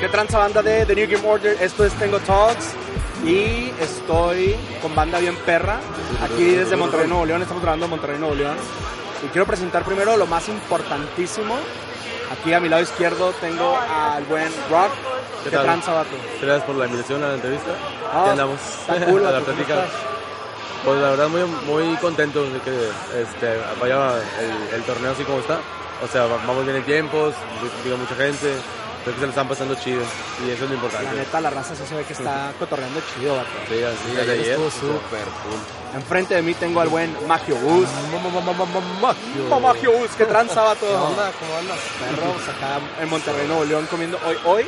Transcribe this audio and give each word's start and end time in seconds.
¿Qué 0.00 0.08
tranza 0.08 0.38
banda 0.38 0.62
de 0.62 0.84
The 0.86 0.94
New 0.94 1.08
Game 1.08 1.28
Order? 1.28 1.56
Esto 1.60 1.84
es 1.84 1.92
Tengo 1.94 2.18
Talks 2.20 2.74
y 3.24 3.72
estoy 3.80 4.56
con 4.80 4.94
banda 4.94 5.18
bien 5.20 5.36
perra 5.46 5.78
aquí 6.22 6.44
desde 6.44 6.76
Monterrey, 6.76 7.06
Nuevo 7.06 7.24
León. 7.24 7.42
Estamos 7.42 7.62
grabando 7.62 7.86
en 7.86 7.90
Monterrey, 7.90 8.18
Nuevo 8.18 8.34
León. 8.34 8.56
Y 9.24 9.28
quiero 9.28 9.46
presentar 9.46 9.84
primero 9.84 10.16
lo 10.16 10.26
más 10.26 10.48
importantísimo. 10.48 11.56
Aquí 12.32 12.52
a 12.52 12.60
mi 12.60 12.68
lado 12.68 12.82
izquierdo 12.82 13.32
tengo 13.40 13.76
al 13.76 14.24
buen 14.24 14.48
Rock. 14.70 14.90
¿Qué, 15.44 15.50
tal? 15.50 15.64
tranza, 15.64 15.92
vato? 15.92 16.16
Gracias 16.40 16.64
por 16.64 16.76
la 16.76 16.86
invitación 16.86 17.22
a 17.22 17.28
la 17.28 17.34
entrevista. 17.34 17.70
Ah, 18.12 18.30
andamos 18.30 18.60
está 18.60 19.06
cool, 19.06 19.20
a 19.26 19.30
la 19.30 19.38
vato, 19.38 19.52
¿cómo 19.52 19.64
plática. 19.64 20.11
Pues 20.84 21.00
la 21.00 21.10
verdad 21.10 21.28
muy, 21.28 21.42
muy 21.66 21.96
contento 21.98 22.42
de 22.42 22.58
que 22.60 22.70
este, 23.22 23.56
vaya 23.80 24.14
el, 24.40 24.74
el 24.74 24.82
torneo 24.82 25.12
así 25.12 25.22
como 25.24 25.38
está. 25.38 25.60
O 26.02 26.08
sea, 26.08 26.26
va- 26.26 26.38
vamos 26.46 26.64
bien 26.64 26.76
en 26.76 26.82
tiempos, 26.84 27.34
digo 27.84 27.96
mucha 27.96 28.16
gente, 28.16 28.52
creo 29.04 29.14
que 29.14 29.20
se 29.20 29.26
le 29.26 29.30
están 29.30 29.46
pasando 29.46 29.76
chido 29.76 30.02
y 30.44 30.50
eso 30.50 30.54
es 30.54 30.60
lo 30.62 30.68
La 30.70 30.74
importante. 30.74 31.14
neta, 31.16 31.40
la 31.40 31.50
raza 31.50 31.76
sí 31.76 31.82
se 31.88 31.94
ve 31.94 32.02
que 32.04 32.12
está 32.14 32.52
cotorreando 32.58 33.00
chido, 33.14 33.36
vato. 33.36 33.48
Sí, 33.68 33.74
así 33.84 34.10
ayer 34.20 34.30
ayer. 34.30 34.48
estuvo 34.58 34.70
súper 34.70 35.22
cool. 35.44 35.60
Enfrente 35.94 36.34
de 36.34 36.42
mí 36.42 36.54
tengo 36.54 36.80
al 36.80 36.88
buen 36.88 37.14
Magio 37.28 37.54
Gus. 37.56 37.86
Magio 39.60 39.92
Gus, 39.92 40.10
¿qué 40.18 40.24
tranza, 40.24 40.62
vato? 40.62 40.86
¿Cómo 40.86 41.06
andas? 41.58 41.78
perros 42.00 42.48
acá 42.48 42.80
en 43.00 43.08
Monterrey, 43.08 43.46
Nuevo 43.46 43.64
León, 43.64 43.86
comiendo 43.88 44.18
hoy. 44.26 44.36
Hoy, 44.44 44.66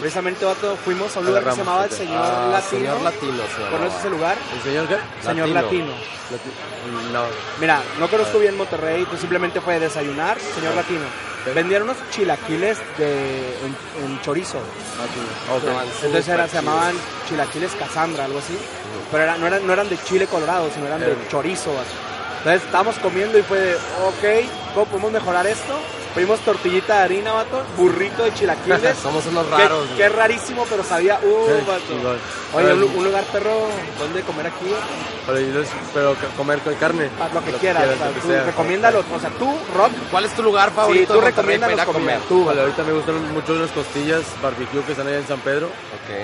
precisamente, 0.00 0.44
vato, 0.44 0.76
fuimos 0.76 1.14
a 1.16 1.20
un 1.20 1.26
lugar 1.26 1.44
que 1.44 1.50
se 1.52 1.56
llamaba 1.58 1.84
el. 1.84 1.90
Señor 1.90 2.22
Ah, 2.24 2.48
Latino. 2.52 2.70
Señor 2.80 3.00
Latino, 3.02 3.42
se. 3.54 3.70
¿Conoces 3.70 3.98
ese 4.00 4.10
lugar? 4.10 4.36
¿El 4.56 4.62
señor 4.62 4.88
qué? 4.88 4.96
Señor 5.24 5.48
Latino. 5.50 5.92
Lati- 6.30 7.12
No. 7.12 7.24
Mira, 7.60 7.82
no 7.98 8.08
conozco 8.08 8.38
bien 8.38 8.56
Monterrey, 8.56 9.04
pues 9.04 9.20
simplemente 9.20 9.60
fue 9.60 9.78
desayunar, 9.78 10.38
Señor 10.40 10.74
Latino. 10.74 11.04
Vendían 11.54 11.82
unos 11.84 11.96
chilaquiles 12.10 12.78
de, 12.98 13.56
en, 13.64 14.04
en 14.04 14.20
chorizo. 14.22 14.58
Ok. 14.58 15.56
Estaban 15.56 15.86
Entonces 16.02 16.28
era- 16.28 16.46
se 16.48 16.56
llamaban 16.56 16.94
chilaquiles 17.28 17.72
Casandra, 17.72 18.26
algo 18.26 18.38
así. 18.40 18.56
Pero 19.10 19.22
era- 19.24 19.36
no, 19.38 19.46
eran, 19.46 19.66
no 19.66 19.72
eran 19.72 19.88
de 19.88 19.96
chile 20.04 20.26
colorado, 20.26 20.68
sino 20.74 20.86
eran 20.86 21.00
de 21.00 21.12
Eh. 21.12 21.16
chorizo. 21.30 21.70
vato. 21.72 21.88
Entonces 22.38 22.62
estábamos 22.64 22.96
comiendo 23.00 23.38
y 23.38 23.42
fue 23.42 23.58
de, 23.58 23.74
ok, 23.74 24.48
¿cómo 24.74 24.86
podemos 24.86 25.12
mejorar 25.12 25.46
esto? 25.46 25.74
Pedimos 26.14 26.40
tortillita 26.40 26.98
de 26.98 27.02
harina, 27.04 27.32
vato, 27.32 27.62
burrito 27.76 28.24
de 28.24 28.34
chilaquiles. 28.34 28.96
Somos 29.02 29.24
unos 29.26 29.46
Qué- 29.46 29.56
raros. 29.56 29.88
Qué, 29.96 30.08
rarísimo, 30.08 30.66
pero 30.68 30.82
sabía, 30.82 31.20
uh, 31.22 31.46
Sí, 31.46 31.64
vato. 31.66 32.18
Oye, 32.52 32.72
un, 32.72 32.80
lu- 32.80 32.90
un 32.96 33.04
lugar 33.04 33.22
perro, 33.24 33.68
¿dónde 33.98 34.22
comer 34.22 34.48
aquí? 34.48 34.74
Pero, 35.24 35.38
yo 35.38 35.60
les- 35.60 35.68
pero 35.94 36.14
que- 36.18 36.26
comer 36.36 36.58
con 36.60 36.74
carne. 36.74 37.08
Pa- 37.16 37.28
Lo 37.32 37.44
que 37.44 37.52
quieras, 37.52 37.84
o 37.84 37.96
sea, 37.96 38.06
lo 38.08 38.14
que 38.14 38.20
tú 38.20 38.28
recomiéndalo. 38.46 39.04
O 39.14 39.20
sea, 39.20 39.30
tú, 39.38 39.56
Rock, 39.76 39.92
¿Cuál 40.10 40.24
es 40.24 40.34
tu 40.34 40.42
lugar 40.42 40.70
sí, 40.70 40.74
favorito 40.76 41.14
tú 41.14 41.20
recomiéndanos 41.20 41.74
ir 41.76 41.80
a 41.80 41.84
comer. 41.86 42.02
comer? 42.02 42.20
Tú, 42.28 42.44
Vale, 42.44 42.60
ahorita 42.62 42.82
me 42.82 42.92
gustan 42.92 43.32
mucho 43.32 43.54
las 43.54 43.70
costillas 43.70 44.22
barbecue 44.42 44.82
que 44.82 44.92
están 44.92 45.06
allá 45.06 45.18
en 45.18 45.28
San 45.28 45.38
Pedro. 45.40 45.70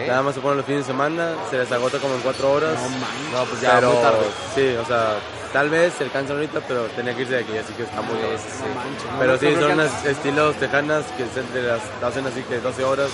Nada 0.08 0.22
más 0.22 0.34
se 0.34 0.40
ponen 0.40 0.56
los 0.56 0.66
fines 0.66 0.80
de 0.80 0.86
semana, 0.92 1.34
se 1.48 1.58
les 1.58 1.70
agota 1.70 1.98
como 1.98 2.14
en 2.16 2.20
cuatro 2.22 2.50
horas. 2.50 2.74
No 2.74 2.88
mames. 2.88 3.32
No, 3.32 3.44
pues 3.44 3.60
ya, 3.60 3.74
pero 3.76 3.92
muy 3.92 4.02
tarde. 4.02 4.26
sí, 4.54 4.74
o 4.82 4.84
sea, 4.84 5.14
tal 5.56 5.70
vez 5.70 5.94
se 5.94 6.04
alcanza 6.04 6.34
ahorita, 6.34 6.60
pero 6.68 6.82
tenía 6.94 7.14
que 7.16 7.22
irse 7.22 7.32
de 7.32 7.40
aquí, 7.40 7.56
así 7.56 7.72
que 7.72 7.84
está 7.84 8.02
muy 8.02 8.18
sí, 8.36 8.44
sí. 8.58 8.64
no, 9.10 9.18
Pero 9.18 9.38
sí, 9.38 9.54
son 9.58 9.72
unas 9.72 10.04
estilos 10.04 10.54
tejanas 10.56 11.06
que 11.16 11.24
se 11.24 11.62
las 11.62 11.80
hacen 12.04 12.26
así 12.26 12.42
que 12.42 12.60
12 12.60 12.84
horas 12.84 13.08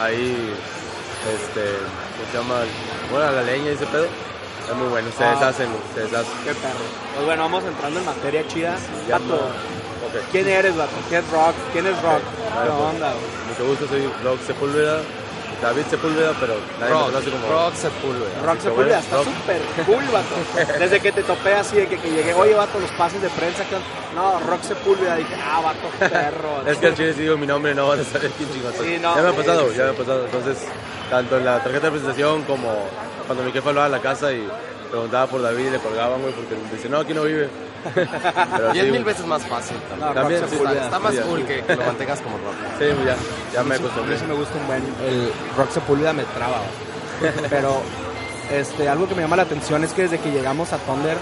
ahí, 0.00 0.54
este, 1.34 1.64
¿cómo 2.14 2.30
se 2.30 2.38
llama? 2.38 2.60
Bueno, 3.10 3.26
a 3.26 3.32
la 3.32 3.42
leña 3.42 3.70
y 3.70 3.74
ese 3.74 3.86
pedo. 3.86 4.06
Es 4.70 4.76
muy 4.76 4.86
bueno, 4.86 5.08
se 5.18 5.24
Ah. 5.24 5.32
deshacen, 5.32 5.66
se 5.92 6.02
deshacen. 6.02 6.32
Qué 6.44 6.54
perro. 6.54 6.86
Pues 7.14 7.26
bueno, 7.26 7.42
vamos 7.42 7.64
entrando 7.64 7.98
en 7.98 8.06
materia 8.06 8.46
chida. 8.46 8.76
Vato, 9.10 9.24
no. 9.26 9.34
Ok. 9.34 10.14
¿quién 10.30 10.48
eres, 10.48 10.76
vato? 10.76 10.92
¿Qué 11.08 11.18
es 11.18 11.28
Rock? 11.32 11.54
¿Quién 11.72 11.86
es 11.88 12.02
Rock? 12.02 12.22
¿Qué 12.22 12.70
pues, 12.70 12.94
onda? 12.94 13.14
Mucho 13.48 13.66
gusto, 13.66 13.88
soy 13.88 14.08
Rock 14.22 14.38
Sepúlveda, 14.46 15.00
David 15.62 15.82
Sepúlveda, 15.90 16.32
pero 16.40 16.54
nadie 16.80 16.94
me 16.94 17.00
Rock, 17.00 17.06
conoce 17.12 17.30
como 17.30 17.48
Rock 17.48 17.74
Sepúlveda. 17.74 18.42
Rock 18.42 18.56
que 18.56 18.62
Sepúlveda, 18.62 18.98
está 18.98 19.18
súper 19.18 19.60
cool, 19.86 20.04
vato. 20.06 20.78
Desde 20.78 21.00
que 21.00 21.12
te 21.12 21.22
topé 21.22 21.54
así, 21.54 21.76
de 21.76 21.86
que, 21.86 21.98
que 21.98 22.10
llegué, 22.10 22.32
oye, 22.34 22.54
vato, 22.54 22.80
los 22.80 22.90
pases 22.92 23.20
de 23.20 23.28
prensa, 23.30 23.64
¿qué 23.68 23.76
onda? 23.76 23.86
No, 24.14 24.40
Rock 24.40 24.62
Sepúlveda, 24.62 25.16
dije, 25.16 25.34
ah, 25.44 25.60
vato, 25.60 25.88
perro. 25.98 26.52
vato. 26.58 26.70
Es 26.70 26.78
que 26.78 26.86
al 26.86 26.94
chile 26.94 27.12
si 27.12 27.20
digo 27.22 27.36
mi 27.36 27.46
nombre 27.46 27.74
no 27.74 27.88
van 27.88 28.00
a 28.00 28.04
saber 28.04 28.30
quién 28.32 28.50
chingos 28.52 28.74
soy. 28.74 28.88
Sí, 28.88 28.98
no, 29.00 29.14
ya 29.14 29.22
me 29.22 29.28
ha 29.28 29.32
pasado, 29.32 29.70
sí, 29.70 29.76
ya 29.76 29.84
me 29.84 29.90
ha 29.90 29.94
pasado. 29.94 30.24
Entonces, 30.24 30.58
tanto 31.10 31.36
en 31.36 31.44
la 31.44 31.62
tarjeta 31.62 31.86
de 31.86 31.90
presentación 31.90 32.42
como 32.44 32.72
cuando 33.26 33.44
mi 33.44 33.52
jefe 33.52 33.68
hablaba 33.68 33.86
a 33.86 33.90
la 33.90 34.00
casa 34.00 34.32
y 34.32 34.48
preguntaba 34.90 35.26
por 35.26 35.42
David 35.42 35.66
y 35.66 35.70
le 35.70 35.78
colgaban, 35.78 36.20
güey, 36.20 36.32
porque 36.34 36.54
me 36.56 36.76
dice, 36.76 36.88
no, 36.88 36.98
aquí 36.98 37.14
no 37.14 37.22
vive. 37.22 37.48
Pero 37.94 38.72
Diez 38.72 38.84
sí, 38.86 38.92
mil 38.92 39.04
veces 39.04 39.24
más 39.26 39.42
fácil 39.46 39.76
No, 39.98 40.12
también. 40.12 40.42
Rock 40.42 40.50
También, 40.50 40.50
sí. 40.50 40.56
Está, 40.56 40.84
está 40.84 40.98
más 40.98 41.14
Sí, 41.14 41.20
cool 41.26 41.38
sí. 41.40 41.44
que, 41.46 41.62
que 41.62 41.76
lo 41.76 41.84
mantengas 41.86 42.20
como 42.20 42.36
rock. 42.36 42.54
Sí, 42.78 42.84
ya, 43.06 43.16
ya 43.54 43.62
me 43.64 43.74
A 43.74 43.78
mí 43.78 43.84
acostumbré. 43.84 44.18
sí 44.18 44.24
me 44.26 44.34
gusta 44.34 44.58
un 44.58 44.66
buen. 44.66 44.82
El 45.06 45.32
Rock 45.56 45.70
Sepúlveda 45.70 46.12
me 46.12 46.24
traba. 46.24 46.58
Pero 47.50 47.80
este, 48.50 48.88
algo 48.88 49.08
que 49.08 49.14
me 49.14 49.22
llama 49.22 49.36
la 49.36 49.42
atención 49.44 49.82
es 49.84 49.92
que 49.92 50.02
desde 50.02 50.18
que 50.18 50.30
llegamos 50.30 50.72
a 50.74 50.78
Thunder, 50.78 51.16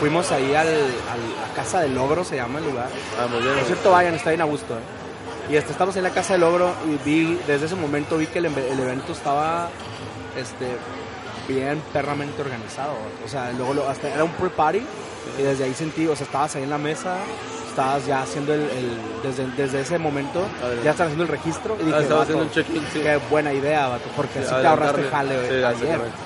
fuimos 0.00 0.32
ahí 0.32 0.54
al, 0.56 0.66
al- 0.68 1.50
a 1.50 1.54
Casa 1.54 1.80
del 1.80 1.94
Logro, 1.94 2.24
se 2.24 2.34
llama 2.36 2.58
el 2.58 2.64
lugar. 2.64 2.88
Ah, 3.20 3.26
muy 3.30 3.40
bien. 3.40 3.54
Por 3.54 3.64
cierto, 3.66 3.90
vayan, 3.92 4.14
está 4.14 4.30
bien 4.30 4.40
a 4.42 4.46
gusto. 4.46 4.74
¿eh? 4.74 5.52
Y 5.52 5.56
este, 5.56 5.70
estamos 5.72 5.94
en 5.96 6.02
la 6.02 6.10
Casa 6.10 6.32
del 6.34 6.40
Logro 6.40 6.72
y 6.86 6.96
vi, 7.08 7.38
desde 7.46 7.66
ese 7.66 7.74
momento 7.76 8.16
vi 8.18 8.26
que 8.26 8.38
el, 8.40 8.46
el 8.46 8.80
evento 8.80 9.12
estaba 9.12 9.68
este, 10.36 10.66
bien 11.48 11.82
perramente 11.92 12.40
organizado. 12.42 12.92
O 13.24 13.28
sea, 13.28 13.52
luego 13.52 13.74
lo- 13.74 13.88
hasta 13.88 14.08
era 14.08 14.24
un 14.24 14.30
pre-party 14.32 14.82
y 15.38 15.42
desde 15.42 15.64
ahí 15.64 15.74
sentí, 15.74 16.06
o 16.06 16.16
sea, 16.16 16.26
estabas 16.26 16.54
ahí 16.56 16.62
en 16.64 16.70
la 16.70 16.78
mesa, 16.78 17.16
estabas 17.68 18.04
ya 18.06 18.22
haciendo 18.22 18.52
el, 18.54 18.60
el- 18.62 18.98
desde, 19.22 19.46
desde 19.56 19.80
ese 19.80 19.98
momento, 19.98 20.44
ya 20.84 20.90
estás 20.90 21.06
haciendo 21.06 21.24
el 21.24 21.28
registro 21.30 21.76
y 21.80 21.84
dije, 21.84 21.96
Ah, 21.96 22.02
"Vato, 22.02 22.20
haciendo 22.22 22.44
un 22.44 22.50
check-in, 22.50 22.82
sí. 22.92 23.00
qué 23.00 23.18
buena 23.30 23.52
idea, 23.52 23.88
vato, 23.88 24.04
porque 24.16 24.40
así 24.40 24.48
Sí, 24.48 24.54
te 24.60 24.66
ahorraste 24.66 25.02
jale 25.10 25.34
Sí, 25.34 25.54
ayer. 25.54 25.62
exactamente. 25.72 26.16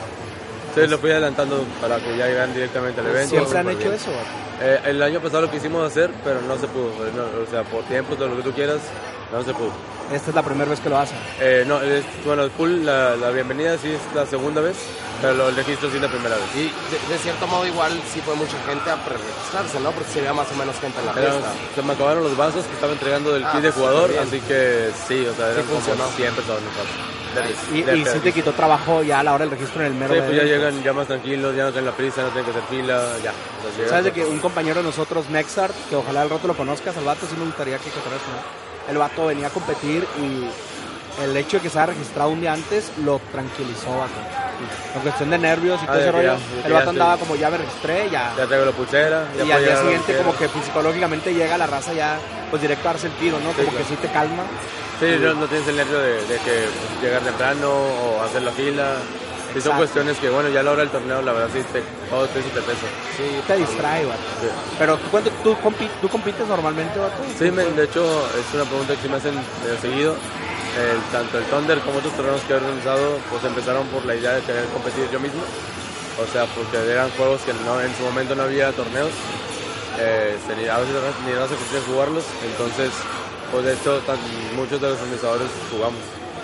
Sí, 0.75 0.87
lo 0.89 0.99
fui 0.99 1.11
adelantando 1.11 1.65
para 1.81 1.97
que 1.97 2.17
ya 2.19 2.27
llegaran 2.27 2.53
directamente 2.53 3.01
al 3.01 3.07
evento. 3.07 3.31
Siempre 3.31 3.59
han 3.59 3.69
hecho 3.71 3.79
bien. 3.81 3.93
eso. 3.95 4.11
Eh, 4.61 4.81
el 4.87 5.03
año 5.03 5.21
pasado 5.21 5.43
lo 5.43 5.51
quisimos 5.51 5.87
hacer, 5.87 6.11
pero 6.25 6.41
no 6.43 6.59
se 6.59 6.67
pudo. 6.67 6.91
no, 7.15 7.43
o 7.47 7.51
sea, 7.51 7.63
por 7.63 7.83
tiempos, 7.85 8.19
de 8.19 8.27
lo 8.29 8.37
que 8.37 8.43
tú 8.43 8.53
quieras, 8.53 8.81
no 9.33 9.43
se 9.43 9.55
pudo. 9.55 9.71
Esta 10.13 10.31
es 10.31 10.35
la 10.37 10.43
primera 10.43 10.69
vez 10.71 10.79
que 10.81 10.89
lo 10.91 10.99
hacen. 10.99 11.17
Eh, 11.41 11.65
no, 11.67 11.81
es- 11.81 12.05
bueno, 12.27 12.43
el 12.43 12.51
full, 12.51 12.85
la, 12.85 13.17
la 13.17 13.31
bienvenida 13.31 13.77
sí 13.79 13.89
es 13.91 14.01
la 14.15 14.27
segunda 14.27 14.61
vez, 14.61 14.77
pero 15.21 15.35
lo- 15.35 15.49
el 15.49 15.57
registro 15.57 15.89
sí 15.91 15.97
es 15.97 16.03
la 16.03 16.09
primera 16.09 16.37
vez. 16.37 16.45
Y 16.55 16.63
de, 16.65 17.15
de 17.15 17.19
cierto 17.19 17.47
modo 17.47 17.67
igual 17.67 17.93
sí 18.13 18.21
fue 18.21 18.35
mucha 18.35 18.57
gente 18.67 18.91
a 18.91 18.97
pre-registrarse, 19.05 19.81
¿no? 19.81 19.91
Porque 19.93 20.11
se 20.13 20.21
veía 20.21 20.33
más 20.35 20.51
o 20.53 20.55
menos 20.57 20.77
gente 20.81 20.99
en 21.01 21.07
la 21.07 21.13
Era- 21.13 21.31
fiesta. 21.33 21.53
se 21.75 21.83
me 21.83 21.93
acabaron 21.93 22.23
los 22.25 22.37
vasos 22.37 22.65
que 22.65 22.73
estaba 22.75 22.93
entregando 22.93 23.33
del 23.33 23.45
Ah, 23.45 23.53
kit 23.53 23.63
de 23.63 23.71
jugador, 23.71 24.11
así 24.21 24.41
que 24.41 24.91
sí, 25.09 25.27
o 25.27 25.35
sea, 25.35 25.51
eran 25.53 25.65
como 25.67 25.81
funcionó. 25.81 26.09
100 26.17 26.35
personas. 26.35 26.61
Y, 27.73 27.79
y 27.81 28.05
sí 28.07 28.19
te 28.21 28.33
quitó 28.33 28.53
trabajo 28.55 29.03
ya 29.03 29.21
a 29.21 29.23
la 29.23 29.35
hora 29.35 29.45
del 29.45 29.51
registro 29.51 29.83
en 29.83 29.89
el 29.89 29.95
mero 29.95 30.15
Sí, 30.15 30.21
pues 30.25 30.37
ya 30.39 30.43
llegan 30.45 30.83
ya 30.83 30.93
más 30.95 31.07
tranquilos, 31.07 31.55
ya 31.55 31.65
no 31.65 31.71
tienen 31.71 31.91
la 31.91 31.97
prisa, 31.97 32.23
no 32.23 32.29
tienen 32.29 32.45
que 32.51 32.51
hacer 32.59 32.63
fila, 32.71 33.03
ya. 33.23 33.31
O 33.33 33.63
sea, 33.63 33.71
llegan 33.77 33.89
¿Sabes 33.91 34.05
de 34.07 34.13
que 34.13 34.25
un 34.25 34.39
compañero 34.39 34.77
de 34.81 34.85
nosotros, 34.85 35.29
Nexart, 35.29 35.75
que 35.91 35.97
ojalá 35.97 36.23
al 36.23 36.31
rato 36.31 36.47
lo 36.49 36.57
conozcas, 36.57 36.97
al 36.97 37.05
vato 37.05 37.27
sí 37.29 37.37
me 37.39 37.45
gustaría 37.45 37.77
que 37.77 37.91
cotorrees 37.91 38.23
con 38.23 38.35
él. 38.37 38.41
El 38.89 38.97
vato 38.99 39.27
venía 39.27 39.49
a 39.49 39.51
competir 39.51 40.07
y 40.19 41.23
el 41.23 41.37
hecho 41.37 41.59
de 41.59 41.65
que 41.65 41.69
se 41.69 41.79
haya 41.79 41.87
registrado 41.93 42.31
un 42.31 42.41
día 42.41 42.55
antes 42.55 42.91
lo 43.05 43.21
tranquilizó, 43.33 43.91
vato. 43.99 44.15
En 44.95 45.01
cuestión 45.03 45.31
de 45.31 45.39
nervios 45.39 45.81
y 45.83 45.85
Ah, 45.85 45.87
todo 45.89 45.99
ese 46.01 46.13
rollo, 46.13 46.37
ya- 46.63 46.67
el 46.67 46.73
vato 46.73 46.91
andaba 46.91 47.17
como 47.19 47.37
ya 47.37 47.51
me 47.51 47.59
registré, 47.59 48.09
ya. 48.11 48.33
Ya 48.37 48.47
traigo 48.47 48.65
la 48.65 48.73
pulsera, 48.73 49.25
ya 49.37 49.45
y 49.45 49.51
al 49.53 49.65
día 49.65 49.75
la 49.75 49.81
siguiente 49.83 50.17
como 50.17 50.37
que 50.37 50.49
psicológicamente 50.49 51.35
llega 51.35 51.59
la 51.59 51.67
raza 51.67 51.93
ya, 51.93 52.19
pues 52.51 52.63
directo 52.63 52.89
a 52.89 52.93
darse 52.93 53.09
el 53.09 53.13
tiro, 53.15 53.39
¿no? 53.39 53.53
Como 53.53 53.69
claro. 53.69 53.77
que 53.79 53.85
sí 53.85 53.97
te 54.01 54.09
calma. 54.09 54.43
Sí, 55.01 55.07
no, 55.21 55.35
no 55.35 55.47
tienes 55.47 55.69
el 55.69 55.77
nervio 55.77 55.99
de, 55.99 56.13
de 56.27 56.37
que 56.39 56.67
llegar 57.03 57.21
temprano 57.23 57.69
o 57.71 58.23
hacer 58.23 58.43
la 58.43 58.53
fila. 58.53 58.95
Sí, 59.53 59.61
son 59.63 59.77
cuestiones 59.79 60.19
que, 60.19 60.29
bueno, 60.29 60.49
ya 60.51 60.61
a 60.61 60.63
la 60.63 60.73
hora 60.73 60.81
del 60.83 60.91
torneo, 60.91 61.23
la 61.23 61.33
verdad, 61.33 61.49
sí, 61.53 61.63
te, 61.73 61.83
todo 62.11 62.25
eso 62.27 62.35
te 62.35 62.61
pesa. 62.61 62.87
Sí, 63.17 63.41
te 63.47 63.57
distrae, 63.57 64.05
vato. 64.05 64.19
Sí, 64.41 64.49
Pero 64.79 64.97
¿tú, 64.99 65.09
cuánto- 65.11 65.31
tú, 65.43 65.57
compi- 65.65 65.89
tú 66.01 66.09
compites 66.11 66.47
normalmente, 66.47 66.99
vato? 66.99 67.15
Sí, 67.39 67.51
me- 67.51 67.65
de 67.65 67.85
hecho, 67.85 68.27
es 68.39 68.55
una 68.55 68.65
pregunta 68.65 68.95
que 68.97 69.03
sí 69.03 69.09
me 69.09 69.17
hacen 69.17 69.35
seguido. 69.81 70.15
El- 70.77 71.01
tanto 71.11 71.39
el 71.39 71.45
Thunder 71.45 71.79
como 71.81 71.99
otros 71.99 72.13
torneos 72.15 72.41
que 72.43 72.53
he 72.53 72.57
organizado, 72.57 73.19
pues 73.31 73.43
empezaron 73.45 73.87
por 73.89 74.05
la 74.05 74.15
idea 74.15 74.33
de 74.35 74.43
querer 74.43 74.65
competir 74.67 75.09
yo 75.11 75.19
mismo. 75.21 75.41
O 76.21 76.27
sea, 76.33 76.45
porque 76.47 76.77
eran 76.91 77.11
juegos 77.17 77.41
que 77.43 77.53
no, 77.65 77.81
en 77.81 77.95
su 77.97 78.03
momento 78.03 78.35
no 78.35 78.43
había 78.45 78.73
torneos. 78.73 79.11
Eh, 79.99 80.37
se 80.47 80.55
ni- 80.57 80.69
a 80.69 80.77
veces 80.79 80.95
ni 81.27 81.33
raza 81.33 81.55
que 81.57 81.65
quería 81.73 81.87
jugarlos. 81.89 82.25
Entonces, 82.45 82.91
pues 83.53 83.65
de 83.65 83.73
hecho, 83.75 83.99
tan- 84.01 84.19
muchos 84.55 84.81
de 84.81 84.89
los 84.91 84.99
organizadores 85.01 85.49
jugamos. 85.71 86.01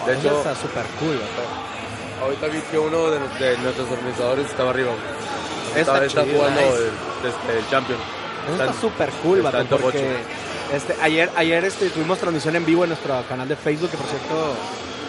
De 0.06 0.14
hecho, 0.14 0.38
está 0.38 0.54
súper 0.56 0.84
cool, 0.98 1.20
ahorita 2.22 2.46
vi 2.48 2.60
que 2.70 2.78
uno 2.78 3.10
de, 3.10 3.18
de 3.38 3.58
nuestros 3.58 3.90
organizadores 3.90 4.46
estaba 4.46 4.70
arriba. 4.70 4.92
Está 5.76 5.80
Está, 5.80 6.04
está 6.04 6.24
chido, 6.24 6.36
jugando 6.38 6.60
nice. 6.60 6.76
el, 6.76 7.28
este, 7.28 7.58
el 7.58 7.70
Champion. 7.70 7.98
Eso 8.52 8.62
Está 8.64 8.80
súper 8.80 9.10
cool, 9.22 9.42
Este, 10.72 10.96
ayer, 11.02 11.30
ayer 11.36 11.64
este, 11.64 11.90
tuvimos 11.90 12.18
transmisión 12.18 12.56
en 12.56 12.64
vivo 12.64 12.84
en 12.84 12.90
nuestro 12.90 13.22
canal 13.28 13.46
de 13.46 13.56
Facebook, 13.56 13.90
que 13.90 13.96
por 13.96 14.06
cierto 14.06 14.54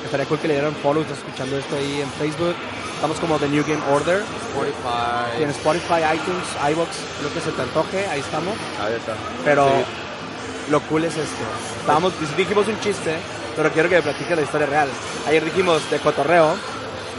estaría 0.03 0.25
cool 0.25 0.39
que 0.39 0.47
le 0.49 0.55
dieran 0.55 0.75
follow, 0.75 1.01
estás 1.03 1.19
escuchando 1.19 1.57
esto 1.57 1.75
ahí 1.75 2.01
en 2.01 2.09
Facebook. 2.11 2.55
Estamos 2.95 3.19
como 3.19 3.37
The 3.39 3.47
New 3.47 3.63
Game 3.65 3.81
Order. 3.91 4.23
Spotify. 4.49 5.37
Tiene 5.37 5.51
Spotify, 5.51 6.15
iTunes, 6.15 6.47
iBox, 6.71 6.89
lo 7.23 7.33
que 7.33 7.39
se 7.39 7.51
te 7.51 7.61
antoje, 7.61 8.05
ahí 8.07 8.19
estamos. 8.19 8.55
Ahí 8.81 8.93
está. 8.93 9.13
Pero 9.45 9.67
Sí. 9.67 10.71
lo 10.71 10.81
cool 10.81 11.05
es 11.05 11.15
esto. 11.17 11.43
Estábamos, 11.79 12.13
dijimos 12.37 12.67
un 12.67 12.79
chiste, 12.81 13.15
pero 13.55 13.71
quiero 13.71 13.89
que 13.89 13.95
me 13.95 14.01
platiques 14.01 14.35
la 14.35 14.43
historia 14.43 14.67
real. 14.67 14.89
Ayer 15.27 15.43
dijimos 15.45 15.89
de 15.89 15.99
cotorreo, 15.99 16.55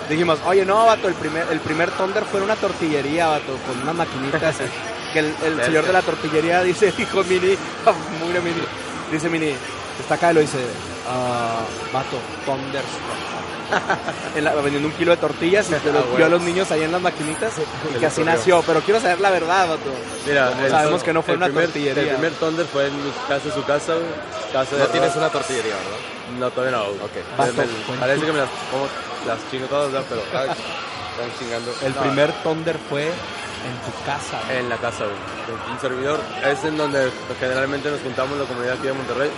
dijimos, 0.09 0.39
oye, 0.47 0.65
no, 0.67 0.85
vato, 0.87 1.09
el 1.09 1.15
primer, 1.15 1.47
el 1.51 1.61
primer 1.61 1.91
Thunder 1.93 2.25
fue 2.25 2.41
en 2.41 2.45
una 2.45 2.57
tortillería, 2.57 3.29
vato, 3.29 3.57
con 3.67 3.83
unas 3.83 3.95
maquinitas. 3.95 4.57
que 5.15 5.21
el, 5.21 5.35
el 5.43 5.65
señor 5.65 5.87
de 5.87 5.93
la 5.95 6.03
tortillería 6.03 6.63
dice, 6.63 6.93
dijo 6.99 7.25
Mini, 7.25 7.57
muy 8.21 8.31
bien, 8.33 8.45
Mini, 8.45 8.61
dice 9.11 9.31
Mini, 9.31 9.55
está 10.01 10.17
acá 10.17 10.33
y 10.33 10.35
lo 10.35 10.41
dice, 10.41 10.59
ah, 11.09 11.61
vato, 11.93 12.19
Thunderstruck. 12.45 13.35
En 14.37 14.45
la- 14.45 14.53
vendiendo 14.57 14.89
un 14.89 14.95
kilo 14.95 15.13
de 15.13 15.17
tortillas 15.17 15.67
y 15.69 15.71
lo 15.71 15.99
Ah, 16.01 16.17
dio 16.17 16.27
a 16.27 16.29
los 16.29 16.43
niños 16.43 16.71
ahí 16.71 16.83
en 16.83 16.93
las 16.93 17.01
maquinitas 17.01 17.53
y 17.95 17.99
que 17.99 18.07
así 18.07 18.23
nació. 18.23 18.63
Pero 18.67 18.81
quiero 18.83 19.01
saber 19.01 19.21
la 19.21 19.31
verdad, 19.31 19.69
vato. 19.69 19.91
Mira, 20.27 20.53
el- 20.63 20.71
sabemos 20.71 21.03
que 21.03 21.13
no 21.15 21.23
fue 21.23 21.33
el 21.35 21.39
una 21.39 21.47
primer, 21.47 21.65
tortillería. 21.67 22.03
El 22.03 22.09
primer 22.11 22.33
Thunder 22.35 22.67
fue 22.67 22.87
en 22.89 22.93
casa, 23.27 23.51
su 23.55 23.65
casa. 23.65 23.95
Casa 24.53 24.73
No 24.77 24.79
de 24.85 24.87
tienes 24.89 25.17
una 25.17 25.31
tortillería, 25.31 25.75
¿verdad? 25.75 26.39
No, 26.39 26.51
todavía 26.51 26.77
no. 26.77 26.85
Ok. 26.85 27.13
Vato, 27.39 27.53
Me- 27.53 27.65
cuenta. 27.87 28.01
parece 28.07 28.27
que 28.27 28.33
me 28.33 28.39
las, 28.39 28.49
como, 28.71 28.87
las 29.27 29.39
chingo 29.51 29.67
todas, 29.67 29.91
¿verdad? 29.93 30.07
Pero 30.11 30.23
ay, 30.35 30.49
están 30.51 31.39
chingando. 31.39 31.75
El 31.83 31.95
No, 31.95 32.01
primer 32.03 32.33
Thunder 32.43 32.79
fue 32.91 33.11
en 33.65 33.77
tu 33.93 34.05
casa. 34.05 34.39
En 34.53 34.69
la 34.69 34.77
casa, 34.77 35.05
güey. 35.05 35.73
Un 35.73 35.81
servidor. 35.81 36.21
Es 36.45 36.63
en 36.65 36.77
donde 36.77 37.11
generalmente 37.41 37.91
nos 37.91 38.01
juntamos 38.01 38.39
la 38.39 38.45
comunidad 38.45 38.75
aquí 38.75 38.87
de 38.87 38.93
Monterrey. 38.93 39.31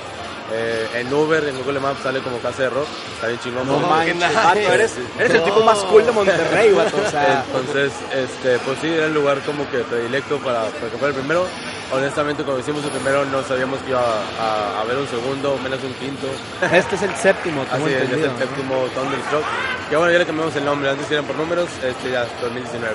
Eh, 0.53 0.89
en 1.01 1.13
Uber, 1.13 1.43
en 1.49 1.59
Google 1.59 1.81
Maps 1.81 2.03
sale 2.05 2.21
como 2.21 2.39
casa 2.39 2.63
de 2.63 2.71
rock. 2.71 2.87
Está 3.15 3.27
bien 3.27 3.41
chingón. 3.41 3.67
No 3.67 3.81
manches, 3.81 4.35
vato, 4.35 4.59
eres, 4.59 4.91
Sí. 4.93 5.01
eres 5.19 5.35
el 5.35 5.43
tipo 5.43 5.61
más 5.65 5.79
cool 5.79 6.07
de 6.07 6.13
Monterrey, 6.13 6.73
vato. 6.73 6.97
O 7.05 7.11
sea, 7.11 7.45
Entonces, 7.47 7.93
este, 8.15 8.59
pues 8.61 8.79
sí, 8.81 8.89
era 8.89 9.07
el 9.07 9.15
lugar 9.15 9.41
como 9.41 9.69
que 9.71 9.79
predilecto 9.79 10.39
para, 10.39 10.67
para 10.67 10.89
que 10.91 10.99
fuera 10.99 11.09
el 11.09 11.15
primero. 11.15 11.47
Honestamente, 11.93 12.43
cuando 12.43 12.61
hicimos 12.61 12.83
el 12.85 12.91
primero, 12.91 13.25
no 13.27 13.43
sabíamos 13.45 13.79
que 13.81 13.91
iba 13.91 14.01
a, 14.01 14.79
a 14.79 14.81
haber 14.81 14.97
un 14.99 15.07
segundo, 15.07 15.57
menos 15.63 15.79
un 15.85 15.95
quinto. 15.95 16.27
este 16.73 16.97
es 16.97 17.03
el 17.03 17.15
séptimo, 17.15 17.63
tengo 17.65 17.87
Así 17.87 17.95
es, 17.95 17.99
ya 18.11 18.17
es 18.17 18.25
entendido. 18.25 18.33
el 18.33 18.39
séptimo 18.39 18.75
Thunderstruck. 18.95 19.45
Que 19.89 19.97
bueno, 19.97 20.13
ya 20.13 20.19
le 20.19 20.27
cambiamos 20.27 20.57
el 20.57 20.65
nombre, 20.65 20.91
antes 20.91 21.09
eran 21.11 21.25
por 21.25 21.37
números, 21.37 21.69
este 21.85 22.11
ya 22.11 22.27
2019. 22.43 22.95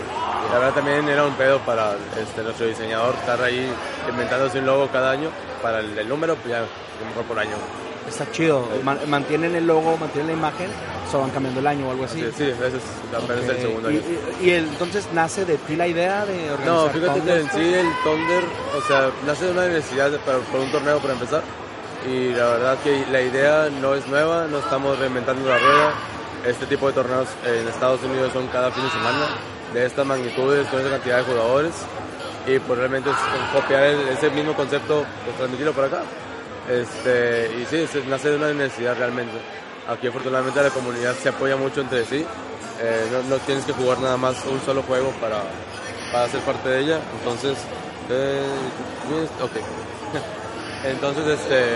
La 0.51 0.59
verdad 0.59 0.73
también 0.73 1.07
era 1.07 1.23
un 1.23 1.33
pedo 1.35 1.59
para 1.59 1.95
este, 2.21 2.43
nuestro 2.43 2.65
diseñador 2.67 3.15
estar 3.15 3.41
ahí 3.41 3.71
inventándose 4.09 4.59
un 4.59 4.65
logo 4.65 4.89
cada 4.91 5.11
año. 5.11 5.29
Para 5.61 5.79
el, 5.79 5.97
el 5.97 6.09
número, 6.09 6.35
pues 6.35 6.49
ya, 6.49 6.65
mejor 7.07 7.23
por 7.25 7.39
año. 7.39 7.55
Está 8.07 8.29
chido. 8.31 8.67
Man- 8.83 8.99
mantienen 9.07 9.55
el 9.55 9.65
logo, 9.67 9.95
mantienen 9.97 10.27
la 10.27 10.33
imagen, 10.33 10.67
solo 11.09 11.23
van 11.23 11.31
cambiando 11.31 11.59
el 11.61 11.67
año 11.67 11.87
o 11.87 11.91
algo 11.91 12.05
así. 12.05 12.19
Sí, 12.21 12.27
sí, 12.37 12.43
ese 12.45 12.67
es 12.77 12.83
apenas 13.23 13.43
el 13.45 13.51
Ok. 13.55 13.61
segundo 13.61 13.91
y, 13.91 13.97
año. 13.97 14.05
y- 14.41 14.45
y 14.45 14.49
el- 14.51 14.67
entonces 14.67 15.05
nace 15.13 15.45
de 15.45 15.57
ti 15.57 15.75
la 15.75 15.87
idea 15.87 16.25
de 16.25 16.51
organizar 16.51 16.65
No, 16.65 16.89
fíjate 16.89 17.21
que 17.21 17.35
en 17.39 17.51
sí 17.51 17.73
el 17.73 17.87
Thunder, 18.03 18.43
o 18.77 18.87
sea, 18.87 19.09
nace 19.25 19.45
de 19.45 19.51
una 19.51 19.67
necesidad 19.67 20.11
para, 20.25 20.39
por 20.39 20.59
un 20.59 20.71
torneo 20.71 20.99
para 20.99 21.13
empezar. 21.13 21.41
Y 22.07 22.29
la 22.33 22.45
verdad 22.47 22.77
que 22.83 23.05
la 23.11 23.21
idea 23.21 23.69
no 23.79 23.93
es 23.93 24.07
nueva, 24.07 24.47
no 24.49 24.57
estamos 24.59 24.97
reinventando 24.97 25.47
la 25.47 25.57
rueda. 25.57 25.93
Este 26.45 26.65
tipo 26.65 26.87
de 26.87 26.93
torneos 26.93 27.27
en 27.45 27.67
Estados 27.67 28.01
Unidos 28.03 28.33
son 28.33 28.47
cada 28.47 28.71
fin 28.71 28.83
de 28.83 28.89
semana, 28.89 29.27
de 29.73 29.85
estas 29.85 30.05
magnitudes, 30.05 30.67
con 30.67 30.79
esa 30.81 30.89
cantidad 30.89 31.17
de 31.17 31.23
jugadores. 31.23 31.73
Y 32.47 32.57
pues 32.57 32.79
realmente 32.79 33.11
es 33.11 33.15
copiar 33.53 33.83
el- 33.83 34.07
ese 34.09 34.31
mismo 34.31 34.55
concepto, 34.55 35.05
pues 35.23 35.37
transmitirlo 35.37 35.73
por 35.73 35.85
acá. 35.85 36.01
Este, 36.71 37.51
y 37.59 37.65
sí, 37.65 37.85
nace 38.07 38.29
de 38.29 38.37
una 38.37 38.53
necesidad 38.53 38.97
realmente. 38.97 39.33
Aquí 39.89 40.07
afortunadamente 40.07 40.63
la 40.63 40.69
comunidad 40.69 41.13
se 41.15 41.29
apoya 41.29 41.57
mucho 41.57 41.81
entre 41.81 42.05
sí. 42.05 42.25
Eh, 42.79 43.23
no, 43.27 43.35
tienes 43.39 43.65
que 43.65 43.73
jugar 43.73 43.99
nada 43.99 44.15
más 44.15 44.37
un 44.45 44.61
solo 44.61 44.81
juego 44.83 45.11
para, 45.19 45.43
para 46.13 46.29
ser 46.29 46.39
parte 46.41 46.69
de 46.69 46.79
ella. 46.79 46.99
Entonces, 47.19 47.57
eh, 48.09 48.45
yes, 49.09 49.29
ok. 49.41 49.51
Entonces, 50.85 51.27
este, 51.39 51.75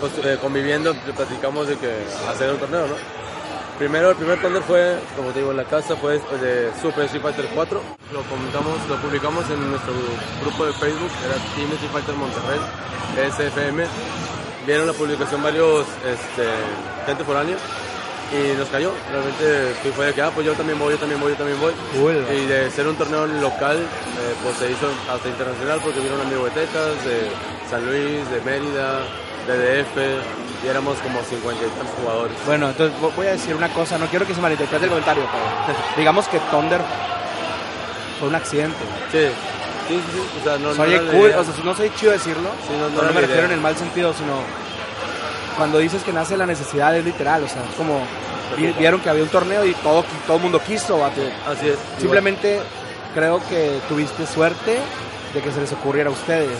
pues 0.00 0.12
eh, 0.24 0.38
conviviendo, 0.40 0.92
platicamos 1.16 1.68
de 1.68 1.76
que 1.76 1.92
hacer 2.28 2.50
un 2.50 2.58
torneo, 2.58 2.88
¿no? 2.88 2.94
Primero, 3.78 4.10
el 4.10 4.16
primer 4.16 4.40
Thunder 4.42 4.62
fue, 4.62 4.98
como 5.16 5.30
te 5.30 5.38
digo, 5.38 5.52
en 5.52 5.56
la 5.56 5.64
casa, 5.64 5.94
fue 5.94 6.14
de 6.40 6.70
Super 6.82 7.04
Street 7.04 7.22
Fighter 7.22 7.48
4. 7.54 7.80
Lo 8.12 8.22
comentamos, 8.22 8.74
lo 8.88 8.96
publicamos 8.96 9.48
en 9.50 9.70
nuestro 9.70 9.92
grupo 10.42 10.66
de 10.66 10.72
Facebook, 10.72 11.10
era 11.24 11.34
Team 11.54 11.70
Street 11.72 11.92
Fighter 11.92 12.14
Monterrey, 12.16 12.58
SFM. 13.30 13.84
Vieron 14.66 14.86
la 14.88 14.92
publicación 14.92 15.42
varios, 15.44 15.86
este, 16.04 16.44
gente 17.06 17.22
foránea 17.22 17.56
y 18.34 18.58
nos 18.58 18.68
cayó. 18.68 18.90
Realmente 19.12 19.92
fue- 19.94 20.06
de 20.06 20.12
que, 20.14 20.22
ah, 20.22 20.32
pues 20.34 20.44
yo 20.44 20.52
también 20.54 20.76
voy, 20.78 20.92
yo 20.94 20.98
también 20.98 21.20
voy, 21.20 21.30
yo 21.32 21.38
también 21.38 21.60
voy. 21.60 21.72
Y 22.34 22.46
de 22.46 22.70
ser 22.72 22.88
un 22.88 22.96
torneo 22.96 23.26
local, 23.28 23.78
eh, 23.78 24.34
pues 24.42 24.56
se 24.56 24.72
hizo 24.72 24.88
hasta 25.08 25.28
internacional 25.28 25.78
porque 25.84 26.00
vieron 26.00 26.20
amigos 26.20 26.52
de 26.52 26.60
Texas, 26.62 27.04
de 27.04 27.30
San 27.70 27.86
Luis, 27.86 28.28
de 28.28 28.40
Mérida, 28.44 29.02
de 29.56 29.82
DF, 29.82 29.96
y 30.64 30.68
éramos 30.68 30.98
como 30.98 31.22
50 31.22 31.64
y 31.64 31.68
tantos 31.68 31.94
jugadores. 32.00 32.36
Bueno, 32.46 32.68
entonces 32.68 32.98
vo- 33.00 33.12
voy 33.14 33.26
a 33.28 33.30
decir 33.32 33.54
una 33.54 33.68
cosa, 33.70 33.96
no 33.98 34.06
quiero 34.06 34.26
que 34.26 34.34
se 34.34 34.40
malinterprete 34.40 34.84
el 34.84 34.90
comentario, 34.90 35.24
pero 35.66 35.76
digamos 35.96 36.26
que 36.28 36.38
Thunder 36.50 36.80
fue 38.18 38.28
un 38.28 38.34
accidente. 38.34 38.76
Sí, 39.12 39.18
sí, 39.88 39.94
sí, 39.94 40.02
sí, 40.12 40.38
o 40.40 40.44
sea, 40.44 40.58
no, 40.58 40.74
no 40.74 40.82
Oye, 40.82 40.94
era 40.96 41.02
la 41.04 41.12
cool, 41.12 41.26
idea. 41.28 41.40
o 41.40 41.44
sea, 41.44 41.54
no 41.64 41.74
soy 41.74 41.90
chido 41.96 42.12
decirlo, 42.12 42.50
Sí, 42.66 42.74
no, 42.78 42.88
no 42.90 43.08
no 43.08 43.12
me 43.12 43.20
refiero 43.20 43.44
en 43.46 43.52
el 43.52 43.60
mal 43.60 43.76
sentido, 43.76 44.12
sino 44.12 44.34
cuando 45.56 45.78
dices 45.78 46.02
que 46.02 46.12
nace 46.12 46.36
la 46.36 46.46
necesidad 46.46 46.96
es 46.96 47.04
literal, 47.04 47.42
o 47.44 47.48
sea, 47.48 47.62
es 47.62 47.74
como 47.76 48.00
vi- 48.56 48.72
vieron 48.78 49.00
que 49.00 49.10
había 49.10 49.22
un 49.22 49.28
torneo 49.28 49.64
y 49.64 49.74
todo 49.74 50.04
todo 50.26 50.36
el 50.36 50.42
mundo 50.42 50.60
quiso. 50.60 51.04
Así 51.04 51.68
es. 51.68 51.76
Simplemente 51.98 52.60
creo 53.14 53.40
que 53.48 53.80
tuviste 53.88 54.26
suerte 54.26 54.78
de 55.34 55.40
que 55.40 55.52
se 55.52 55.60
les 55.60 55.72
ocurriera 55.72 56.10
a 56.10 56.12
ustedes, 56.12 56.58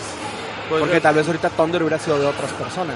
Pues, 0.69 0.79
porque 0.81 0.97
eh, 0.97 1.01
tal 1.01 1.15
vez 1.15 1.27
ahorita 1.27 1.49
Thunder 1.49 1.81
hubiera 1.83 1.99
sido 1.99 2.19
de 2.19 2.27
otras 2.27 2.51
personas. 2.53 2.95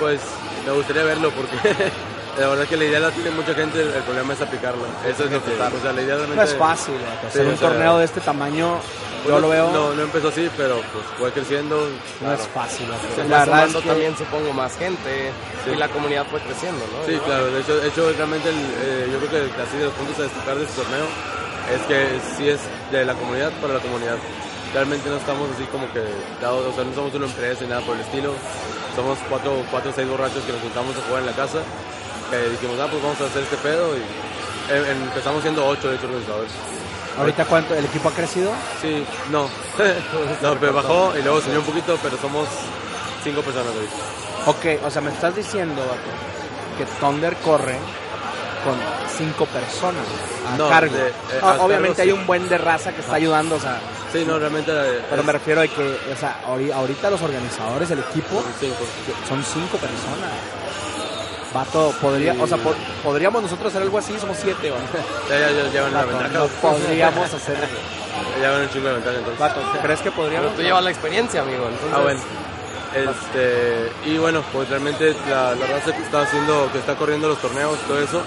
Pues 0.00 0.20
me 0.66 0.72
gustaría 0.72 1.04
verlo 1.04 1.30
porque 1.30 1.56
la 2.40 2.48
verdad 2.48 2.66
que 2.66 2.76
la 2.76 2.84
idea 2.84 3.00
la 3.00 3.10
tiene 3.10 3.30
mucha 3.30 3.54
gente, 3.54 3.80
el 3.80 4.02
problema 4.02 4.34
es 4.34 4.40
aplicarla. 4.42 4.84
Eso 5.08 5.24
es 5.24 5.30
lo 5.30 5.42
que, 5.42 5.52
o 5.54 5.80
sea, 5.82 5.92
la 5.92 6.02
idea 6.02 6.16
realmente... 6.16 6.36
No 6.36 6.42
es 6.42 6.54
fácil, 6.56 6.94
hacer 7.26 7.42
Sí, 7.42 7.48
un 7.48 7.54
o 7.54 7.56
sea, 7.56 7.68
torneo 7.70 7.98
de 7.98 8.04
este 8.04 8.20
tamaño, 8.20 8.76
pues, 9.22 9.34
yo 9.34 9.40
lo 9.40 9.48
veo, 9.48 9.70
No, 9.72 9.94
no 9.94 10.02
empezó 10.02 10.28
así, 10.28 10.50
pero 10.56 10.76
pues 10.92 11.04
fue 11.18 11.32
creciendo. 11.32 11.76
no 11.78 11.88
claro. 12.26 12.42
es 12.42 12.48
fácil. 12.48 12.86
vato. 12.88 13.02
Se 13.14 13.24
La 13.24 13.38
verdad 13.38 13.42
es 13.42 13.48
sumando 13.72 13.80
que 13.80 13.88
también, 13.88 14.16
supongo, 14.18 14.52
más 14.52 14.76
gente 14.76 15.30
Sí. 15.64 15.70
y 15.72 15.76
la 15.76 15.88
comunidad 15.88 16.26
fue 16.30 16.40
creciendo, 16.40 16.84
¿no? 16.92 17.06
Sí, 17.06 17.12
Igual. 17.12 17.26
claro, 17.26 17.46
de 17.50 17.60
hecho, 17.60 17.76
de 17.78 17.88
hecho 17.88 18.12
realmente 18.16 18.48
el, 18.50 18.56
eh, 18.56 19.08
yo 19.12 19.18
creo 19.26 19.30
que 19.54 19.62
así 19.62 19.76
de 19.78 19.84
los 19.86 19.94
puntos 19.94 20.18
a 20.18 20.22
destacar 20.22 20.56
de 20.56 20.64
este 20.64 20.82
torneo 20.82 21.06
es 21.74 21.82
que 21.88 22.06
sí 22.36 22.48
es 22.50 22.60
de 22.92 23.04
la 23.04 23.14
comunidad 23.14 23.50
para 23.62 23.74
la 23.74 23.80
comunidad. 23.80 24.16
Realmente 24.76 25.08
no 25.08 25.16
estamos 25.16 25.48
así 25.54 25.64
como 25.72 25.90
que 25.90 26.04
dados, 26.42 26.66
o 26.66 26.72
sea, 26.74 26.84
no 26.84 26.92
somos 26.94 27.14
una 27.14 27.24
empresa 27.24 27.62
ni 27.64 27.68
nada 27.68 27.80
por 27.80 27.94
el 27.96 28.02
estilo. 28.02 28.34
Somos 28.94 29.16
cuatro, 29.30 29.52
o 29.56 29.92
seis 29.94 30.06
borrachos 30.06 30.44
que 30.44 30.52
nos 30.52 30.60
juntamos 30.60 30.94
a 30.98 31.00
jugar 31.08 31.20
en 31.22 31.26
la 31.28 31.32
casa. 31.32 31.60
Dijimos, 32.50 32.76
ah, 32.78 32.86
pues 32.90 33.02
vamos 33.02 33.18
a 33.22 33.24
hacer 33.24 33.42
este 33.44 33.56
pedo 33.56 33.96
y 33.96 34.00
eh, 34.68 34.92
empezamos 34.92 35.40
siendo 35.40 35.64
ocho 35.66 35.88
de 35.88 35.96
hecho 35.96 36.04
organizadores. 36.04 36.52
ahorita 37.18 37.46
cuánto, 37.46 37.74
el 37.74 37.86
equipo 37.86 38.10
ha 38.10 38.12
crecido. 38.12 38.50
Sí, 38.82 39.02
no, 39.30 39.44
no, 40.42 40.60
pero 40.60 40.74
bajó 40.74 41.14
y 41.18 41.22
luego 41.22 41.40
subió 41.40 41.60
un 41.60 41.64
poquito, 41.64 41.98
pero 42.02 42.18
somos 42.18 42.46
cinco 43.24 43.40
personas 43.40 43.72
ahorita. 43.72 43.94
Ok, 44.80 44.84
o 44.86 44.90
sea, 44.90 45.00
me 45.00 45.10
estás 45.10 45.34
diciendo, 45.34 45.80
que 46.76 46.84
Thunder 47.00 47.34
corre 47.36 47.78
con 48.62 48.76
cinco 49.16 49.46
personas 49.46 50.04
a 50.52 50.56
No, 50.58 50.68
cargo. 50.68 50.94
de- 50.94 51.08
eh, 51.08 51.40
obviamente 51.60 52.02
hay 52.02 52.08
sí. 52.08 52.12
un 52.12 52.26
buen 52.26 52.46
de 52.50 52.58
raza 52.58 52.92
que 52.92 53.00
está 53.00 53.14
ayudando, 53.14 53.54
o 53.56 53.60
sea, 53.60 53.80
Sí, 54.18 54.24
no, 54.26 54.38
realmente... 54.38 54.70
eh, 54.72 55.00
pero 55.10 55.20
es- 55.22 55.26
me 55.26 55.32
refiero 55.32 55.60
a 55.60 55.66
que, 55.66 55.98
o 56.12 56.16
sea, 56.18 56.40
ahori- 56.46 56.72
ahorita 56.72 57.10
los 57.10 57.20
organizadores 57.22 57.88
del 57.88 57.98
equipo 58.00 58.42
cinco. 58.60 58.76
son 59.28 59.42
cinco 59.44 59.76
personas. 59.78 60.30
Vato, 61.54 61.94
podría, 62.02 62.34
Sí. 62.34 62.40
o 62.42 62.46
sea, 62.46 62.58
po- 62.58 62.74
podríamos 63.02 63.42
nosotros 63.42 63.68
hacer 63.72 63.82
algo 63.82 63.98
así, 63.98 64.18
somos 64.18 64.36
siete, 64.36 64.70
vato. 64.70 64.82
Ya, 65.30 65.38
ya, 65.38 65.50
ya 65.50 65.70
llevan 65.70 65.94
la 65.94 66.04
ventaja. 66.04 66.28
no 66.28 66.46
podríamos 66.46 67.32
hacer. 67.34 67.56
Ya 68.40 68.46
llevan 68.48 68.62
un 68.62 68.70
chingo 68.70 68.88
de 68.88 68.94
ventaja 68.94 69.16
entonces. 69.16 69.38
Vato, 69.40 69.60
¿crees 69.82 70.00
que 70.00 70.10
Pero 70.10 70.22
podríamos? 70.22 70.54
tú 70.56 70.62
llevas 70.62 70.84
la 70.84 70.90
experiencia, 70.90 71.42
amigo. 71.42 71.64
Entonces, 71.68 71.92
Ah, 71.94 72.00
bueno. 72.02 72.20
Este, 72.94 73.90
y 74.06 74.16
bueno, 74.18 74.42
pues 74.52 74.68
realmente 74.70 75.14
la, 75.28 75.54
la 75.54 75.66
raza 75.66 75.94
que 75.94 76.02
está 76.02 76.22
haciendo, 76.22 76.70
que 76.72 76.78
está 76.78 76.94
corriendo 76.94 77.28
los 77.28 77.38
torneos, 77.38 77.78
todo 77.86 78.00
eso, 78.00 78.22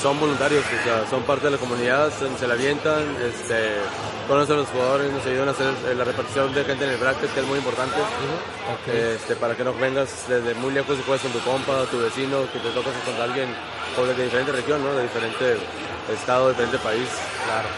son 0.00 0.20
voluntarios, 0.20 0.64
o 0.64 0.84
sea, 0.84 1.04
son 1.10 1.22
parte 1.22 1.46
de 1.46 1.52
la 1.52 1.58
comunidad, 1.58 2.08
se, 2.16 2.28
se 2.38 2.46
la 2.46 2.54
avientan, 2.54 3.02
este, 3.28 3.74
conocen 4.28 4.56
a 4.56 4.58
los 4.58 4.68
jugadores, 4.68 5.10
nos 5.12 5.24
ayudan 5.26 5.48
a 5.48 5.50
hacer 5.52 5.72
eh, 5.90 5.94
la 5.96 6.04
repartición 6.04 6.54
de 6.54 6.64
gente 6.64 6.84
en 6.84 6.90
el 6.90 6.96
bracket, 6.98 7.32
que 7.34 7.40
es 7.40 7.46
muy 7.46 7.58
importante, 7.58 7.96
este, 8.92 9.34
para 9.36 9.56
que 9.56 9.64
no 9.64 9.72
vengas 9.74 10.28
desde 10.28 10.54
muy 10.54 10.72
lejos 10.72 10.96
y 10.98 11.02
juegues 11.02 11.22
con 11.22 11.32
tu 11.32 11.40
compa, 11.40 11.84
tu 11.90 11.98
vecino, 11.98 12.44
que 12.52 12.58
te 12.60 12.68
tocas 12.70 12.92
contra 13.04 13.24
alguien 13.24 13.48
de 13.96 14.24
diferente 14.24 14.52
región, 14.52 14.84
¿no? 14.84 14.94
de 14.94 15.02
diferente 15.02 15.56
estado, 16.14 16.46
de 16.46 16.50
diferente 16.52 16.78
país. 16.78 17.08
Claro. 17.44 17.68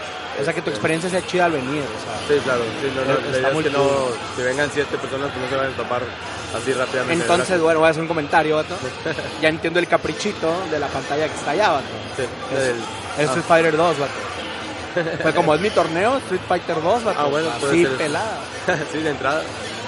O 0.41 0.45
sea, 0.45 0.53
que 0.53 0.61
tu 0.63 0.71
Este, 0.71 0.79
experiencia 0.79 1.11
sea 1.11 1.27
chida 1.27 1.47
al 1.47 1.53
venir, 1.53 1.83
o 1.83 2.01
sea. 2.05 2.37
Sí, 2.37 2.43
claro. 2.45 2.61
Sí, 2.81 2.93
no, 2.95 3.05
no, 3.05 3.13
Está 3.13 3.31
la 3.31 3.39
idea 3.39 3.51
es 3.51 3.65
que 3.65 3.71
no, 3.71 4.45
vengan 4.45 4.71
siete 4.73 4.99
personas, 4.99 5.33
que 5.33 5.41
no 5.41 5.49
se 5.49 5.57
van 5.57 5.67
a 5.67 5.77
topar 5.77 6.03
así 6.57 6.73
rápidamente. 6.73 7.23
Entonces, 7.23 7.61
bueno, 7.61 7.81
voy 7.81 7.89
a 7.89 7.91
hacer 7.91 8.03
un 8.03 8.09
comentario, 8.09 8.57
vato. 8.57 8.75
Ya 9.43 9.49
entiendo 9.49 9.79
el 9.81 9.89
caprichito 9.89 10.53
de 10.71 10.79
la 10.79 10.89
pantalla 10.89 11.27
que 11.27 11.35
está 11.35 11.51
allá, 11.53 11.71
vato. 11.71 11.87
Sí, 12.17 12.23
Es, 12.55 12.63
del- 12.63 12.77
es 12.77 13.19
ah, 13.19 13.23
Street 13.23 13.45
Fighter 13.47 13.77
2, 13.77 13.99
vato. 13.99 14.13
Fue 15.23 15.35
como 15.35 15.55
es 15.55 15.61
mi 15.61 15.71
torneo, 15.71 16.17
Street 16.19 16.41
Fighter 16.49 16.83
2, 16.83 17.05
vato. 17.05 17.21
Ah, 17.21 17.25
bueno, 17.27 17.49
ser. 17.61 17.89
pelada. 17.97 18.39
sí, 18.93 18.99
de 18.99 19.11
entrada. 19.11 19.43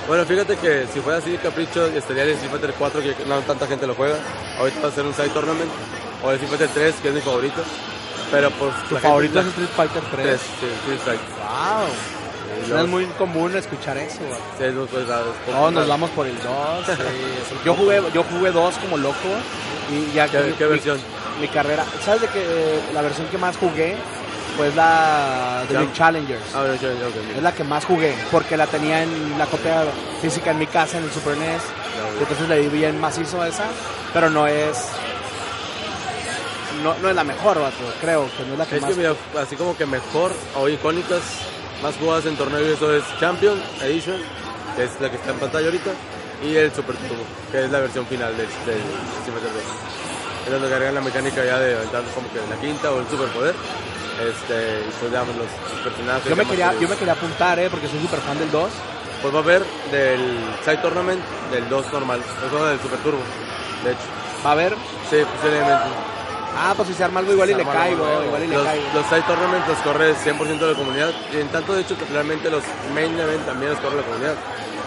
Bueno, 0.09 0.25
fíjate 0.25 0.57
que 0.57 0.87
si 0.93 1.01
fuera 1.01 1.19
así 1.19 1.31
de 1.31 1.39
capricho, 1.39 1.87
estaría 1.87 2.25
el 2.25 2.31
Street 2.31 2.51
Fighter 2.51 2.75
4, 2.79 3.01
que 3.03 3.15
no 3.27 3.39
tanta 3.41 3.67
gente 3.67 3.87
lo 3.87 3.95
juega. 3.95 4.17
Ahorita 4.59 4.81
va 4.81 4.89
a 4.89 4.93
ser 4.93 5.05
un 5.05 5.15
side 5.15 5.29
tournament. 5.31 5.71
O 6.25 6.31
el 6.31 6.37
Street 6.37 6.51
Fighter 6.51 6.69
3, 6.75 6.95
que 7.03 7.09
es 7.09 7.15
mi 7.15 7.21
favorito. 7.21 7.63
Pero 8.31 8.51
pues. 8.53 8.73
Tu 8.89 8.95
la 8.95 9.01
favorito 9.01 9.39
es 9.41 9.45
gente- 9.47 9.63
Street 9.63 9.77
Fighter 9.77 10.03
3. 10.11 10.27
3, 10.27 10.41
sí, 10.41 10.67
Street 10.81 10.99
Fighter. 11.01 11.27
Wow. 11.37 11.89
No 12.69 12.79
es 12.81 12.89
muy 12.89 13.05
común 13.19 13.57
escuchar 13.57 13.97
eso, 13.97 14.19
sí, 14.59 14.65
es 14.65 14.75
muy 14.75 14.87
pues, 14.87 15.09
raro, 15.09 15.33
es 15.47 15.53
Todos 15.53 15.73
nos 15.73 15.89
vamos 15.89 16.11
por 16.11 16.27
el 16.27 16.37
2. 16.37 16.45
Sí, 16.87 16.93
es 16.93 17.53
un 17.53 17.65
Yo 17.65 17.75
jugué, 17.75 18.01
yo 18.15 18.23
jugué 18.25 18.51
2 18.53 18.75
como 18.79 18.97
loco. 18.99 19.17
Y 19.91 20.13
ya 20.15 20.29
¿Qué, 20.29 20.39
mi- 20.41 20.53
qué 20.53 20.67
versión? 20.67 20.99
Mi, 21.41 21.49
carrera. 21.49 21.85
¿Sabes 22.05 22.21
de 22.23 22.29
que 22.29 22.41
eh, 22.41 22.81
la 22.95 23.03
versión 23.03 23.27
que 23.29 23.39
más 23.39 23.57
jugué? 23.57 23.97
Pues 24.57 24.75
la 24.77 25.65
de. 25.69 25.79
Big 25.79 25.93
Challengers. 25.93 26.43
Ah, 26.55 26.61
bueno, 26.61 26.75
yo, 26.75 26.89
yo, 26.93 27.09
ok, 27.09 27.15
Es 27.37 27.43
la 27.43 27.53
que 27.55 27.65
más 27.65 27.85
jugué, 27.85 28.15
porque 28.31 28.57
la 28.57 28.67
tenía 28.67 29.03
en 29.03 29.39
la 29.39 29.47
copia 29.47 29.85
física 30.21 30.51
en 30.51 30.59
mi 30.59 30.67
casa, 30.67 30.99
en 30.99 31.05
el 31.05 31.11
Super 31.11 31.37
NES. 31.37 31.63
Entonces 32.21 32.49
le 32.49 32.59
di 32.59 32.69
bien 32.69 33.01
macizo 33.01 33.41
a 33.41 33.49
esa, 33.49 33.65
pero 34.13 34.29
no 34.31 34.47
es. 34.47 34.77
No, 36.83 36.95
no 37.01 37.09
es 37.11 37.15
la 37.15 37.25
mejor, 37.25 37.61
vato, 37.61 37.77
creo 38.01 38.29
que 38.37 38.45
no 38.45 38.55
es 38.55 38.59
la 38.59 38.67
que 38.67 38.77
Es 38.77 38.83
más. 38.83 38.91
que 38.91 38.97
mira, 38.97 39.15
así 39.41 39.57
como 39.57 39.77
que 39.77 39.87
mejor 39.87 40.33
o 40.57 40.69
icónicas, 40.69 41.21
más 41.83 41.95
jugadas 41.97 42.27
en 42.27 42.37
torneo 42.37 42.61
y 42.61 42.73
eso 42.73 42.93
es 42.95 43.05
Champion 43.21 43.61
Edition, 43.83 44.17
que 44.77 44.85
es 44.85 44.91
la 45.01 45.09
que 45.11 45.17
está 45.17 45.31
en 45.31 45.39
pantalla 45.39 45.67
ahorita, 45.67 45.91
y 46.43 46.57
el 46.57 46.73
Super 46.75 46.97
Turbo, 46.97 47.23
que 47.53 47.65
es 47.65 47.71
la 47.71 47.79
versión 47.81 48.05
final 48.07 48.37
del, 48.37 48.47
del 48.67 48.79
2. 48.79 49.37
Es 50.47 50.51
donde 50.53 50.69
cargan 50.69 50.95
la 50.97 51.01
mecánica 51.03 51.45
ya 51.45 51.59
de 51.61 51.77
aventar 51.77 52.03
como 52.15 52.29
que 52.33 52.41
la 52.51 52.61
quinta 52.61 52.91
o 52.91 52.99
el 52.99 53.07
superpoder. 53.09 53.55
Este, 54.21 54.81
y 54.87 54.91
pues 55.01 55.11
digamos 55.11 55.35
los, 55.37 55.47
los 55.47 55.81
personajes. 55.83 56.29
yo, 56.29 56.37
me 56.37 56.45
quería, 56.45 56.75
yo 56.79 56.89
me 56.89 56.97
quería 56.97 57.15
apuntar, 57.15 57.59
eh, 57.59 57.69
porque 57.71 57.89
soy 57.89 58.01
súper 58.01 58.21
fan 58.21 58.39
del 58.39 58.51
2. 58.51 58.71
Pues 59.23 59.35
va 59.35 59.39
a 59.39 59.43
haber 59.43 59.63
del 59.91 60.39
Side 60.65 60.79
Tournament 60.79 61.23
del 61.53 61.69
2 61.69 61.93
normal, 61.93 62.21
eso 62.47 62.67
del 62.67 62.81
Super 62.81 62.99
Turbo, 63.01 63.21
de 63.85 63.93
hecho. 63.93 64.01
Va 64.45 64.53
a 64.53 64.55
ver. 64.57 64.75
Sí, 65.09 65.17
posiblemente. 65.37 65.73
Ah, 66.55 66.75
pues 66.77 66.89
si 66.89 66.95
se 66.95 67.05
arma 67.05 67.21
algo 67.21 67.33
igual 67.33 67.49
y 67.51 67.55
le 67.55 67.65
caigo, 67.65 68.05
igual 68.27 68.43
y 68.45 68.49
le 68.49 68.57
Los, 68.57 68.67
caigo. 68.67 68.85
los 68.95 69.07
side 69.07 69.23
tournaments 69.23 69.67
los 69.69 69.79
corre 69.79 70.15
100% 70.15 70.59
de 70.59 70.73
la 70.73 70.75
comunidad 70.79 71.11
y 71.33 71.41
en 71.41 71.49
tanto 71.49 71.75
de 71.75 71.81
hecho 71.81 71.97
que 71.97 72.05
realmente 72.05 72.51
los 72.51 72.63
main 72.95 73.19
event 73.19 73.47
también 73.47 73.71
los 73.73 73.81
corre 73.81 73.97
la 73.97 74.03
comunidad. 74.03 74.35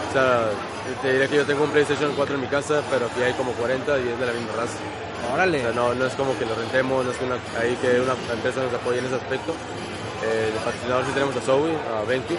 O 0.08 0.12
sea, 0.12 0.48
te 1.02 1.12
diré 1.12 1.28
que 1.28 1.36
yo 1.36 1.44
tengo 1.44 1.64
un 1.64 1.70
PlayStation 1.70 2.12
4 2.14 2.34
en 2.36 2.40
mi 2.40 2.46
casa, 2.46 2.82
pero 2.88 3.06
aquí 3.06 3.20
hay 3.20 3.32
como 3.32 3.50
40 3.52 3.98
y 3.98 4.08
es 4.08 4.18
de 4.20 4.26
la 4.26 4.32
misma 4.32 4.52
raza. 4.56 4.78
O 5.30 5.34
Órale. 5.34 5.60
sea, 5.60 5.72
no, 5.72 5.94
no 5.94 6.06
es 6.06 6.14
como 6.14 6.38
que 6.38 6.44
lo 6.46 6.54
rentemos, 6.54 7.04
no 7.04 7.10
es 7.10 7.16
que 7.18 7.24
una, 7.24 7.36
ahí 7.60 7.76
que 7.80 8.00
una 8.00 8.14
empresa 8.32 8.62
nos 8.62 8.72
apoye 8.74 8.98
en 8.98 9.06
ese 9.06 9.14
aspecto. 9.16 9.54
Eh, 10.24 10.50
de 10.52 10.58
patrocinador 10.60 11.04
sí 11.04 11.10
tenemos 11.12 11.36
a 11.36 11.40
Zoe, 11.42 11.70
a 11.94 12.02
Benki, 12.08 12.36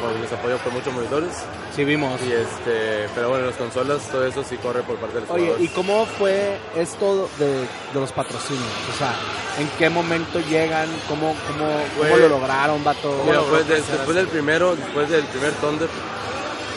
porque 0.00 0.18
les 0.20 0.32
apoyo 0.32 0.58
con 0.58 0.72
muchos 0.72 0.92
monitores. 0.94 1.30
Sí, 1.76 1.84
vimos. 1.84 2.18
Y 2.22 2.32
este, 2.32 3.06
pero 3.14 3.28
bueno, 3.28 3.46
las 3.46 3.56
consolas, 3.56 4.00
todo 4.10 4.26
eso 4.26 4.42
sí 4.42 4.56
corre 4.56 4.82
por 4.82 4.96
parte 4.96 5.16
de 5.16 5.20
los 5.20 5.30
Oye, 5.30 5.42
jugadores. 5.44 5.70
¿y 5.70 5.74
cómo 5.74 6.06
fue 6.06 6.58
esto 6.74 7.28
de, 7.38 7.46
de 7.60 8.00
los 8.00 8.10
patrocinios? 8.12 8.64
O 8.94 8.98
sea, 8.98 9.14
¿en 9.60 9.68
qué 9.78 9.90
momento 9.90 10.40
llegan? 10.40 10.88
¿Cómo, 11.06 11.36
cómo, 11.46 11.68
cómo 11.98 12.16
lo 12.16 12.28
lograron, 12.28 12.82
vato? 12.82 13.10
Logró 13.26 13.44
pues, 13.50 13.68
después 13.68 14.00
así? 14.00 14.12
del 14.14 14.28
primero, 14.28 14.74
después 14.74 15.08
del 15.10 15.24
primer 15.26 15.52
Thunder, 15.60 15.88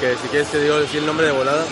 que 0.02 0.16
si 0.22 0.28
quieres 0.28 0.50
te 0.50 0.62
digo 0.62 0.80
decir 0.80 1.00
el 1.00 1.06
nombre 1.06 1.28
de 1.28 1.32
volada, 1.32 1.64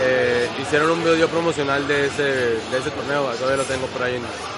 eh, 0.00 0.48
hicieron 0.60 0.90
un 0.90 1.04
video 1.04 1.28
promocional 1.28 1.86
de 1.86 2.06
ese, 2.06 2.22
de 2.22 2.78
ese 2.78 2.90
torneo, 2.90 3.24
todavía 3.38 3.58
lo 3.58 3.64
tengo 3.64 3.86
por 3.88 4.02
ahí. 4.02 4.14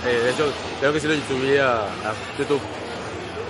eh, 0.06 0.20
de 0.24 0.30
hecho, 0.30 0.50
creo 0.80 0.92
que 0.92 1.00
sí 1.00 1.06
lo 1.08 1.14
subí 1.28 1.56
a, 1.58 1.82
YouTube. 2.38 2.60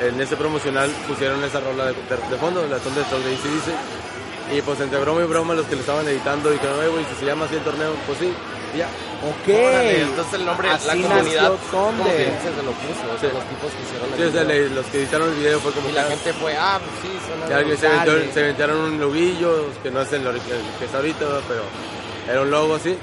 En 0.00 0.21
ese 0.21 0.37
promocional 0.37 0.90
pusieron 1.09 1.43
esa 1.45 1.61
rola 1.61 1.87
de, 1.87 1.93
de- 1.93 2.28
de 2.31 2.37
fondo, 2.37 2.66
la 2.66 2.78
Thunder 2.78 3.05
Talk 3.05 3.23
de 3.23 3.35
ACDC. 3.35 4.57
Y 4.59 4.62
pues 4.62 4.78
entre 4.81 4.99
broma 5.00 5.23
y 5.23 5.26
broma 5.26 5.55
los 5.55 5.66
que 5.66 5.75
lo 5.75 5.81
estaban 5.81 6.07
editando 6.07 6.50
dijeron, 6.50 6.78
"Oye, 6.78 6.88
güey, 6.88 7.05
si 7.07 7.19
se 7.21 7.25
llama 7.26 7.47
así 7.47 7.57
el 7.57 7.62
torneo, 7.64 7.93
pues 8.07 8.19
sí, 8.19 8.33
ya. 8.76 8.88
Ok. 9.23 9.49
Órale, 9.49 10.02
entonces 10.02 10.35
el 10.35 10.44
nombre, 10.46 10.68
Así 10.70 10.87
la 10.87 10.92
comunidad, 11.08 11.52
como 11.70 12.04
que 12.04 12.25
se 12.26 12.62
lo 12.62 12.73
puso, 12.73 13.04
o 13.14 13.18
sea, 13.20 13.30
los 13.32 13.44
tipos 13.49 13.70
que 13.73 13.82
hicieron 13.82 14.12
el 14.12 14.30
video. 14.30 14.44
le- 14.44 14.75
los 14.75 14.87
que 14.87 14.99
editaron 14.99 15.28
el 15.30 15.35
video 15.37 15.61
fue 15.61 15.73
como 15.73 15.88
Y 15.88 15.92
la 15.92 16.04
que, 16.04 16.11
gente 16.16 16.32
fue, 16.35 16.56
ah, 16.56 16.78
pues 16.78 16.90
sí, 17.02 17.18
suena 17.26 17.49
Ya 17.49 17.64
que 17.66 17.76
se, 17.76 17.87
Dale. 17.87 18.11
aventaron, 18.11 18.32
se 18.35 18.73
un 18.94 19.00
loguillo, 19.00 19.64
que 19.82 19.90
no 19.90 20.00
es 20.02 20.12
el, 20.12 20.26
el 20.26 20.40
que 20.78 20.85
está 20.85 20.99
ahorita, 20.99 21.25
pero 21.49 21.62
era 22.30 22.40
un 22.42 22.50
logo 22.50 22.75
así. 22.75 22.96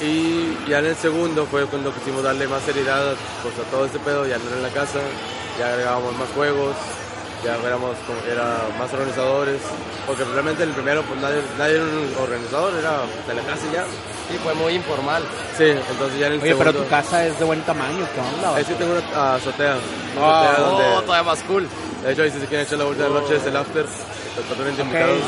Y 0.00 0.56
ya 0.70 0.78
en 0.78 0.86
el 0.86 0.96
segundo 0.96 1.44
fue 1.46 1.66
cuando 1.66 1.92
quisimos 1.92 2.22
darle 2.22 2.46
más 2.46 2.62
seriedad 2.62 3.14
pues, 3.42 3.54
a 3.58 3.68
todo 3.70 3.86
este 3.86 3.98
pedo, 3.98 4.26
ya 4.26 4.38
no 4.38 4.46
era 4.46 4.56
en 4.56 4.62
la 4.62 4.68
casa, 4.70 5.00
ya 5.58 5.70
agregábamos 5.70 6.16
más 6.16 6.28
juegos, 6.36 6.76
ya 7.44 7.56
éramos 7.66 7.96
como 8.06 8.22
que 8.22 8.30
era 8.30 8.58
más 8.78 8.92
organizadores, 8.92 9.60
porque 10.06 10.22
realmente 10.22 10.62
el 10.62 10.70
primero 10.70 11.02
pues 11.02 11.20
nadie, 11.20 11.42
nadie 11.58 11.74
era 11.76 11.84
un 11.84 12.14
organizador, 12.22 12.72
era 12.78 13.00
de 13.26 13.34
la 13.34 13.42
casa 13.42 13.62
ya. 13.72 13.84
Sí, 14.30 14.38
fue 14.42 14.54
muy 14.54 14.74
informal. 14.74 15.22
Sí, 15.56 15.64
entonces 15.64 16.18
ya 16.18 16.26
en 16.26 16.34
el 16.34 16.42
Oye, 16.42 16.54
pero 16.54 16.72
tu 16.74 16.86
casa 16.88 17.24
es 17.26 17.38
de 17.38 17.44
buen 17.44 17.62
tamaño, 17.62 18.06
¿qué 18.14 18.20
onda? 18.20 18.60
Es 18.60 18.66
que 18.66 18.74
tengo 18.74 18.92
una 18.92 19.34
azotea, 19.34 19.76
una 20.16 20.26
Ah, 20.26 20.40
azotea 20.42 20.66
Oh, 20.66 20.70
donde... 20.70 21.06
todavía 21.06 21.22
más 21.22 21.42
cool. 21.44 21.66
De 22.04 22.12
hecho, 22.12 22.22
ahí 22.22 22.30
si 22.30 22.40
se 22.40 22.46
quieren 22.46 22.66
echar 22.66 22.78
la 22.78 22.84
vuelta 22.84 23.04
de 23.04 23.10
la 23.10 23.20
noche 23.20 23.36
es 23.36 23.44
el 23.46 23.56
after, 23.56 23.86
totalmente 24.48 24.82
Ok. 24.82 24.86
invitados. 24.88 25.18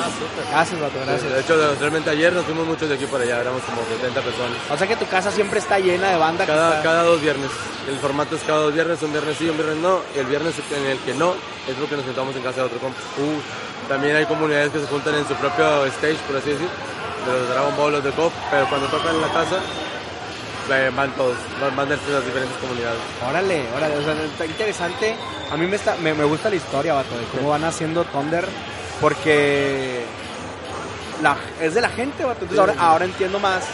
Gracias, 0.50 0.80
vato, 0.80 0.95
gracias. 1.04 1.33
De 1.33 1.40
hecho, 1.40 1.75
realmente 1.80 2.11
ayer 2.11 2.33
nos 2.33 2.45
fuimos 2.45 2.66
muos 2.66 2.80
de 2.80 2.95
aquí 2.95 3.07
para 3.07 3.25
allá, 3.25 3.40
éramos 3.40 3.62
como 3.62 3.80
70 3.88 4.21
personas. 4.21 4.57
O 4.71 4.76
sea 4.76 4.87
que 4.87 4.97
tu 4.97 5.07
casa 5.07 5.30
siempre 5.30 5.59
está 5.59 5.78
llena 5.78 6.11
de 6.11 6.16
banda. 6.16 6.45
que 6.45 6.52
Cada, 6.52 6.69
está- 6.71 6.83
cada 6.83 7.02
dos 7.04 7.21
viernes. 7.21 7.50
El 7.88 7.99
formato 7.99 8.37
es 8.37 8.42
cada 8.42 8.61
dos 8.61 8.75
viernes, 8.75 9.02
un 9.02 9.12
viernes 9.12 9.37
sí, 9.38 9.49
un 9.49 9.57
viernes 9.57 9.76
no. 9.78 10.00
Y 10.14 10.19
el 10.21 10.26
viernes 10.26 10.54
en 10.76 10.87
el 10.87 10.99
que 10.99 11.14
no 11.14 11.33
es 11.66 11.75
porque 11.80 11.97
nos 11.97 12.04
sentamos 12.04 12.37
en 12.37 12.42
casa 12.42 12.61
de 12.61 12.66
otro 12.66 12.78
compa. 12.78 12.99
Uh, 13.19 13.88
También 13.88 14.14
hay 14.14 14.26
comunidades 14.26 14.71
que 14.71 14.78
se 14.78 14.87
juntan 14.87 15.14
en 15.16 15.26
su 15.26 15.35
propio 15.35 15.85
stage, 15.87 16.19
por 16.28 16.37
así 16.37 16.50
decir, 16.50 16.69
de 17.26 17.32
los 17.32 17.48
Dragon 17.48 17.76
Ball, 17.76 17.92
los 17.92 18.04
de 18.04 18.10
KOF, 18.12 18.32
pero 18.50 18.68
cuando 18.68 18.86
tocan 18.88 19.14
en 19.14 19.20
la 19.20 19.28
casa, 19.28 19.60
eh, 20.72 20.90
van 20.94 21.10
todos, 21.12 21.36
van, 21.76 21.88
de 21.88 21.96
las 21.96 22.24
diferentes 22.24 22.56
comunidades. 22.58 22.98
Órale, 23.28 23.64
órale, 23.76 23.96
o 23.96 24.02
sea, 24.02 24.12
está 24.22 24.46
interesante. 24.46 25.16
A 25.50 25.56
mí 25.56 25.66
me, 25.66 25.76
está, 25.76 25.96
me, 25.96 26.14
me 26.14 26.24
gusta 26.24 26.48
la 26.48 26.56
historia, 26.56 26.94
vato, 26.94 27.16
de 27.18 27.24
cómo 27.26 27.50
van 27.50 27.64
haciendo 27.64 28.04
Thunder, 28.04 28.46
porque 29.00 30.04
la, 31.22 31.36
es 31.60 31.74
de 31.74 31.80
la 31.80 31.88
gente, 31.88 32.24
vato. 32.24 32.42
Entonces 32.42 32.58
ahora, 32.58 32.74
ahora 32.78 33.04
entiendo 33.04 33.38
más. 33.38 33.64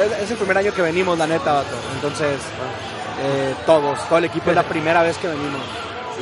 Es, 0.00 0.22
es 0.24 0.30
el 0.30 0.36
primer 0.36 0.56
año 0.58 0.72
que 0.72 0.82
venimos, 0.82 1.18
la 1.18 1.26
neta, 1.26 1.52
vato. 1.52 1.76
Entonces, 1.94 2.38
eh, 3.22 3.54
todos, 3.66 4.08
todo 4.08 4.18
el 4.18 4.24
equipo 4.24 4.50
es 4.50 4.56
la 4.56 4.62
primera 4.62 5.02
vez 5.02 5.18
que 5.18 5.28
venimos. 5.28 5.60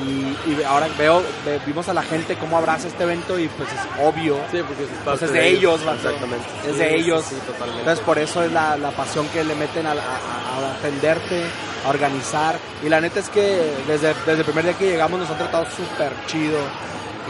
Y, 0.05 0.51
y 0.51 0.63
ahora 0.67 0.89
veo, 0.99 1.23
ve- 1.45 1.61
vimos 1.67 1.89
a 1.89 1.95
la 1.95 2.03
gente 2.03 2.37
cómo 2.37 2.57
abraza 2.59 2.89
este 2.89 3.03
evento 3.05 3.39
y 3.39 3.49
pues 3.49 3.69
es 3.73 3.79
obvio. 4.05 4.37
Sí, 4.51 4.59
porque 4.67 4.85
es 4.85 4.89
Pues 5.05 5.23
es 5.23 5.33
de 5.33 5.49
ellos, 5.49 5.85
vato. 5.85 5.97
Exactamente. 6.09 6.47
Es 6.67 6.73
Sí, 6.73 6.79
de 6.79 6.95
ellos. 6.97 7.25
sí, 7.29 7.37
totalmente. 7.47 7.81
Entonces 7.81 8.05
por 8.05 8.19
eso 8.19 8.43
es 8.43 8.53
la, 8.53 8.77
la 8.77 8.91
pasión 8.93 9.27
que 9.29 9.43
le 9.45 9.55
meten 9.55 9.87
a, 9.87 9.93
a- 9.93 9.95
a 9.95 10.75
atenderte, 10.79 11.43
a 11.87 11.89
organizar. 11.91 12.57
Y 12.85 12.89
la 12.89 13.01
neta 13.01 13.21
es 13.21 13.29
que 13.29 13.73
desde, 13.87 14.09
desde 14.27 14.39
el 14.39 14.45
primer 14.45 14.65
día 14.65 14.75
que 14.75 14.87
llegamos 14.91 15.19
nos 15.21 15.31
han 15.31 15.39
tratado 15.39 15.65
súper 15.67 16.13
chido. 16.27 16.59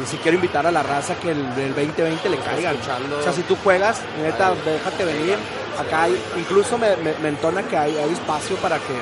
Y 0.02 0.06
si 0.06 0.16
quiero 0.18 0.36
invitar 0.36 0.64
a 0.66 0.70
la 0.70 0.82
raza 0.82 1.16
que 1.16 1.32
el, 1.32 1.38
el 1.58 1.74
2020 1.74 2.28
le 2.28 2.36
escuchando. 2.36 3.18
O 3.18 3.22
sea, 3.22 3.32
si 3.32 3.42
tú 3.42 3.56
juegas, 3.64 4.00
neta, 4.22 4.52
déjate 4.64 5.04
venir. 5.04 5.36
Acá 5.76 6.02
hay, 6.04 6.16
incluso 6.36 6.76
me, 6.78 6.94
me, 6.98 7.14
me 7.20 7.28
entona 7.30 7.62
que 7.62 7.76
hay, 7.76 7.96
hay 7.96 8.12
espacio 8.12 8.56
para 8.56 8.76
que 8.78 8.94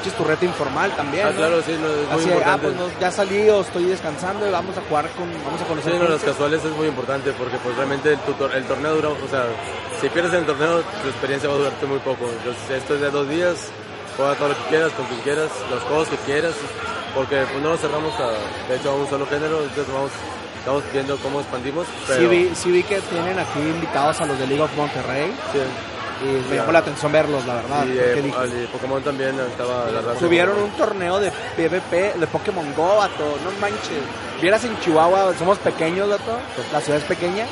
eches 0.00 0.12
tu 0.14 0.24
reta 0.24 0.44
informal 0.44 0.90
también. 0.96 1.26
Ah, 1.26 1.30
¿no? 1.30 1.36
claro, 1.36 1.62
sí, 1.62 1.72
no, 1.80 1.88
es 1.88 2.08
muy 2.08 2.20
Así 2.20 2.28
de, 2.28 2.34
ah, 2.34 2.36
importante. 2.38 2.66
pues 2.68 2.76
no, 2.94 3.00
ya 3.00 3.10
salí 3.10 3.48
o 3.50 3.60
estoy 3.60 3.84
descansando 3.84 4.46
y 4.46 4.50
vamos 4.50 4.76
a 4.76 4.80
jugar 4.88 5.08
con, 5.10 5.26
vamos 5.44 5.60
a 5.60 5.64
conocer 5.64 5.92
Sí, 5.92 5.98
no, 5.98 6.08
los 6.08 6.22
casuales 6.22 6.64
es 6.64 6.72
muy 6.72 6.88
importante 6.88 7.32
porque 7.32 7.56
pues 7.58 7.76
realmente 7.76 8.12
el, 8.12 8.18
tutor- 8.20 8.54
el 8.54 8.64
torneo 8.64 8.94
dura, 8.96 9.08
o 9.10 9.28
sea, 9.30 9.44
si 10.00 10.08
pierdes 10.08 10.32
en 10.32 10.40
el 10.40 10.46
torneo, 10.46 10.80
tu 11.02 11.08
experiencia 11.08 11.48
va 11.48 11.54
a 11.54 11.58
durarte 11.58 11.86
muy 11.86 11.98
poco. 12.00 12.24
Entonces 12.30 12.70
esto 12.82 12.94
es 12.96 13.00
de 13.00 13.10
dos 13.10 13.28
días, 13.28 13.68
juega 14.16 14.34
todo 14.34 14.48
lo 14.48 14.54
que 14.56 14.64
quieras, 14.70 14.92
con 14.92 15.06
quien 15.06 15.20
quieras, 15.20 15.50
los 15.70 15.82
juegos 15.84 16.08
que 16.08 16.16
quieras, 16.18 16.54
porque 17.14 17.42
pues, 17.50 17.62
no 17.62 17.70
nos 17.70 17.80
cerramos 17.80 18.12
a, 18.20 18.30
de 18.68 18.76
hecho, 18.76 18.90
a 18.90 18.94
un 18.94 19.08
solo 19.08 19.26
género, 19.26 19.62
entonces 19.62 19.92
vamos, 19.92 20.10
estamos 20.58 20.82
viendo 20.92 21.16
cómo 21.18 21.40
expandimos. 21.40 21.86
Pero, 22.08 22.20
Sí 22.20 22.26
vi, 22.26 22.50
sí 22.54 22.70
vi 22.72 22.82
que 22.82 23.00
tienen 23.02 23.38
aquí 23.38 23.60
invitados 23.60 24.20
a 24.20 24.26
los 24.26 24.38
de 24.38 24.46
League 24.46 24.62
of 24.62 24.74
Monterrey 24.76 25.32
sí. 25.52 25.60
Y 26.22 26.48
me 26.50 26.56
llamó 26.56 26.72
la 26.72 26.78
atención 26.80 27.10
verlos, 27.12 27.44
la 27.46 27.54
verdad. 27.54 27.86
Y, 27.86 27.98
eh, 27.98 28.12
al- 28.36 28.62
y 28.62 28.66
Pokémon 28.66 29.02
también 29.02 29.38
estaba 29.40 29.90
la 29.90 30.00
raza. 30.00 30.20
Subieron 30.20 30.58
un 30.62 30.70
torneo 30.72 31.18
de 31.20 31.30
PvP, 31.56 32.14
de 32.18 32.26
Pokémon 32.26 32.74
Go, 32.74 32.96
vato, 32.96 33.38
no 33.44 33.50
manches. 33.60 34.02
Vieras 34.40 34.64
en 34.64 34.78
Chihuahua, 34.80 35.32
somos 35.38 35.58
pequeños, 35.58 36.08
vato, 36.08 36.38
la 36.72 36.80
ciudad 36.80 36.98
es 37.00 37.06
pequeña, 37.06 37.46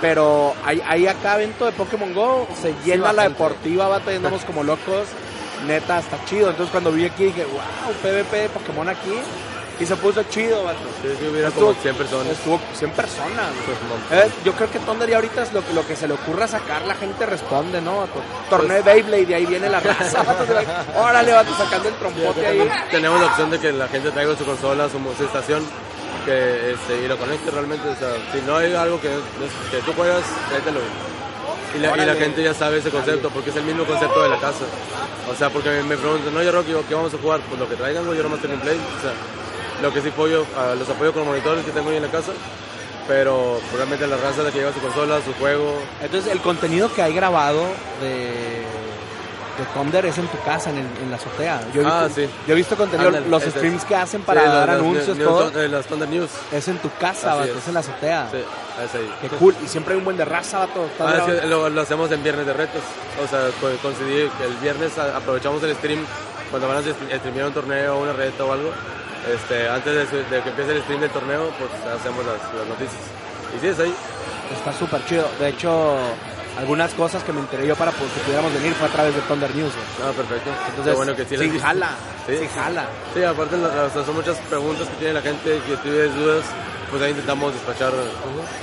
pero 0.00 0.54
hay, 0.64 0.82
hay 0.86 1.06
acá 1.06 1.36
evento 1.36 1.64
de 1.66 1.72
Pokémon 1.72 2.12
Go, 2.12 2.46
se 2.60 2.74
llena 2.84 3.12
la 3.12 3.22
deportiva, 3.28 3.88
vato, 3.88 4.10
y 4.12 4.16
andamos 4.16 4.44
como 4.44 4.62
locos, 4.64 5.06
neta, 5.66 5.98
está 6.00 6.18
chido. 6.24 6.50
Entonces 6.50 6.70
cuando 6.72 6.90
vi 6.90 7.04
aquí 7.04 7.24
dije, 7.26 7.44
wow, 7.44 7.94
PvP 8.02 8.36
de 8.36 8.48
Pokémon 8.48 8.88
aquí, 8.88 9.12
Y 9.80 9.86
se 9.86 9.96
puso 9.96 10.22
chido, 10.24 10.62
vato. 10.64 10.78
Sí, 11.02 11.08
sí, 11.18 11.26
hubiera 11.26 11.48
Estuvo- 11.48 11.68
como 11.68 11.80
100 11.82 11.94
personas. 11.96 12.26
Estuvo 12.28 12.60
100 12.74 12.90
personas. 12.92 13.46
Pues. 14.08 14.24
Eh, 14.24 14.30
yo 14.44 14.52
creo 14.52 14.70
que 14.70 14.78
Thunder 14.80 15.12
ahorita 15.14 15.42
es 15.42 15.52
lo, 15.52 15.64
que- 15.66 15.72
lo 15.72 15.86
que 15.86 15.96
se 15.96 16.06
le 16.06 16.14
ocurra 16.14 16.46
sacar, 16.46 16.82
la 16.86 16.94
gente 16.94 17.26
responde, 17.26 17.80
¿no? 17.80 17.98
vato? 17.98 18.20
Torneo 18.50 18.76
de 18.76 18.82
Beyblade 18.82 19.26
y 19.30 19.34
ahí 19.34 19.46
viene 19.46 19.68
la 19.68 19.80
raza, 19.80 20.22
vato. 20.24 20.44
Órale, 20.96 21.32
vato, 21.32 21.54
sacando 21.56 21.88
el 21.88 21.94
trompote 21.96 22.46
ahí. 22.46 22.70
Tenemos 22.90 23.20
la 23.20 23.26
opción 23.26 23.50
de 23.50 23.58
que 23.58 23.72
la 23.72 23.88
gente 23.88 24.10
traiga 24.10 24.36
su 24.36 24.44
consola, 24.44 24.88
su, 24.88 24.98
su 25.16 25.24
estación, 25.24 25.64
que, 26.24 26.72
este, 26.72 27.02
y 27.04 27.08
lo 27.08 27.16
conecte 27.18 27.50
realmente. 27.50 27.88
O 27.88 27.96
sea, 27.96 28.08
si 28.32 28.40
no 28.46 28.56
hay 28.56 28.72
algo 28.74 29.00
que, 29.00 29.08
que 29.70 29.78
tú 29.84 29.92
juegas, 29.94 30.22
tráetelo. 30.48 30.80
Y 31.74 31.78
la, 31.78 31.96
y 31.96 32.04
la 32.06 32.14
gente 32.14 32.42
ya 32.42 32.52
sabe 32.52 32.78
ese 32.78 32.90
concepto, 32.90 33.30
porque 33.30 33.48
es 33.50 33.56
el 33.56 33.62
mismo 33.64 33.84
concepto 33.84 34.22
de 34.22 34.28
la 34.28 34.38
casa. 34.38 34.64
O 35.30 35.34
sea, 35.34 35.48
porque 35.48 35.70
me, 35.70 35.82
me 35.84 35.96
preguntan, 35.96 36.34
no, 36.34 36.42
yo 36.42 36.52
Rocky, 36.52 36.72
¿qué 36.86 36.94
vamos 36.94 37.12
a 37.14 37.18
jugar? 37.18 37.40
Pues 37.48 37.58
lo 37.58 37.66
que 37.68 37.76
traigan, 37.76 38.04
güey, 38.04 38.18
yo 38.18 38.22
nomás 38.22 38.40
tengo 38.40 38.54
un 38.54 38.60
play. 38.60 38.76
O 38.76 39.00
sea, 39.00 39.12
lo 39.82 39.92
que 39.92 40.00
sí 40.00 40.08
apoyo, 40.08 40.44
ah, 40.56 40.74
los 40.78 40.88
apoyo 40.88 41.12
con 41.12 41.26
monitores 41.26 41.64
que 41.64 41.72
tengo 41.72 41.90
ahí 41.90 41.96
en 41.96 42.02
la 42.02 42.10
casa, 42.10 42.32
pero 43.08 43.60
realmente 43.76 44.06
la 44.06 44.16
raza 44.16 44.42
de 44.44 44.52
que 44.52 44.58
lleva 44.60 44.72
su 44.72 44.80
consola, 44.80 45.18
su 45.24 45.32
juego, 45.34 45.74
Entonces, 46.00 46.30
el 46.32 46.40
contenido 46.40 46.92
que 46.94 47.02
hay 47.02 47.12
grabado 47.14 47.62
de, 48.00 48.62
de 49.58 49.64
Thunder 49.74 50.06
es 50.06 50.16
en 50.18 50.26
tu 50.28 50.38
casa, 50.44 50.70
en, 50.70 50.78
el- 50.78 50.86
en 51.02 51.10
la 51.10 51.16
azotea. 51.16 51.60
Yo 51.74 51.82
he 51.82 51.84
Ah, 51.86 52.04
visto, 52.06 52.20
sí. 52.22 52.28
yo 52.46 52.52
he 52.52 52.56
visto 52.56 52.76
contenido, 52.76 53.10
los 53.10 53.42
ese- 53.42 53.50
streams 53.58 53.84
que 53.84 53.96
hacen 53.96 54.22
para 54.22 54.40
Sí, 54.42 54.46
dar 54.48 54.68
las- 54.68 54.78
anuncios, 54.78 55.16
New- 55.16 55.26
todo. 55.28 55.50
New- 55.50 55.60
eh, 55.60 55.68
las 55.68 55.86
Thunder 55.86 56.08
News. 56.08 56.30
Es 56.52 56.68
en 56.68 56.78
tu 56.78 56.90
casa, 56.98 57.34
vato, 57.34 57.50
es. 57.52 57.56
es 57.58 57.68
en 57.68 57.74
la 57.74 57.80
azotea. 57.80 58.28
Sí, 58.30 58.38
es 58.38 58.94
ahí. 58.94 59.14
Qué 59.20 59.28
cool. 59.36 59.54
Y 59.62 59.68
siempre 59.68 59.92
hay 59.94 59.98
un 59.98 60.04
buen 60.04 60.16
de 60.16 60.24
raza, 60.24 60.60
vato. 60.60 60.88
Ah, 61.00 61.24
es 61.28 61.40
que 61.40 61.46
lo, 61.48 61.68
lo 61.68 61.80
hacemos 61.80 62.10
en 62.12 62.22
viernes 62.22 62.46
de 62.46 62.52
retos. 62.54 62.82
O 63.22 63.28
sea, 63.28 63.48
co- 63.60 63.68
coincidí 63.82 64.28
que 64.38 64.44
el 64.44 64.54
viernes 64.62 64.96
aprovechamos 64.96 65.62
el 65.64 65.74
stream 65.74 66.04
cuando 66.50 66.68
van 66.68 66.78
a 66.78 66.82
streamear 67.18 67.46
un 67.48 67.52
torneo, 67.54 67.98
una 67.98 68.12
reta 68.12 68.44
o 68.44 68.52
algo. 68.52 68.70
Este, 69.28 69.68
antes 69.68 69.94
de, 69.94 70.06
su- 70.06 70.30
de 70.30 70.42
que 70.42 70.48
empiece 70.50 70.72
el 70.72 70.82
stream 70.82 71.00
del 71.00 71.10
torneo, 71.10 71.50
pues 71.58 71.70
hacemos 71.94 72.24
las, 72.26 72.38
las 72.54 72.66
noticias. 72.66 73.02
Y 73.56 73.60
sí, 73.60 73.66
es 73.68 73.78
ahí. 73.78 73.94
Está 74.52 74.72
súper 74.72 75.04
chido. 75.06 75.28
De 75.38 75.48
hecho, 75.48 75.96
algunas 76.58 76.92
cosas 76.94 77.22
que 77.22 77.32
me 77.32 77.40
enteré 77.40 77.66
yo 77.66 77.76
para 77.76 77.92
pues, 77.92 78.10
que 78.12 78.20
pudiéramos 78.20 78.52
venir 78.54 78.74
fue 78.74 78.88
a 78.88 78.90
través 78.90 79.14
de 79.14 79.20
Thunder 79.22 79.54
News. 79.54 79.72
Ah, 80.02 80.10
perfecto. 80.16 80.50
Entonces, 80.70 80.94
bueno 80.96 81.14
que 81.16 81.24
sí. 81.24 81.36
sí 81.38 81.58
jala. 81.60 81.90
Sí. 82.26 82.36
Sí, 82.38 82.48
jala. 82.54 82.84
Sí, 83.14 83.22
aparte 83.24 83.56
o 83.56 83.90
sea, 83.90 84.04
son 84.04 84.14
muchas 84.14 84.36
preguntas 84.50 84.88
que 84.88 84.94
tiene 84.96 85.14
la 85.14 85.22
gente, 85.22 85.60
que 85.66 85.76
tienes 85.78 86.14
dudas, 86.14 86.44
pues 86.90 87.02
ahí 87.02 87.10
intentamos 87.10 87.52
despachar 87.52 87.92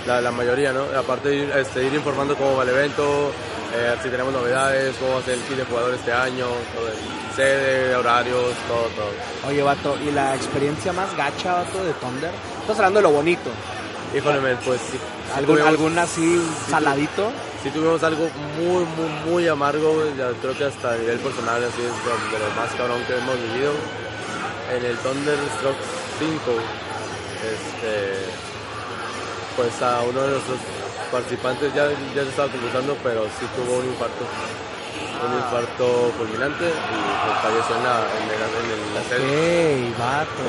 la, 0.06 0.22
la 0.22 0.32
mayoría, 0.32 0.72
¿no? 0.72 0.84
Aparte 0.98 1.34
ir, 1.34 1.52
este, 1.52 1.84
ir 1.84 1.94
informando 1.94 2.36
cómo 2.36 2.56
va 2.58 2.64
el 2.64 2.70
evento, 2.70 3.32
eh, 3.74 3.96
si 4.04 4.10
tenemos 4.10 4.34
novedades, 4.34 4.96
cómo 5.00 5.14
va 5.14 5.20
a 5.20 5.24
ser 5.24 5.36
el 5.36 5.42
kit 5.42 5.58
de 5.58 5.66
jugador 5.66 5.94
este 5.94 6.12
año, 6.12 6.46
todo 6.76 6.88
el 6.88 7.36
sede, 7.36 7.96
horarios, 7.96 8.54
todo, 8.68 8.84
todo. 8.96 9.50
Oye, 9.50 9.62
vato, 9.62 9.98
¿y 10.06 10.12
la 10.12 10.36
experiencia 10.36 10.92
más 10.94 11.16
gacha, 11.16 11.54
vato, 11.54 11.84
de 11.84 11.94
Thunder? 11.94 12.32
Estás 12.62 12.78
hablando 12.78 13.00
de 13.00 13.04
lo 13.04 13.12
bonito. 13.12 13.50
Híjole, 14.16 14.56
pues 14.66 14.82
sí. 14.92 14.98
¿Algún, 15.36 15.56
tuvimos- 15.58 15.68
algún 15.70 16.00
así 16.00 16.42
saladito? 16.70 17.32
sí 17.62 17.70
tuvimos 17.72 18.02
algo 18.04 18.28
muy, 18.58 18.86
muy, 18.86 19.10
muy 19.32 19.48
amargo, 19.48 20.04
ya 20.18 20.32
creo 20.42 20.58
que 20.58 20.64
hasta 20.66 20.94
a 20.94 20.98
nivel 20.98 21.20
personal, 21.20 21.62
así 21.64 21.82
es 21.82 22.32
de, 22.32 22.38
de 22.38 22.46
lo 22.46 22.56
más 22.56 22.72
cabrón 22.76 23.04
que 23.06 23.14
hemos 23.18 23.36
vivido. 23.36 23.72
En 24.76 24.86
el 24.86 24.98
Thunderstruck 24.98 25.76
5, 26.20 26.30
este, 27.44 28.26
pues 29.56 29.82
a 29.82 30.02
uno 30.02 30.22
de 30.22 30.32
nuestros 30.32 30.58
participantes 31.12 31.74
ya, 31.74 31.90
ya 32.16 32.24
se 32.24 32.30
estaba 32.30 32.50
completando, 32.50 32.96
pero 33.04 33.24
sí 33.40 33.46
tuvo 33.56 33.78
un 33.80 33.86
infarto. 33.86 34.26
Un 35.20 35.36
infarto 35.36 36.12
fulminante 36.18 36.64
y 36.64 36.70
pues, 36.72 37.36
falleció 37.44 37.76
en 37.76 37.84
la, 37.84 38.08
en 38.08 38.28
el- 38.32 38.40
en 39.12 39.30
el-. 39.30 39.94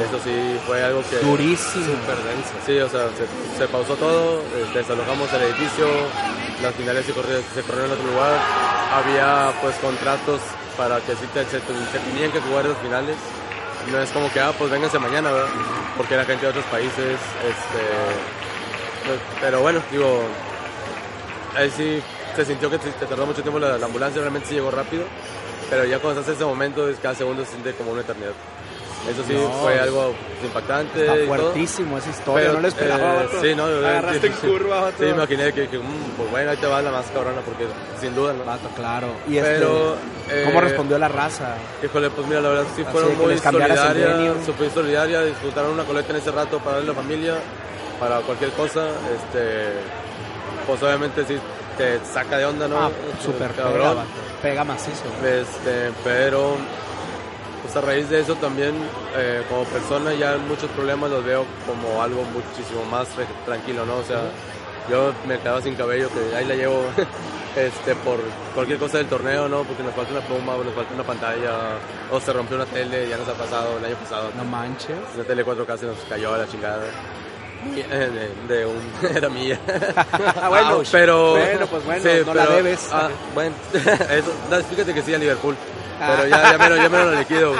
Eso 0.07 0.19
sí 0.23 0.61
fue 0.67 0.83
algo 0.85 1.03
que... 1.11 1.17
Durísimo. 1.19 1.87
Súper 1.87 2.17
denso. 2.23 2.55
Sí, 2.65 2.79
o 2.79 2.89
sea, 2.89 3.09
se, 3.19 3.27
se 3.59 3.67
pausó 3.67 3.97
todo, 3.97 4.39
eh, 4.55 4.67
desalojamos 4.73 5.33
el 5.33 5.43
edificio, 5.43 5.87
las 6.63 6.73
finales 6.77 7.05
se, 7.05 7.13
corrieron, 7.13 7.43
se 7.53 7.63
corrieron 7.63 7.91
en 7.91 7.99
otro 7.99 8.11
lugar, 8.13 8.33
había 8.95 9.53
pues 9.61 9.75
contratos 9.77 10.41
para 10.77 11.01
que 11.01 11.13
sí 11.17 11.27
te, 11.35 11.45
se, 11.47 11.59
se 11.59 11.99
tenían 12.11 12.31
que 12.31 12.41
jugar 12.41 12.65
las 12.67 12.79
finales. 12.79 13.17
No 13.91 13.99
es 14.01 14.11
como 14.11 14.31
que, 14.33 14.39
ah, 14.41 14.53
pues 14.57 14.71
vénganse 14.71 14.99
mañana, 15.01 15.33
¿verdad? 15.33 15.49
Porque 15.97 16.15
era 16.15 16.25
gente 16.25 16.45
de 16.47 16.51
otros 16.51 16.65
países, 16.67 17.19
este... 17.43 17.83
pues, 19.07 19.19
pero 19.41 19.61
bueno, 19.63 19.81
digo, 19.91 20.23
ahí 21.57 21.71
sí 21.77 22.03
se 22.37 22.45
sintió 22.45 22.71
que 22.71 22.79
te, 22.79 22.91
te 22.91 23.07
tardó 23.07 23.27
mucho 23.27 23.43
tiempo 23.43 23.59
la, 23.59 23.77
la 23.79 23.87
ambulancia, 23.87 24.21
realmente 24.21 24.49
sí 24.49 24.55
llegó 24.55 24.71
rápido, 24.71 25.05
pero 25.69 25.85
ya 25.85 25.99
cuando 25.99 26.21
estás 26.21 26.35
en 26.35 26.41
ese 26.41 26.45
momento, 26.45 26.89
es- 26.89 26.99
cada 26.99 27.15
segundo 27.15 27.45
se 27.45 27.51
siente 27.53 27.73
como 27.75 27.93
una 27.93 28.01
eternidad. 28.03 28.33
Eso 29.11 29.25
sí 29.27 29.33
No, 29.33 29.51
fue 29.63 29.81
algo 29.81 30.13
impactante. 30.45 31.01
Está 31.07 31.27
fuertísimo 31.27 31.97
esa 31.97 32.11
historia, 32.11 32.43
Pero, 32.43 32.53
no 32.53 32.61
lo 32.61 32.69
esperaba, 32.69 33.23
eh, 33.25 33.29
sí, 33.41 33.55
no, 33.55 33.67
yo- 33.71 33.79
Agarraste 33.87 34.27
en 34.27 34.33
curva. 34.35 34.91
Sí, 34.99 35.05
imaginé 35.07 35.53
que, 35.55 35.69
que, 35.69 35.79
mm, 35.79 35.83
pues 36.19 36.31
bueno, 36.31 36.51
ahí 36.51 36.57
te 36.59 36.67
va 36.67 36.83
la 36.83 36.91
más 36.91 37.07
cabrona, 37.07 37.41
porque 37.41 37.65
sin 37.99 38.15
duda, 38.15 38.35
¿no? 38.35 38.45
Vato, 38.45 38.69
claro. 38.77 39.07
Y 39.27 39.39
este, 39.39 39.53
Pero, 39.55 39.97
eh, 40.31 40.43
¿cómo 40.45 40.61
respondió 40.61 40.99
la 40.99 41.09
raza? 41.09 41.57
Híjole, 41.83 42.11
pues 42.11 42.27
mira, 42.27 42.43
la 42.43 42.51
verdad 42.51 42.65
sí 42.77 42.83
Así 42.83 42.93
fueron 42.93 43.17
muy 43.17 43.39
solidarias, 43.39 44.45
súper 44.45 44.71
solidaria, 44.71 45.23
disfrutaron 45.23 45.71
una 45.73 45.85
colecta 45.85 46.13
en 46.13 46.19
ese 46.19 46.31
rato 46.31 46.59
para 46.59 46.77
darle 46.77 46.91
a 46.91 46.95
la 46.95 47.01
familia, 47.01 47.35
para 47.99 48.21
cualquier 48.21 48.51
cosa, 48.51 48.85
este, 49.17 49.69
pues 50.71 50.83
obviamente 50.85 51.25
sí 51.25 51.37
te 51.77 51.99
saca 52.05 52.39
de 52.39 52.45
onda, 52.45 52.69
¿no? 52.69 52.79
Ah, 52.79 52.91
súper 53.21 53.51
pega, 53.51 53.65
cabrón. 53.65 53.97
vato. 53.97 54.09
Pega 54.41 54.65
macizo. 54.65 55.05
Este, 55.25 55.91
pero 56.05 56.57
pues 57.63 57.75
a 57.77 57.81
raíz 57.81 58.09
de 58.09 58.21
eso 58.21 58.37
también 58.37 58.75
eh, 59.17 59.43
como 59.49 59.65
persona 59.65 60.15
ya 60.15 60.37
muchos 60.37 60.71
problemas 60.71 61.11
los 61.11 61.25
veo 61.25 61.45
como 61.67 62.01
algo 62.01 62.23
muchísimo 62.23 62.85
más 62.85 63.09
tranquilo, 63.45 63.85
¿no? 63.85 63.97
O 63.97 64.05
sea, 64.05 64.21
yo 64.89 65.13
me 65.27 65.41
quedaba 65.41 65.61
sin 65.61 65.75
cabello, 65.75 66.09
que 66.09 66.37
ahí 66.37 66.45
la 66.47 66.55
llevo 66.55 66.85
este, 67.57 67.97
por 67.97 68.21
cualquier 68.55 68.79
cosa 68.79 68.99
del 68.99 69.09
torneo, 69.09 69.49
¿no? 69.49 69.65
Porque 69.65 69.83
nos 69.83 69.93
falta 69.95 70.13
una 70.13 70.21
pluma, 70.21 70.55
o 70.55 70.63
nos 70.63 70.75
falta 70.75 70.95
una 70.95 71.03
pantalla, 71.05 71.79
o 72.13 72.21
se 72.21 72.33
rompió 72.33 72.57
una 72.57 72.67
tele, 72.67 73.09
ya 73.09 73.17
nos 73.17 73.27
ha 73.29 73.35
pasado 73.35 73.79
el 73.79 73.85
año 73.87 73.97
pasado. 73.97 74.31
No 74.37 74.45
manches. 74.45 74.97
Una 75.17 75.25
tele 75.25 75.45
4K 75.45 75.79
se 75.79 75.87
nos 75.87 75.99
cayó 76.09 76.33
a 76.33 76.39
la 76.39 76.47
chingada. 76.47 76.85
Y, 77.77 77.81
eh, 77.81 78.31
De, 78.49 78.55
de 78.57 78.67
un... 78.67 78.81
era 79.17 79.29
mía. 79.29 79.59
Ah, 80.43 80.49
bueno, 80.49 80.77
Ouch. 80.77 80.89
pero... 80.91 81.33
bueno, 81.33 81.67
pues 81.67 81.85
bueno, 81.85 82.05
no 82.27 82.35
la 82.35 82.47
debes. 82.47 82.89
Ah, 82.93 83.09
bueno, 83.35 83.55
eso, 83.75 84.33
no, 84.51 84.57
fíjate 84.65 84.95
que 84.95 85.03
sí 85.03 85.15
a 85.15 85.19
Liverpool. 85.19 85.57
Pero 85.99 86.27
ya, 86.29 86.53
ya, 86.53 86.59
me 86.59 86.69
lo, 86.71 86.77
ya 86.77 86.89
me 86.89 86.99
lo 87.05 87.13
liquido. 87.15 87.53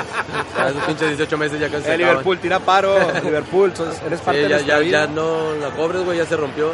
Ya 0.57 0.69
esos 0.71 0.83
pinches 0.85 1.09
18 1.09 1.37
meses 1.37 1.61
ya 1.61 1.67
casi 1.69 1.77
Eh, 1.77 1.93
acaban. 1.93 1.99
Liverpool, 1.99 2.39
tira 2.39 2.59
paro. 2.59 2.97
Liverpool, 3.23 3.71
sos- 3.77 4.01
eres 4.07 4.21
parte 4.23 4.39
Sí, 4.39 4.45
de 4.45 4.49
ya, 4.49 4.55
nuestra 4.57 4.75
ya, 4.77 4.81
vida. 4.81 5.05
ya 5.05 5.13
no 5.13 5.55
la 5.57 5.69
cobres, 5.77 6.03
güey, 6.07 6.17
ya 6.17 6.25
se 6.25 6.37
rompió. 6.39 6.71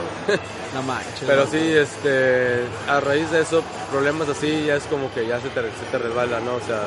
No 0.75 0.83
manches. 0.83 1.25
Pero 1.27 1.39
vato. 1.45 1.51
sí, 1.51 1.73
este, 1.77 2.61
a 2.89 3.01
raíz 3.01 3.29
de 3.33 3.41
eso, 3.41 3.65
problemas 3.91 4.29
así, 4.29 4.65
ya 4.67 4.77
es 4.77 4.85
como 4.85 5.13
que 5.13 5.27
ya 5.27 5.41
se 5.41 5.49
te, 5.49 5.61
se 5.63 5.87
te 5.91 5.99
resbala, 5.99 6.39
¿no? 6.39 6.55
O 6.55 6.61
sea, 6.61 6.83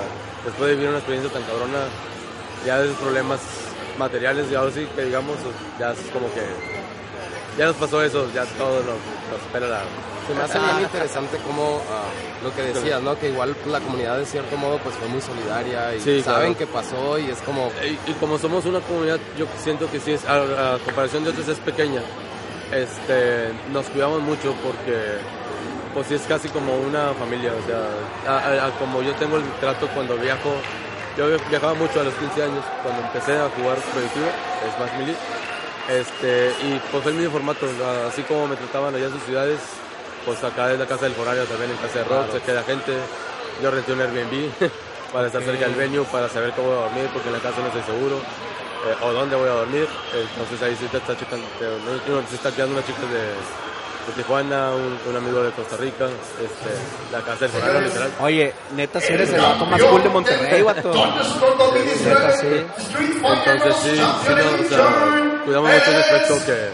después 0.45 0.69
de 0.69 0.75
vivir 0.75 0.87
una 0.89 0.99
experiencia 0.99 1.33
tan 1.33 1.43
cabrona, 1.43 1.79
ya 2.65 2.81
esos 2.81 2.95
problemas 2.99 3.39
materiales, 3.99 4.49
ya 4.49 4.59
ahora 4.59 4.71
sí 4.71 4.87
que 4.95 5.03
digamos, 5.05 5.35
ya 5.79 5.91
es 5.91 5.99
como 6.11 6.25
que, 6.33 6.41
ya 7.57 7.65
nos 7.67 7.75
pasó 7.75 8.01
eso, 8.01 8.25
ya 8.33 8.45
todo 8.57 8.77
nos, 8.79 8.85
nos 9.29 9.41
espera 9.45 9.67
la... 9.67 9.81
Se 10.27 10.35
me 10.35 10.43
hace 10.43 10.59
bien 10.59 10.81
interesante 10.81 11.37
como 11.39 11.81
ah, 11.91 12.03
lo 12.43 12.53
que 12.55 12.61
decías, 12.61 13.01
¿no? 13.01 13.17
Que 13.19 13.29
igual 13.29 13.55
la 13.65 13.79
comunidad 13.79 14.17
de 14.19 14.25
cierto 14.27 14.55
modo 14.57 14.77
pues 14.77 14.95
fue 14.95 15.07
muy 15.07 15.19
solidaria 15.21 15.95
y 15.95 15.99
Sí, 15.99 16.21
saben 16.21 16.53
claro. 16.53 16.57
qué 16.57 16.67
pasó 16.67 17.17
y 17.17 17.31
es 17.31 17.39
como... 17.41 17.71
Y, 17.83 17.97
y 18.11 18.13
como 18.19 18.37
somos 18.37 18.63
una 18.65 18.79
comunidad, 18.79 19.19
yo 19.37 19.45
siento 19.61 19.89
que 19.91 19.99
sí 19.99 20.11
es, 20.13 20.23
a, 20.25 20.75
a 20.75 20.77
comparación 20.79 21.23
de 21.23 21.31
otras 21.31 21.47
es 21.47 21.57
pequeña. 21.57 22.01
Este, 22.71 23.49
nos 23.73 23.87
cuidamos 23.87 24.21
mucho 24.21 24.53
porque, 24.63 25.17
pues 25.95 26.05
sí 26.07 26.13
es 26.13 26.21
casi 26.27 26.47
como 26.49 26.75
una 26.77 27.13
familia. 27.15 27.51
O 27.53 27.65
sea, 27.65 28.31
a- 28.31 28.39
a- 28.65 28.67
a 28.67 28.71
como 28.77 29.01
yo 29.01 29.13
tengo 29.15 29.37
el 29.37 29.43
trato 29.59 29.87
cuando 29.95 30.15
viajo, 30.15 30.53
yo 31.27 31.37
viajaba 31.49 31.73
mucho 31.73 31.99
a 31.99 32.03
los 32.03 32.13
15 32.15 32.43
años 32.43 32.63
cuando 32.83 33.01
empecé 33.03 33.33
a 33.37 33.49
jugar 33.49 33.77
prohibitivo, 33.91 34.27
es 34.67 34.79
más 34.79 34.93
mili. 34.97 35.15
Este, 35.89 36.51
y 36.63 36.79
pues 36.91 37.03
fue 37.03 37.11
el 37.11 37.17
mismo 37.17 37.33
formato, 37.33 37.65
así 38.07 38.21
como 38.23 38.47
me 38.47 38.55
trataban 38.55 38.93
allá 38.95 39.05
en 39.07 39.11
sus 39.13 39.23
ciudades, 39.23 39.59
pues 40.25 40.43
acá 40.43 40.71
es 40.71 40.77
la 40.79 40.85
casa 40.85 41.05
del 41.05 41.19
horario 41.19 41.43
también 41.45 41.71
en 41.71 41.77
casa 41.77 41.99
de 41.99 42.05
rock, 42.05 42.31
se 42.31 42.41
queda 42.41 42.63
gente. 42.63 42.93
Yo 43.61 43.71
renté 43.71 43.91
un 43.93 44.01
Airbnb 44.01 44.53
para 45.13 45.27
estar 45.27 45.41
cerca 45.43 45.65
del 45.65 45.75
venue, 45.75 46.05
para 46.05 46.29
saber 46.29 46.51
cómo 46.53 46.69
voy 46.69 46.77
a 46.77 46.81
dormir, 46.83 47.09
porque 47.11 47.27
en 47.29 47.33
la 47.33 47.39
casa 47.41 47.59
no 47.59 47.67
estoy 47.67 47.83
seguro, 47.83 48.17
eh, 48.17 48.95
o 49.01 49.11
dónde 49.11 49.35
voy 49.35 49.49
a 49.49 49.53
dormir. 49.65 49.87
Entonces 50.13 50.61
ahí 50.61 50.77
sí 50.79 50.85
te 50.91 50.97
está, 50.97 51.17
checando, 51.17 51.45
te- 51.57 52.11
uno 52.11 52.21
se 52.29 52.35
está 52.35 52.51
quedando 52.51 52.75
una 52.77 52.85
chica 52.85 53.01
de, 53.01 53.33
de 54.09 54.23
Tijuana, 54.23 54.71
un, 54.71 54.99
un 55.07 55.15
amigo 55.15 55.43
de 55.43 55.51
Costa 55.51 55.77
Rica, 55.77 56.05
este, 56.05 57.11
la 57.11 57.21
casa 57.21 57.47
del 57.47 57.61
horario 57.61 57.81
literal. 57.81 58.11
Oye, 58.21 58.53
neta, 58.75 58.99
si 58.99 59.13
eres 59.13 59.29
el 59.31 59.41
vato 59.41 59.65
más 59.65 59.81
cool 59.83 60.03
de 60.03 60.09
Monterrey, 60.09 60.61
vato. 60.61 60.91
Neta, 60.93 62.31
sí. 62.37 62.65
Entonces 63.23 63.75
sí, 63.83 63.95
sí 63.95 63.99
no, 63.99 64.05
o 64.05 64.69
sea, 64.69 65.41
cuidamos 65.45 65.71
mucho 65.71 65.91
ese 65.91 65.99
aspecto 65.99 66.35
que, 66.45 66.69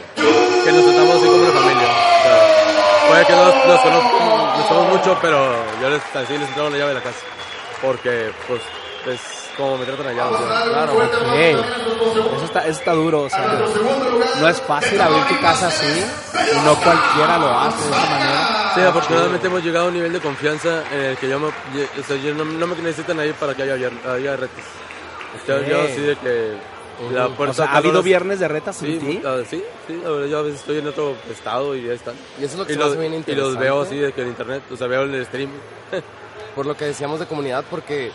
que 0.64 0.72
nos 0.72 0.86
tratamos 0.86 1.16
así 1.16 1.26
como 1.26 1.38
una 1.44 1.52
familia. 1.52 1.88
O 1.88 2.24
sea, 2.24 3.08
puede 3.10 3.26
que 3.26 3.34
no 3.34 3.46
nos, 3.46 3.56
nos 3.66 3.82
conozcamos 3.82 4.90
mucho, 4.90 5.18
pero 5.22 5.56
yo 5.82 5.90
les, 5.90 6.02
así 6.16 6.38
les 6.38 6.48
entrego 6.48 6.70
la 6.70 6.78
llave 6.78 6.90
de 6.90 6.96
la 6.96 7.04
casa. 7.04 7.20
Porque 7.82 8.32
pues 8.48 8.62
es 9.08 9.22
como 9.58 9.78
me 9.78 9.86
tratan 9.86 10.08
allá. 10.08 10.28
o 10.28 10.38
sea. 10.38 10.64
Claro, 10.64 10.94
ok. 10.94 12.36
Eso 12.36 12.46
está, 12.46 12.60
eso 12.62 12.80
está 12.80 12.94
duro, 12.94 13.22
o 13.24 13.30
sea, 13.30 13.60
no 14.40 14.48
es 14.48 14.62
fácil 14.62 15.00
abrir 15.00 15.24
tu 15.26 15.40
casa 15.40 15.68
así 15.68 15.86
y 15.86 16.66
no 16.66 16.76
cualquiera 16.76 17.38
lo 17.38 17.50
hace 17.50 17.84
de 17.84 17.90
esa 17.90 18.10
manera. 18.10 18.72
Sí, 18.76 18.82
afortunadamente 18.82 19.48
hemos 19.48 19.64
llegado 19.64 19.86
a 19.86 19.88
un 19.90 19.94
nivel 19.94 20.12
de 20.14 20.20
confianza 20.20 20.84
en 20.92 21.02
el 21.02 21.18
que 21.18 21.30
yo, 21.30 21.40
me, 21.40 21.48
o 21.48 21.52
sea, 22.06 22.18
yo 22.18 22.34
no, 22.34 22.44
no 22.46 22.68
me 22.68 22.76
necesitan 22.76 23.20
ahí 23.20 23.34
para 23.34 23.54
que 23.56 23.64
haya, 23.64 23.76
haya 23.76 24.36
retos. 24.36 24.64
Yo, 25.48 25.82
así 25.82 26.02
de 26.02 26.16
que 26.18 26.54
la 27.12 27.28
puerta 27.28 27.52
O 27.52 27.54
sea, 27.54 27.66
¿ha 27.74 27.78
habido 27.78 28.02
viernes 28.02 28.40
de 28.40 28.48
retas 28.48 28.78
Sí, 28.78 28.98
ti? 29.00 29.22
ah, 29.26 29.40
sí, 29.50 29.62
sí, 29.86 30.00
la 30.02 30.10
verdad, 30.10 30.28
yo 30.28 30.40
a 30.40 30.42
veces 30.44 30.62
estoy 30.62 30.78
en 30.80 30.88
otro 30.88 31.16
estado 31.30 31.76
y 31.76 31.84
ya 31.84 31.94
están. 31.94 32.16
Y 32.40 32.44
eso 32.46 32.54
es 32.54 32.60
lo 32.60 32.66
que 32.66 32.74
Y 32.74 32.76
se 32.76 32.80
los, 32.82 32.90
hace 32.92 33.00
bien 33.00 33.14
y 33.14 33.18
interesante. 33.18 33.52
los 33.54 33.60
veo 33.60 33.82
así 33.82 33.98
de 33.98 34.14
que 34.14 34.22
en 34.22 34.28
internet, 34.30 34.64
o 34.72 34.78
sea, 34.78 34.88
veo 34.88 35.04
el 35.04 35.26
stream. 35.26 35.50
por 36.56 36.66
lo 36.66 36.76
que 36.78 36.86
decíamos 36.86 37.20
de 37.20 37.26
comunidad, 37.26 37.66
porque 37.70 38.12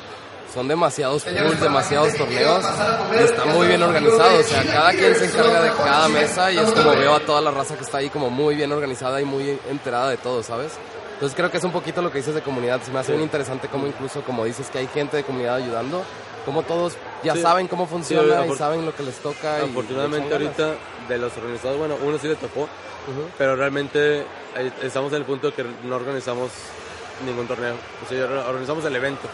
son 0.52 0.68
demasiados 0.68 1.22
pools, 1.24 1.60
demasiados 1.60 2.14
torneos 2.14 2.64
y 3.12 3.22
está 3.22 3.44
muy 3.46 3.66
bien 3.68 3.82
organizado. 3.82 4.38
O 4.38 4.42
sea, 4.42 4.64
cada 4.64 4.90
quien 4.90 5.14
se 5.14 5.26
encarga 5.26 5.62
de 5.62 5.70
cada 5.70 6.08
mesa 6.08 6.50
y 6.52 6.58
es 6.58 6.70
como 6.70 6.90
veo 6.96 7.14
a 7.14 7.20
toda 7.20 7.40
la 7.40 7.50
raza 7.50 7.76
que 7.76 7.84
está 7.84 7.98
ahí 7.98 8.08
como 8.10 8.30
muy 8.30 8.54
bien 8.56 8.72
organizada 8.72 9.20
y 9.20 9.24
muy 9.24 9.58
enterada 9.70 10.10
de 10.10 10.16
todo, 10.16 10.42
¿sabes? 10.42 10.72
Entonces 11.14 11.36
creo 11.36 11.50
que 11.50 11.58
es 11.58 11.64
un 11.64 11.72
poquito 11.72 12.00
lo 12.02 12.10
que 12.10 12.18
dices 12.18 12.34
de 12.34 12.42
comunidad. 12.42 12.80
Se 12.82 12.90
me 12.90 12.98
hace 12.98 13.12
bien 13.12 13.22
interesante 13.22 13.68
como 13.68 13.86
incluso 13.86 14.22
como 14.22 14.44
dices 14.44 14.68
que 14.70 14.78
hay 14.78 14.86
gente 14.88 15.18
de 15.18 15.22
comunidad 15.24 15.56
ayudando, 15.56 16.02
como 16.46 16.62
todos 16.62 16.94
ya 17.22 17.34
Sí. 17.34 17.42
saben 17.42 17.68
cómo 17.68 17.86
funciona 17.86 18.42
Sí, 18.44 18.52
y 18.52 18.56
saben 18.56 18.86
lo 18.86 18.94
que 18.96 19.02
les 19.02 19.16
toca. 19.16 19.58
Afortunadamente 19.62 20.32
ahorita 20.32 20.74
de 21.08 21.18
los 21.18 21.36
organizadores, 21.36 21.78
bueno, 21.78 21.96
uno 22.02 22.18
sí 22.18 22.26
le 22.26 22.36
tocó, 22.36 22.62
Ujú. 22.62 23.28
pero 23.36 23.54
realmente 23.54 24.24
estamos 24.82 25.12
en 25.12 25.18
el 25.18 25.24
punto 25.24 25.54
que 25.54 25.64
no 25.84 25.94
organizamos 25.96 26.50
ningún 27.26 27.46
torneo. 27.46 27.74
O 28.06 28.08
sea, 28.08 28.24
organizamos 28.48 28.82
el 28.86 28.96
evento. 28.96 29.28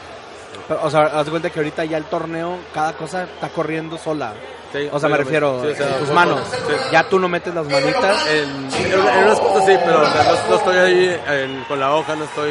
Pero, 0.68 0.81
o 0.83 0.90
sea, 0.90 1.02
haz 1.02 1.29
cuenta 1.31 1.50
que 1.50 1.59
ahorita 1.61 1.85
ya 1.85 1.96
el 1.96 2.05
torneo, 2.05 2.59
cada 2.74 2.92
cosa 2.94 3.24
está 3.24 3.48
corriendo 3.50 3.96
sola. 3.98 4.33
Sí, 4.72 4.88
O 4.92 4.98
sea, 4.98 5.09
me 5.09 5.16
refiero 5.16 5.61
Sí, 5.62 5.68
o 5.70 5.76
sea, 5.76 5.87
en 5.88 5.98
tus 6.00 6.11
manos. 6.12 6.40
sí. 6.50 6.72
Ya 6.90 7.09
tú 7.09 7.20
no 7.20 7.29
metes 7.29 7.55
las 7.55 7.64
manitas. 7.66 8.26
En, 8.26 8.68
en, 8.92 8.98
unas 9.24 9.38
cosas 9.38 9.64
sí, 9.64 9.76
pero 9.85 10.02
o 10.02 10.11
sea, 10.11 10.24
no, 10.24 10.50
no 10.50 10.57
estoy 10.57 10.76
ahí 10.76 11.20
en- 11.29 11.64
con 11.64 11.79
la 11.79 11.94
hoja, 11.94 12.16
no 12.16 12.24
estoy 12.24 12.50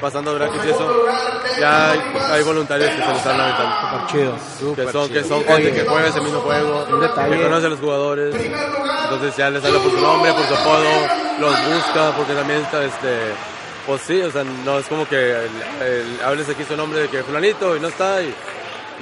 pasando 0.00 0.34
brackets 0.34 0.64
y 0.64 0.70
eso. 0.70 1.04
Ya 1.60 1.90
hay, 1.90 2.00
hay 2.32 2.42
voluntarios 2.42 2.88
que 2.90 3.02
se 3.02 3.08
lo 3.08 3.14
están 3.14 3.38
aventando. 3.40 3.76
Súper 3.76 4.06
chido. 4.10 4.74
Que 4.86 4.92
son, 4.92 5.08
que 5.10 5.22
son 5.24 5.42
chido. 5.42 5.54
gente 5.56 5.70
Oye. 5.70 5.72
que 5.82 5.88
juega 5.88 6.08
ese 6.08 6.20
mismo 6.22 6.40
juego, 6.40 6.86
que 6.86 7.42
conoce 7.42 7.66
a 7.66 7.68
los 7.68 7.78
jugadores. 7.78 8.34
Entonces 8.34 9.36
ya 9.36 9.50
les 9.50 9.62
habla 9.62 9.78
por 9.80 9.90
su 9.90 10.00
nombre, 10.00 10.32
por 10.32 10.46
su 10.46 10.54
apodo, 10.54 10.90
los 11.40 11.50
busca, 11.74 12.12
porque 12.16 12.32
también 12.32 12.62
está 12.62 12.82
este. 12.84 13.18
Pues 13.86 14.02
sí, 14.02 14.20
o 14.20 14.30
sea, 14.30 14.44
no 14.44 14.78
es 14.78 14.86
como 14.86 15.08
que 15.08 15.16
el- 15.32 15.82
el- 15.86 16.20
hables 16.24 16.48
aquí 16.48 16.64
su 16.64 16.76
nombre 16.76 17.00
de 17.00 17.08
que 17.08 17.22
fulanito 17.22 17.76
y 17.76 17.80
no 17.80 17.88
está 17.88 18.22
y, 18.22 18.32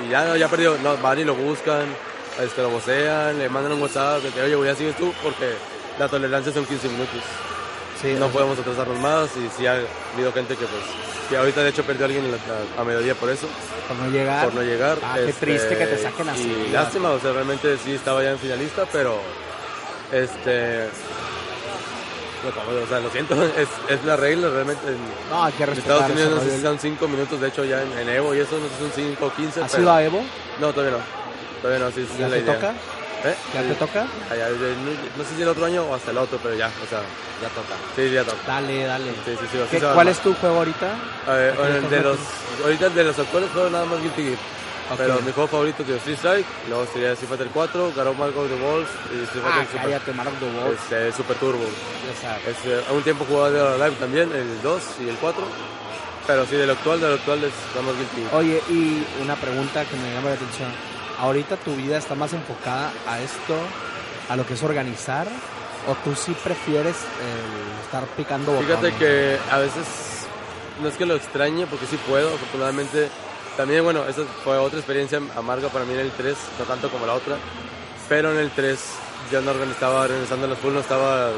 y 0.04 0.08
ya, 0.10 0.36
ya 0.36 0.48
perdió. 0.48 0.76
No, 0.82 0.96
van 0.98 1.18
y 1.18 1.24
lo 1.24 1.34
buscan, 1.34 1.86
este, 2.42 2.62
lo 2.62 2.70
vocean, 2.70 3.38
le 3.38 3.48
mandan 3.48 3.72
un 3.72 3.82
WhatsApp 3.82 4.22
de 4.22 4.30
que, 4.30 4.40
oye, 4.42 4.54
voy 4.54 4.68
a 4.68 4.74
seguir 4.74 4.94
tú 4.94 5.12
porque 5.22 5.52
la 5.98 6.08
tolerancia 6.08 6.52
son 6.52 6.64
15 6.64 6.88
minutos. 6.88 7.20
Sí, 8.00 8.14
No 8.18 8.28
podemos 8.28 8.56
atrasarnos 8.58 8.98
más 9.00 9.28
y 9.36 9.48
sí 9.58 9.66
ha 9.66 9.72
habido 10.14 10.32
gente 10.32 10.54
que 10.54 10.64
pues, 10.66 10.82
que 11.28 11.36
ahorita 11.36 11.62
de 11.64 11.70
hecho 11.70 11.82
perdió 11.82 12.04
a 12.04 12.06
alguien 12.06 12.24
a 12.78 12.84
mediodía 12.84 13.14
por 13.16 13.28
eso, 13.28 13.48
por 13.88 13.96
no 13.96 14.08
llegar. 14.08 14.44
por 14.44 14.54
no 14.54 14.62
llegar. 14.62 14.98
Ah, 15.02 15.14
qué 15.16 15.30
este, 15.30 15.46
triste 15.46 15.76
que 15.76 15.86
te 15.86 15.98
saquen 15.98 16.28
así. 16.28 16.66
Y 16.68 16.70
lástima, 16.72 17.10
o 17.10 17.18
sea, 17.18 17.32
realmente 17.32 17.76
sí 17.84 17.94
estaba 17.94 18.22
ya 18.22 18.30
en 18.30 18.38
finalista, 18.38 18.84
pero 18.92 19.18
este... 20.12 20.88
no, 22.44 22.82
o 22.82 22.86
sea, 22.86 23.00
lo 23.00 23.10
siento, 23.10 23.34
es, 23.56 23.68
es 23.88 24.04
la 24.04 24.16
regla 24.16 24.48
realmente. 24.48 24.86
En, 24.88 24.98
No, 25.30 25.44
hay 25.44 25.52
que 25.52 25.62
en 25.64 25.68
respetar. 25.70 25.92
Estados 25.96 26.12
Unidos 26.12 26.30
no 26.34 26.40
ese 26.42 26.50
sé 26.50 26.56
si 26.56 26.62
son 26.62 26.78
5 26.78 27.08
minutos, 27.08 27.40
de 27.40 27.48
hecho 27.48 27.64
ya 27.64 27.82
en, 27.82 27.98
en 27.98 28.08
Evo 28.08 28.34
y 28.34 28.38
eso, 28.40 28.56
no 28.58 28.66
sé 28.68 28.74
si 28.76 29.02
son 29.02 29.10
5 29.16 29.26
o 29.26 29.32
15. 29.34 29.62
¿Has 29.62 29.70
pero- 29.72 29.82
ido 29.82 29.92
a 29.92 30.02
Evo? 30.02 30.22
No, 30.60 30.72
todavía 30.72 30.98
no. 30.98 31.04
Todavía 31.62 31.84
no, 31.84 31.90
sí, 31.92 32.06
sí, 32.10 32.18
¿Ya 32.18 32.26
es 32.26 32.30
la 32.30 32.36
te 32.36 32.42
idea. 32.44 32.54
toca? 32.54 32.72
¿Eh? 33.24 33.34
¿Ya 33.52 33.62
te 33.62 33.74
toca? 33.74 34.06
Allá, 34.30 34.48
no, 34.50 34.54
no 35.22 35.28
sé 35.28 35.34
si 35.34 35.42
el 35.42 35.48
otro 35.48 35.64
año 35.64 35.82
o 35.82 35.94
hasta 35.94 36.12
el 36.12 36.18
otro, 36.18 36.38
pero 36.40 36.54
ya, 36.54 36.68
o 36.68 36.88
sea, 36.88 37.00
Ya 37.42 37.48
toca. 37.48 37.74
sí, 37.96 38.10
ya 38.12 38.22
toca. 38.22 38.36
Dale, 38.46 38.84
dale. 38.84 39.10
Sí, 39.24 39.32
sí, 39.40 39.46
sí, 39.50 39.58
así 39.58 39.68
¿Qué- 39.72 39.80
se 39.80 39.84
va 39.86 39.90
a 39.90 39.94
¿Cuál 39.94 40.08
es 40.08 40.18
tu 40.20 40.34
juego 40.34 40.56
ahorita? 40.58 40.94
A 41.26 41.32
ver, 41.32 41.52
¿Qué 41.52 41.58
bueno, 41.58 41.74
estás 41.76 41.90
de 41.90 42.00
los, 42.02 42.18
ahorita 42.62 42.88
de 42.90 43.04
los 43.04 43.18
actuales 43.18 43.50
juegos 43.52 43.72
nada 43.72 43.84
más 43.86 44.00
Guilty 44.02 44.22
Gear. 44.22 44.38
Ok. 44.90 44.96
Pero 44.96 45.20
mi 45.20 45.32
juego 45.32 45.48
favorito 45.48 45.82
es 45.82 45.88
Street 45.90 46.16
Strike, 46.16 46.46
luego 46.68 46.86
sería 46.92 47.12
Street 47.12 47.28
Fighter 47.28 47.48
4, 47.52 47.92
Garou 47.94 48.14
Marco 48.14 48.40
of 48.40 48.48
the 48.48 48.56
Balls 48.60 48.88
y 49.12 49.22
Street 49.24 49.44
Ah, 49.46 49.50
Fighter 49.52 49.66
Super, 49.66 49.82
cállate, 49.82 50.12
Mark 50.12 50.30
the 50.40 50.46
Wolf. 50.46 50.80
este, 50.82 51.12
Super 51.12 51.36
Turbo. 51.36 51.64
Es, 51.64 52.66
eh, 52.66 52.82
a 52.88 52.92
un 52.92 53.02
tiempo 53.02 53.24
jugaba 53.28 53.50
de 53.50 53.78
Live 53.78 53.96
también, 54.00 54.32
el 54.32 54.62
2 54.62 54.82
y 55.04 55.08
el 55.08 55.16
4. 55.16 55.42
Pero 56.26 56.44
sí, 56.46 56.56
de 56.56 56.66
lo 56.66 56.72
actual, 56.74 57.00
de 57.00 57.08
lo 57.08 57.14
actual 57.14 57.44
es 57.44 57.52
nada 57.74 57.86
más 57.86 57.96
Guilty. 57.96 58.34
Oye, 58.36 58.62
y 58.68 59.06
una 59.22 59.34
pregunta 59.36 59.84
que 59.84 59.96
me 59.96 60.12
llama 60.12 60.28
la 60.30 60.34
atención. 60.36 60.70
¿Ahorita 61.18 61.56
tu 61.56 61.74
vida 61.74 61.96
está 61.98 62.14
más 62.14 62.32
enfocada 62.32 62.92
a 63.06 63.20
esto, 63.20 63.54
a 64.28 64.36
lo 64.36 64.46
que 64.46 64.54
es 64.54 64.62
organizar? 64.62 65.26
¿O 65.86 65.94
tú 66.04 66.14
sí 66.14 66.34
prefieres 66.44 66.96
eh, 66.96 67.82
estar 67.84 68.04
picando 68.08 68.52
botones? 68.52 68.76
Fíjate 68.78 68.94
que 68.98 69.38
a 69.50 69.58
veces 69.58 69.84
no 70.82 70.88
es 70.88 70.94
que 70.96 71.06
lo 71.06 71.14
extrañe 71.16 71.66
porque 71.66 71.86
sí 71.86 71.98
puedo, 72.08 72.28
afortunadamente. 72.34 73.08
También, 73.58 73.82
bueno, 73.82 74.06
esa 74.06 74.22
fue 74.44 74.56
otra 74.56 74.78
experiencia 74.78 75.20
amarga 75.36 75.68
para 75.68 75.84
mí 75.84 75.92
en 75.92 75.98
el 75.98 76.12
3, 76.12 76.36
no 76.60 76.64
tanto 76.64 76.88
como 76.90 77.06
la 77.06 77.14
otra. 77.14 77.36
Pero 78.08 78.30
en 78.30 78.38
el 78.38 78.52
3 78.52 78.78
yo 79.32 79.40
no 79.40 79.50
estaba 79.50 80.02
organizando 80.02 80.46
los 80.46 80.58
pools, 80.58 80.74
no 80.74 80.80
estaba 80.80 81.32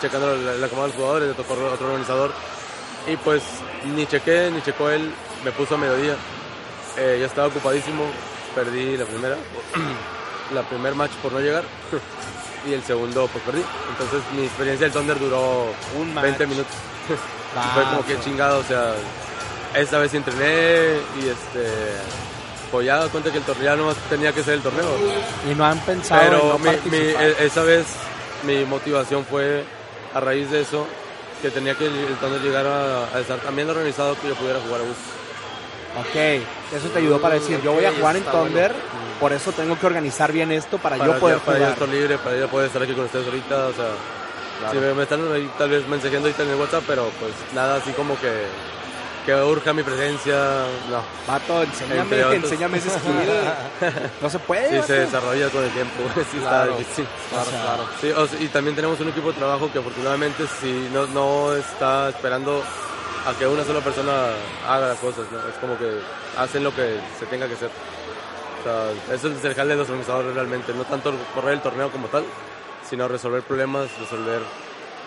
checando 0.00 0.34
la, 0.38 0.54
la 0.54 0.68
comida 0.68 0.84
de 0.84 0.88
los 0.88 0.96
jugadores, 0.96 1.28
le 1.28 1.34
tocó 1.34 1.52
otro 1.52 1.86
organizador. 1.88 2.32
Y 3.06 3.18
pues 3.18 3.42
ni 3.94 4.06
chequé, 4.06 4.50
ni 4.50 4.62
checó 4.62 4.88
él, 4.88 5.12
me 5.44 5.52
puso 5.52 5.74
a 5.74 5.78
mediodía. 5.78 6.16
Eh, 6.96 7.18
yo 7.20 7.26
estaba 7.26 7.48
ocupadísimo, 7.48 8.04
perdí 8.54 8.96
la 8.96 9.04
primera, 9.04 9.36
la 10.54 10.62
primer 10.62 10.94
match 10.94 11.12
por 11.22 11.32
no 11.32 11.40
llegar. 11.40 11.64
Y 12.66 12.72
el 12.72 12.82
segundo, 12.82 13.28
pues 13.28 13.44
perdí. 13.44 13.62
Entonces 13.90 14.22
mi 14.34 14.44
experiencia 14.44 14.86
del 14.86 14.92
Thunder 14.92 15.20
duró 15.20 15.72
Un 15.96 16.12
match. 16.12 16.24
20 16.24 16.46
minutos. 16.48 16.74
Fue 17.74 17.84
como 17.84 18.04
que 18.04 18.18
chingado, 18.18 18.58
o 18.58 18.64
sea, 18.64 18.92
esta 19.76 19.98
vez 19.98 20.12
entrené 20.14 20.98
y 21.22 21.28
este, 21.28 21.70
pues 22.70 22.86
ya 22.86 23.06
cuenta 23.08 23.30
que 23.30 23.38
el 23.38 23.44
torneo 23.44 23.64
ya 23.64 23.76
no 23.76 23.92
tenía 24.08 24.32
que 24.32 24.42
ser 24.42 24.54
el 24.54 24.62
torneo. 24.62 24.88
Y 25.50 25.54
no 25.54 25.64
han 25.64 25.78
pensado 25.80 26.20
Pero 26.22 26.40
en 26.42 26.48
no 26.48 26.58
mi- 26.58 26.64
mi- 26.70 26.76
participar. 26.76 27.22
e- 27.24 27.46
esa 27.46 27.62
vez 27.62 27.86
mi 28.44 28.64
motivación 28.64 29.24
fue 29.24 29.64
a 30.14 30.20
raíz 30.20 30.50
de 30.50 30.60
eso, 30.62 30.86
que 31.42 31.50
tenía 31.50 31.74
que 31.74 31.86
el 31.86 32.42
llegar 32.42 32.66
a, 32.66 33.04
a 33.14 33.20
estar 33.20 33.38
también 33.40 33.68
organizado 33.68 34.16
que 34.20 34.28
yo 34.28 34.34
pudiera 34.34 34.58
jugar 34.60 34.80
a 34.80 34.84
gusto. 34.84 35.02
Ok, 36.00 36.16
eso 36.76 36.88
te 36.92 36.98
ayudó 36.98 37.20
para 37.20 37.34
decir, 37.36 37.60
yo 37.62 37.72
voy 37.72 37.84
a 37.86 37.92
jugar 37.92 38.16
en. 38.16 38.22
Thunder, 38.24 38.74
por 39.20 39.32
eso 39.32 39.52
tengo 39.52 39.78
que 39.78 39.86
organizar 39.86 40.30
bien 40.30 40.52
esto 40.52 40.76
para, 40.78 40.96
Para, 40.98 41.14
yo 41.14 41.18
poder 41.20 41.38
ya- 41.38 41.44
para 41.44 41.58
yo 41.58 41.64
jugar. 41.64 41.72
estar 41.74 41.88
libre, 41.88 42.18
para 42.18 42.36
yo 42.36 42.48
poder 42.48 42.66
estar 42.66 42.82
aquí 42.82 42.92
con 42.92 43.04
ustedes 43.04 43.26
ahorita, 43.26 43.66
o 43.68 43.72
sea, 43.72 43.86
Claro. 44.58 44.72
si 44.72 44.78
me, 44.78 44.94
me 44.94 45.02
están 45.04 45.32
ahí 45.32 45.50
tal 45.58 45.70
vez 45.70 45.86
mensajeando 45.88 46.28
ahorita 46.28 46.42
en 46.42 46.50
el 46.50 46.56
WhatsApp, 46.56 46.84
pero 46.86 47.10
pues 47.20 47.32
nada 47.54 47.76
así 47.76 47.92
como 47.92 48.18
que, 48.20 48.30
que 49.26 49.34
urja 49.34 49.72
mi 49.72 49.82
presencia, 49.82 50.36
no. 50.88 51.02
Vato, 51.26 51.62
enséñame, 51.64 52.20
enséñame 52.36 52.78
ese 52.78 52.90
skill. 52.90 53.12
No 54.22 54.30
se 54.30 54.38
puede. 54.38 54.68
Sí, 54.70 54.74
vato. 54.76 54.86
se 54.86 55.00
desarrolla 55.00 55.50
con 55.50 55.64
el 55.64 55.70
tiempo, 55.70 56.02
sí 56.32 56.38
Claro. 56.38 56.70
está 56.70 56.78
difícil. 56.78 57.06
Claro, 57.30 57.50
claro. 57.50 57.88
Sí, 58.00 58.10
o 58.10 58.26
sea, 58.26 58.40
y 58.40 58.46
también 58.48 58.76
tenemos 58.76 59.00
un 59.00 59.08
equipo 59.08 59.32
de 59.32 59.38
trabajo 59.38 59.70
que 59.72 59.80
afortunadamente 59.80 60.44
sí, 60.60 60.88
no, 60.92 61.06
no 61.08 61.54
está 61.54 62.08
esperando 62.10 62.62
a 63.26 63.34
que 63.36 63.46
una 63.46 63.64
sola 63.64 63.80
persona 63.80 64.12
haga 64.68 64.88
las 64.88 64.98
cosas, 64.98 65.26
¿no? 65.32 65.38
Es 65.40 65.54
como 65.60 65.76
que 65.76 65.98
hacen 66.38 66.62
lo 66.62 66.72
que 66.74 66.98
se 67.18 67.26
tenga 67.26 67.48
que 67.48 67.54
hacer. 67.54 67.70
O 68.60 68.62
sea, 68.62 69.14
eso 69.14 69.28
es 69.28 69.44
el 69.44 69.54
jale 69.54 69.70
de 69.70 69.76
los 69.76 69.88
organizadores 69.88 70.34
realmente, 70.34 70.72
no 70.72 70.84
tanto 70.84 71.12
correr 71.34 71.54
el 71.54 71.60
torneo 71.60 71.90
como 71.90 72.06
tal, 72.08 72.24
sino 72.88 73.08
resolver 73.08 73.42
problemas, 73.42 73.88
resolver 73.98 74.40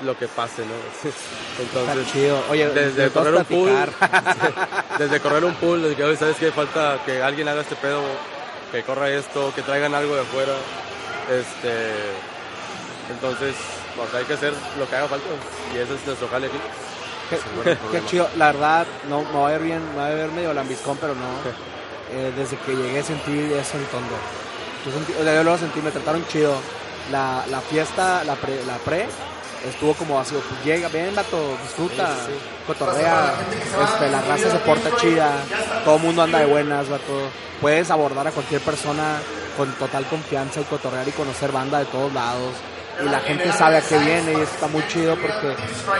lo 0.03 0.17
que 0.17 0.27
pase, 0.27 0.63
¿no? 0.65 0.73
Entonces, 1.59 2.13
chido. 2.13 2.41
Oye, 2.49 2.69
desde 2.69 3.09
correr 3.09 3.35
un 3.35 3.45
pool, 3.45 3.69
desde 4.99 5.19
correr 5.19 5.45
un 5.45 5.55
pool, 5.55 5.81
desde 5.81 5.95
que 5.95 6.03
hoy 6.03 6.15
sabes 6.15 6.37
que 6.37 6.51
falta 6.51 6.99
que 7.05 7.21
alguien 7.21 7.47
haga 7.47 7.61
este 7.61 7.75
pedo, 7.75 8.01
que 8.71 8.83
corra 8.83 9.09
esto, 9.09 9.51
que 9.55 9.61
traigan 9.61 9.93
algo 9.93 10.15
de 10.15 10.21
afuera, 10.21 10.53
este, 11.29 11.93
entonces, 13.11 13.55
pues 13.95 14.13
hay 14.13 14.25
que 14.25 14.33
hacer 14.33 14.53
lo 14.77 14.87
que 14.89 14.95
haga 14.95 15.07
falta 15.07 15.27
y 15.73 15.77
ese 15.77 15.95
es 15.95 16.05
nuestro 16.05 16.27
jale 16.29 16.47
aquí. 16.47 16.57
Qué, 17.29 17.77
qué 17.91 18.05
chido. 18.05 18.27
La 18.37 18.51
verdad, 18.51 18.87
no, 19.07 19.23
me 19.23 19.39
va 19.39 19.47
a 19.49 19.51
ver 19.51 19.61
bien, 19.61 19.81
me 19.91 19.97
va 19.97 20.07
a 20.07 20.13
ver 20.13 20.31
medio 20.31 20.53
lambiscón, 20.53 20.97
pero 20.97 21.15
no. 21.15 21.19
Eh, 22.11 22.33
desde 22.35 22.57
que 22.57 22.75
llegué 22.75 23.03
sentí 23.03 23.37
eso 23.53 23.77
en 23.77 23.85
Tondo. 23.85 24.15
Yo, 24.83 24.91
sentí, 24.91 25.13
o 25.13 25.23
sea, 25.23 25.35
yo 25.35 25.43
luego 25.43 25.59
sentí, 25.59 25.79
me 25.79 25.91
trataron 25.91 26.25
chido. 26.27 26.55
La, 27.11 27.45
la 27.51 27.61
fiesta, 27.61 28.23
la 28.23 28.33
pre, 28.33 28.65
la 28.65 28.77
pre, 28.77 29.05
estuvo 29.67 29.93
como 29.93 30.19
así, 30.19 30.35
pues 30.35 30.63
llega, 30.63 30.87
ven, 30.89 31.13
vato, 31.15 31.57
disfruta, 31.63 32.15
Sí, 32.25 32.31
sí. 32.31 32.39
cotorrea, 32.67 33.33
este, 33.83 34.09
la 34.09 34.21
raza 34.21 34.51
se 34.51 34.57
porta 34.59 34.95
chida, 34.97 35.31
todo 35.83 35.95
el 35.97 36.01
mundo 36.03 36.21
anda 36.21 36.39
de 36.39 36.45
buenas, 36.45 36.87
vato. 36.89 37.29
Puedes 37.61 37.91
abordar 37.91 38.27
a 38.27 38.31
cualquier 38.31 38.61
persona 38.61 39.17
con 39.57 39.69
total 39.73 40.05
confianza 40.05 40.61
y 40.61 40.63
cotorrear 40.63 41.07
y 41.07 41.11
conocer 41.11 41.51
banda 41.51 41.79
de 41.79 41.85
todos 41.85 42.13
lados. 42.13 42.53
y 43.01 43.07
la 43.07 43.19
gente 43.21 43.49
sabe 43.53 43.77
a 43.77 43.81
qué 43.81 43.97
viene 43.97 44.31
y 44.33 44.35
eso 44.35 44.43
está 44.53 44.67
muy 44.67 44.85
chido 44.87 45.15
porque 45.15 45.55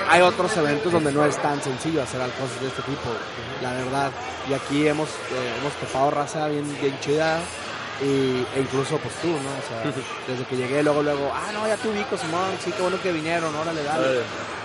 hay 0.10 0.22
otros 0.22 0.56
eventos 0.58 0.92
donde 0.92 1.14
no 1.14 1.24
es 1.26 1.42
tan 1.42 1.62
sencillo 1.64 2.02
hacer 2.04 2.20
cosas 2.22 2.60
de 2.62 2.68
este 2.68 2.82
tipo, 2.82 3.10
la 3.62 3.72
verdad. 3.72 4.12
Y 4.50 4.54
aquí 4.54 4.86
hemos, 4.88 5.08
eh, 5.10 5.54
hemos 5.62 5.74
topado 5.76 6.12
raza 6.12 6.48
bien, 6.48 6.66
bien 6.82 6.98
chida 7.00 7.40
y, 8.02 8.46
e 8.56 8.60
incluso 8.60 8.98
pues 8.98 9.14
tú, 9.16 9.28
¿no? 9.28 9.36
O 9.38 9.68
sea, 9.68 9.92
desde 10.28 10.46
que 10.46 10.58
llegué 10.58 10.84
luego, 10.84 11.04
luego, 11.04 11.32
ah, 11.34 11.52
no, 11.54 11.68
ya 11.68 11.78
te 11.78 11.88
ubico, 11.88 12.18
Simón, 12.18 12.52
sí, 12.64 12.72
qué 12.72 12.82
bueno 12.82 13.02
que 13.02 13.12
vinieron, 13.12 13.54
órale, 13.56 13.84
dale. 13.84 14.22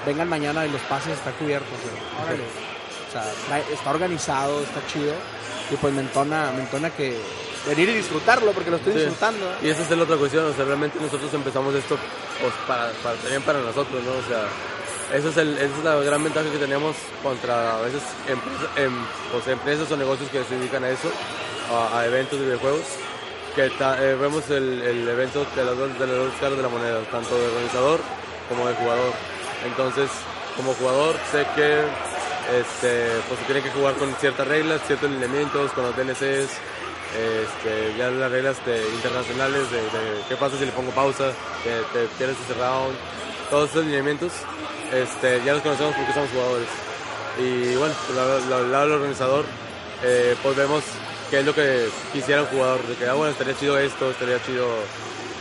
Vengan 0.06 0.28
mañana 0.28 0.66
y 0.66 0.70
los 0.70 0.80
pases 0.82 1.14
están 1.14 1.32
cubiertos, 1.34 1.78
órale. 2.22 2.44
O 3.06 3.16
sea, 3.16 3.60
está 3.72 3.90
organizado, 3.90 4.60
está 4.60 4.84
chido 4.88 5.14
y 5.70 5.76
pues 5.76 5.94
me 5.94 6.00
entona, 6.00 6.50
me 6.52 6.62
entona 6.62 6.90
que 6.90 7.16
venir 7.66 7.88
y 7.88 7.94
disfrutarlo 7.94 8.52
porque 8.52 8.70
lo 8.70 8.76
estoy 8.76 8.94
disfrutando. 8.94 9.46
Y 9.62 9.68
esa 9.68 9.82
es 9.82 9.90
la 9.90 10.02
otra 10.02 10.16
cuestión, 10.16 10.46
o 10.46 10.52
sea, 10.52 10.64
realmente 10.64 10.98
nosotros 11.00 11.32
empezamos 11.32 11.74
esto 11.74 11.96
pues, 12.40 12.52
para, 12.66 12.90
para, 13.02 13.16
también 13.16 13.42
para 13.42 13.60
nosotros, 13.60 14.02
¿no? 14.02 14.12
O 14.12 14.28
sea, 14.28 14.46
esa 15.16 15.28
es, 15.28 15.36
el, 15.36 15.56
esa 15.56 15.76
es 15.78 15.84
la 15.84 15.96
gran 15.96 16.22
ventaja 16.22 16.50
que 16.50 16.58
teníamos 16.58 16.96
contra 17.22 17.78
a 17.78 17.82
veces 17.82 18.02
em, 18.76 18.92
pues, 19.32 19.46
empresas 19.48 19.90
o 19.90 19.96
negocios 19.96 20.28
que 20.30 20.42
se 20.44 20.56
dedican 20.56 20.84
a 20.84 20.90
eso, 20.90 21.10
a, 21.94 22.04
eventos 22.04 22.38
de 22.38 22.46
videojuegos, 22.46 22.82
que 23.54 23.66
eh, 23.66 24.16
vemos 24.20 24.48
el, 24.50 25.08
evento 25.08 25.46
de 25.54 25.64
las, 25.64 25.76
dos, 25.76 25.98
de 25.98 26.06
las 26.06 26.16
dos 26.16 26.32
caras 26.40 26.56
de 26.56 26.62
la 26.62 26.68
moneda, 26.68 27.00
tanto 27.10 27.38
de 27.38 27.46
organizador 27.46 28.00
como 28.48 28.66
de 28.66 28.74
jugador. 28.74 29.12
Entonces, 29.64 30.10
como 30.56 30.74
jugador 30.74 31.14
sé 31.30 31.46
que 31.54 31.80
este, 32.58 33.08
pues 33.28 33.40
se 33.40 33.46
tiene 33.46 33.62
que 33.62 33.70
jugar 33.70 33.94
con 33.94 34.12
ciertas 34.16 34.46
reglas, 34.46 34.80
ciertos 34.86 35.10
lineamientos, 35.10 35.72
con 35.72 35.84
los 35.84 35.96
DLCs, 35.96 36.50
este, 37.14 37.94
ya 37.96 38.10
las 38.10 38.30
reglas 38.30 38.56
internacionales 38.94 39.70
de, 39.70 39.80
qué 40.28 40.36
pasa 40.36 40.58
si 40.58 40.66
le 40.66 40.72
pongo 40.72 40.90
pausa, 40.90 41.32
que 41.62 41.70
te 41.92 42.06
pierdes 42.18 42.36
ese 42.44 42.54
round, 42.54 42.94
todos 43.50 43.70
esos 43.70 43.84
lineamientos, 43.84 44.32
este, 44.92 45.42
ya 45.44 45.54
los 45.54 45.62
conocemos 45.62 45.94
porque 45.94 46.12
somos 46.12 46.30
jugadores. 46.30 46.68
Y 47.38 47.76
bueno, 47.76 47.94
al 48.10 48.70
lado 48.70 48.84
del 48.84 48.92
organizador, 48.92 49.44
eh, 50.02 50.36
pues 50.42 50.56
vemos 50.56 50.84
qué 51.34 51.40
es 51.40 51.46
lo 51.46 51.54
que 51.54 51.88
quisiera 52.12 52.42
un 52.42 52.46
jugador, 52.46 52.80
de 52.86 52.94
que 52.94 53.06
ah, 53.06 53.14
bueno, 53.14 53.32
estaría 53.32 53.56
chido 53.58 53.76
esto, 53.76 54.08
estaría 54.08 54.40
chido, 54.44 54.68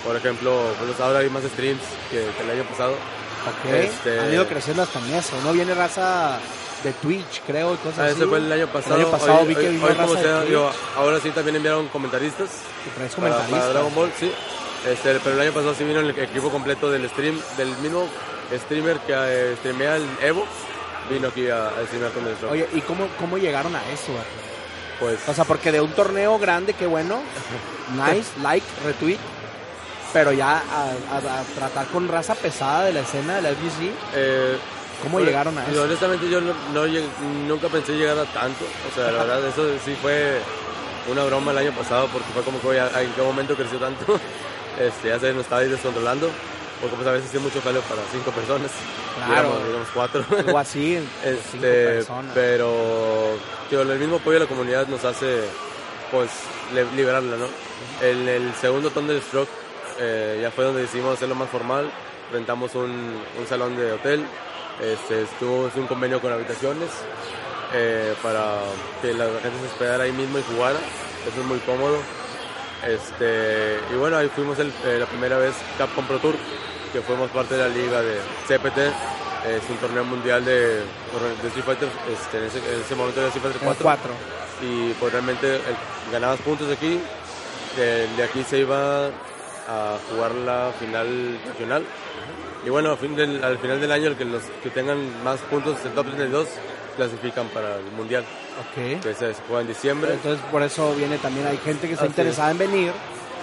por 0.04 0.16
ejemplo, 0.16 0.74
pues 0.80 1.00
ahora 1.00 1.20
hay 1.20 1.30
más 1.30 1.44
streams 1.44 1.84
que, 2.10 2.24
el 2.24 2.50
año 2.50 2.64
pasado. 2.64 2.94
Ok, 2.94 3.72
este, 3.74 4.20
han 4.20 4.34
ido 4.34 4.48
creciendo 4.48 4.82
hasta 4.82 4.98
en 5.00 5.14
eso, 5.14 5.40
¿no? 5.44 5.54
Viene 5.54 5.76
raza 5.76 6.40
de 6.84 6.94
Twitch, 6.94 7.44
creo, 7.46 7.76
y 7.76 7.78
cosas 7.78 8.00
ah, 8.00 8.10
Ese 8.10 8.26
fue 8.26 8.40
el 8.40 8.52
año 8.52 8.66
pasado. 8.68 8.96
El 8.96 9.02
año 9.02 9.12
pasado 9.12 9.46
vi 9.46 9.54
que 9.54 9.70
vino 9.70 9.88
como 9.88 10.16
sea, 10.16 10.44
ahora 10.98 11.20
sí 11.20 11.30
también 11.30 11.58
enviaron 11.58 11.88
comentaristas. 11.90 12.50
traes 12.96 13.14
comentaristas? 13.14 13.60
Para, 13.60 13.74
Dragon 13.74 13.94
Ball, 13.94 14.12
sí. 14.20 14.32
Este, 14.90 15.20
pero 15.20 15.36
el 15.36 15.42
año 15.42 15.52
pasado 15.52 15.76
sí 15.76 15.84
vino 15.84 16.00
el 16.00 16.10
equipo 16.10 16.50
completo 16.50 16.90
del 16.90 17.08
stream, 17.10 17.40
del 17.56 17.70
mismo 17.78 18.08
streamer 18.52 18.98
que 19.02 19.14
eh, 19.14 19.56
streamea 19.58 19.98
el 19.98 20.08
Evo, 20.24 20.48
vino 21.08 21.28
aquí 21.28 21.50
a, 21.50 21.68
a 21.68 21.86
streamear 21.86 22.12
con 22.14 22.26
el 22.26 22.36
Oye, 22.50 22.68
¿y 22.74 22.82
cómo, 22.82 23.08
cómo 23.20 23.38
llegaron 23.38 23.76
a 23.76 23.92
eso? 23.92 24.12
Pues... 25.00 25.20
O 25.28 25.34
sea, 25.34 25.46
porque 25.46 25.72
de 25.72 25.82
un 25.82 25.92
torneo 25.92 26.38
grande, 26.40 26.74
qué 26.74 26.86
bueno, 26.86 27.22
nice, 27.96 28.30
like, 28.42 28.66
retweet, 28.86 29.20
pero 30.14 30.32
ya 30.32 30.58
a, 30.58 31.44
tratar 31.56 31.88
con 31.88 32.08
raza 32.08 32.36
pesada 32.36 32.86
de 32.86 32.94
la 32.94 33.00
escena 33.02 33.38
de 33.38 33.42
la 33.42 33.50
FGC. 33.50 33.92
Eh, 34.16 34.58
¿Cómo 35.02 35.20
llegaron 35.20 35.58
a 35.58 35.68
eso? 35.68 35.84
honestamente 35.84 36.30
yo 36.30 36.40
no, 36.40 36.54
nunca 37.48 37.68
pensé 37.68 37.94
llegar 37.94 38.18
a 38.18 38.26
tanto. 38.26 38.64
O 38.90 38.96
sea, 38.96 39.12
la 39.12 39.24
verdad, 39.24 39.48
eso 39.48 39.66
sí 39.84 39.98
fue 40.02 40.40
una 41.12 41.24
broma 41.26 41.52
el 41.52 41.58
año 41.58 41.72
pasado 41.74 42.08
porque 42.08 42.28
fue 42.34 42.44
como 42.44 42.62
que 42.62 42.78
en 42.78 43.12
qué 43.12 43.22
momento 43.22 43.56
creció 43.56 43.78
tanto. 43.80 44.20
Este, 44.74 45.10
ya 45.10 45.20
se 45.20 45.32
nos 45.34 45.44
estaba 45.44 45.62
descontrolando. 45.62 46.32
Porque 46.84 46.96
pues 46.98 47.08
a 47.08 47.13
veces 47.13 47.34
es 47.34 47.41
mucho 47.41 47.62
jaleo 47.62 47.82
para 47.84 48.02
cinco 48.12 48.32
personas. 48.32 48.69
Claro. 49.26 49.58
Digamos, 49.65 49.88
cuatro. 49.93 50.26
O 50.54 50.58
así, 50.58 50.96
este, 51.24 51.41
cinco 51.50 51.62
personas. 51.62 52.32
Pero 52.36 53.38
tío, 53.69 53.82
el 53.82 54.00
mismo 54.00 54.17
apoyo 54.17 54.34
de 54.34 54.39
la 54.41 54.50
comunidad 54.50 54.88
nos 54.88 55.04
hace 55.06 55.43
pues 56.12 56.30
liberarla, 56.96 57.38
¿no? 57.38 57.48
En 58.02 58.28
el 58.28 58.54
segundo 58.56 58.91
Thunderstruck 58.91 59.48
eh, 60.00 60.39
ya 60.41 60.52
fue 60.52 60.65
donde 60.65 60.82
decidimos 60.82 61.15
hacerlo 61.15 61.36
más 61.36 61.50
formal. 61.50 61.89
Rentamos 62.32 62.76
un, 62.76 62.91
un 63.39 63.48
salón 63.48 63.76
de 63.78 63.93
hotel 63.93 64.26
este, 64.82 65.22
estuvo 65.22 65.69
un 65.76 65.88
convenio 65.88 66.19
con 66.19 66.32
habitaciones 66.32 66.89
eh, 67.74 68.13
para 68.24 68.60
que 69.02 69.13
la 69.13 69.26
gente 69.26 69.60
se 69.60 69.67
hospedara 69.67 70.04
ahí 70.06 70.12
mismo 70.12 70.39
y 70.39 70.43
jugara. 70.43 70.80
Eso 71.28 71.41
es 71.41 71.46
muy 71.46 71.60
cómodo. 71.60 71.98
Este, 72.88 73.80
y 73.91 73.96
bueno, 73.98 74.17
ahí 74.17 74.30
fuimos 74.30 74.58
eh, 74.60 74.98
la 75.00 75.06
primera 75.06 75.38
vez 75.38 75.54
Capcom 75.78 76.06
Pro 76.06 76.19
Tour, 76.19 76.36
que 76.91 77.02
fuimos 77.02 77.30
parte 77.32 77.56
de 77.56 77.62
la 77.62 77.69
liga 77.69 78.02
de 78.02 78.17
CPT. 78.48 78.78
Es 79.48 79.69
un 79.69 79.78
torneo 79.78 80.06
mundial 80.06 80.46
de, 80.46 80.78
de 80.78 81.48
Street 81.48 81.65
Fighter. 81.65 81.89
Este, 82.12 82.38
en, 82.38 82.82
ese, 82.82 82.96
momento 82.96 83.19
era 83.19 83.30
Street 83.30 83.54
Fighter 83.54 83.76
4. 83.82 84.13
Y 84.62 84.93
pues 84.93 85.12
realmente 85.12 85.60
ganabas 86.12 86.39
puntos 86.41 86.72
aquí. 86.72 87.00
de 87.76 88.24
aquí 88.24 88.43
se 88.43 88.60
iba 88.60 89.08
a 89.08 89.98
jugar 90.10 90.32
la 90.36 90.72
final 90.80 91.39
regional 91.48 91.84
y 92.65 92.69
bueno, 92.69 92.91
al, 92.91 92.98
final 92.98 93.82
del 93.82 93.91
año, 93.91 94.08
el 94.08 94.15
que 94.15 94.24
los 94.24 94.43
que 94.62 94.69
tengan 94.69 94.98
más 95.24 95.39
puntos 95.41 95.84
del 95.84 95.93
top 95.93 96.08
32 96.15 96.48
clasifican 96.96 97.48
para 97.48 97.78
el 97.78 97.92
mundial. 97.96 98.24
Ok. 98.60 99.02
Que 99.02 99.14
se 99.14 99.34
juega 99.48 99.62
en 99.62 99.68
diciembre. 99.68 100.14
Entonces, 100.14 100.44
por 100.52 100.62
eso 100.64 100.94
viene 100.96 101.18
también, 101.18 101.48
hay 101.48 101.58
gente 101.58 101.88
que 101.88 101.94
está 101.94 102.06
interesada 102.06 102.52
en 102.52 102.58
venir, 102.58 102.92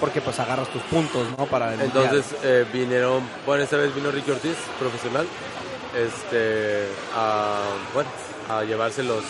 porque 0.00 0.20
pues 0.20 0.38
agarras 0.38 0.68
tus 0.68 0.82
puntos, 0.82 1.26
¿no? 1.36 1.46
Para 1.46 1.74
el 1.74 1.80
Entonces, 1.80 2.24
eh, 2.42 2.64
vinieron, 2.72 3.22
bueno, 3.46 3.62
esta 3.62 3.76
vez 3.76 3.94
vino 3.94 4.10
Ricky 4.10 4.30
Ortiz, 4.30 4.56
profesional, 4.78 5.26
este, 5.96 6.86
a, 7.14 7.62
bueno, 7.94 8.10
a 8.48 8.62
llevarse 8.62 9.02
los, 9.02 9.24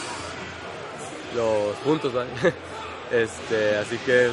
los 1.35 1.77
puntos, 1.85 2.13
este, 3.11 3.77
así 3.79 3.97
que 3.99 4.31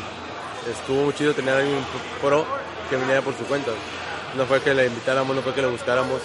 estuvo 0.69 1.05
muy 1.05 1.13
chido 1.13 1.33
tener 1.33 1.55
a 1.55 1.63
un 1.63 1.85
pro 2.21 2.45
que 2.89 2.97
viniera 2.97 3.21
por 3.21 3.35
su 3.37 3.43
cuenta 3.45 3.71
no 4.35 4.45
fue 4.45 4.61
que 4.61 4.73
le 4.73 4.85
invitáramos, 4.85 5.35
no 5.35 5.41
fue 5.41 5.53
que 5.53 5.61
le 5.61 5.67
buscáramos, 5.67 6.21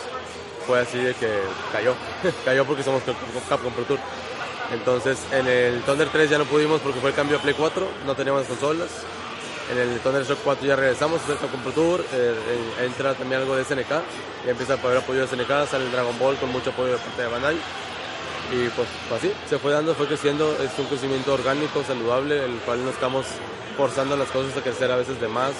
fue 0.67 0.81
así 0.81 0.99
de 0.99 1.15
que 1.15 1.29
cayó, 1.73 1.95
cayó 2.45 2.65
porque 2.65 2.83
somos 2.83 3.03
Capcom 3.49 3.73
Pro 3.73 3.85
Tour. 3.85 3.99
Entonces 4.73 5.19
en 5.33 5.47
el 5.47 5.83
Thunder 5.83 6.09
3 6.09 6.31
ya 6.31 6.39
no 6.39 6.45
pudimos 6.45 6.81
porque 6.81 7.01
fue 7.01 7.11
el 7.11 7.17
cambio 7.17 7.39
a 7.39 7.41
Play 7.41 7.55
4, 7.55 7.87
no 8.07 8.15
teníamos 8.15 8.47
consolas. 8.47 8.91
En 9.71 9.79
el 9.79 10.01
Thunder 10.01 10.25
Shock 10.25 10.41
4 10.45 10.67
ya 10.67 10.77
regresamos, 10.77 11.21
fue 11.23 11.37
Capcom 11.37 11.61
Pro 11.61 11.73
Tour, 11.73 12.01
eh, 12.01 12.35
eh, 12.35 12.85
entra 12.85 13.15
también 13.15 13.41
algo 13.41 13.57
de 13.57 13.65
SNK 13.65 13.91
y 14.47 14.51
empieza 14.51 14.75
a 14.75 14.77
poder 14.77 14.99
apoyo 14.99 15.21
de 15.21 15.29
SNK, 15.29 15.69
sale 15.71 15.85
el 15.85 15.93
Dragon 15.93 16.19
Ball 16.19 16.37
con 16.37 16.51
mucho 16.51 16.71
apoyo 16.71 16.93
de 16.93 16.99
parte 16.99 17.23
de 17.23 17.29
Bandai. 17.29 17.57
Y 18.53 18.69
pues, 18.71 18.89
así, 19.17 19.33
se 19.49 19.59
fue 19.59 19.73
dando, 19.73 19.95
fue 19.95 20.07
creciendo, 20.07 20.55
es 20.63 20.79
un 20.79 20.87
crecimiento 20.87 21.33
orgánico, 21.33 21.83
saludable, 21.85 22.45
el 22.45 22.57
cual 22.67 22.85
no 22.85 22.91
estamos 22.91 23.25
forzando 23.77 24.15
las 24.17 24.29
cosas 24.29 24.55
a 24.59 24.61
crecer 24.61 24.91
a 24.91 24.97
veces 24.97 25.19
de 25.19 25.29
más, 25.29 25.53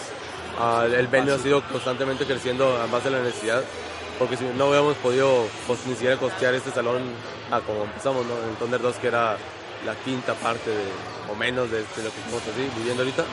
Ah, 0.59 0.87
el 0.87 1.07
venue 1.07 1.33
ha 1.33 1.39
sido 1.39 1.63
constantemente 1.63 2.27
creciendo 2.27 2.77
a 2.77 2.87
base 2.87 3.11
de 3.11 3.17
la 3.17 3.23
necesidad, 3.23 3.63
porque 4.19 4.37
si 4.37 4.45
no 4.45 4.67
hubiéramos 4.67 4.97
podido 4.97 5.47
pues, 5.67 5.87
ni 5.87 5.95
siquiera 5.95 6.17
costear 6.17 6.55
este 6.55 6.71
salón 6.71 7.03
a 7.51 7.61
como 7.61 7.85
empezamos, 7.85 8.25
¿no? 8.27 8.35
en 8.49 8.57
Thunder 8.57 8.81
2, 8.81 8.97
que 8.97 9.09
era 9.09 9.37
la 9.85 9.95
quinta 9.97 10.35
parte 10.35 10.71
o 11.31 11.35
menos 11.35 11.71
de, 11.71 11.81
lo 11.81 11.87
que 11.87 12.21
estamos 12.21 12.43
así, 12.43 12.69
viviendo 12.77 13.03
ahorita. 13.03 13.25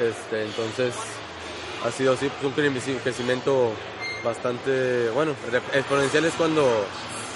Este, 0.00 0.44
entonces 0.44 0.94
ha 1.84 1.90
sido 1.90 2.14
así 2.14 2.30
pues, 2.40 2.56
un 2.56 2.98
crecimiento 2.98 3.72
bastante, 4.24 5.10
bueno, 5.10 5.34
exponencial 5.72 6.24
es 6.24 6.34
cuando 6.34 6.66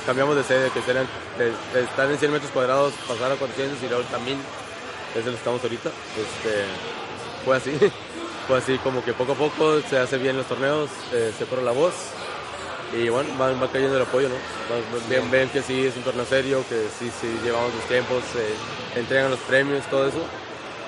cambiamos 0.06 0.36
de 0.36 0.44
sede, 0.44 0.70
que 0.70 0.90
eran 0.90 1.06
de, 1.38 1.80
estar 1.80 2.10
en 2.10 2.18
100 2.18 2.32
metros 2.32 2.50
cuadrados, 2.52 2.94
pasar 3.08 3.32
a 3.32 3.36
400 3.36 3.82
y 3.82 3.92
ahora 3.92 4.06
también, 4.08 4.38
es 5.14 5.24
lo 5.24 5.32
que 5.32 5.38
estamos 5.38 5.62
ahorita. 5.62 5.90
Este, 5.90 6.64
fue 7.44 7.56
así. 7.56 7.72
fue 8.46 8.58
así 8.58 8.78
como 8.78 9.04
que 9.04 9.12
poco 9.12 9.32
a 9.32 9.34
poco 9.34 9.80
se 9.90 9.98
hace 9.98 10.18
bien 10.18 10.36
los 10.36 10.46
torneos, 10.46 10.88
eh, 11.12 11.32
se 11.36 11.46
corre 11.46 11.62
la 11.62 11.72
voz 11.72 11.92
y 12.92 13.08
bueno, 13.08 13.30
va, 13.40 13.52
va, 13.52 13.68
cayendo 13.68 13.96
el 13.96 14.02
apoyo, 14.02 14.28
¿no? 14.28 14.34
Ven, 15.08 15.30
ven 15.30 15.48
que 15.48 15.62
sí 15.62 15.86
es 15.86 15.96
un 15.96 16.02
torneo 16.02 16.24
serio, 16.24 16.64
que 16.68 16.86
sí, 16.98 17.10
sí 17.20 17.28
llevamos 17.44 17.74
los 17.74 17.84
tiempos, 17.84 18.22
entregan 18.94 19.30
los 19.30 19.40
premios, 19.40 19.84
todo 19.86 20.06
eso, 20.08 20.18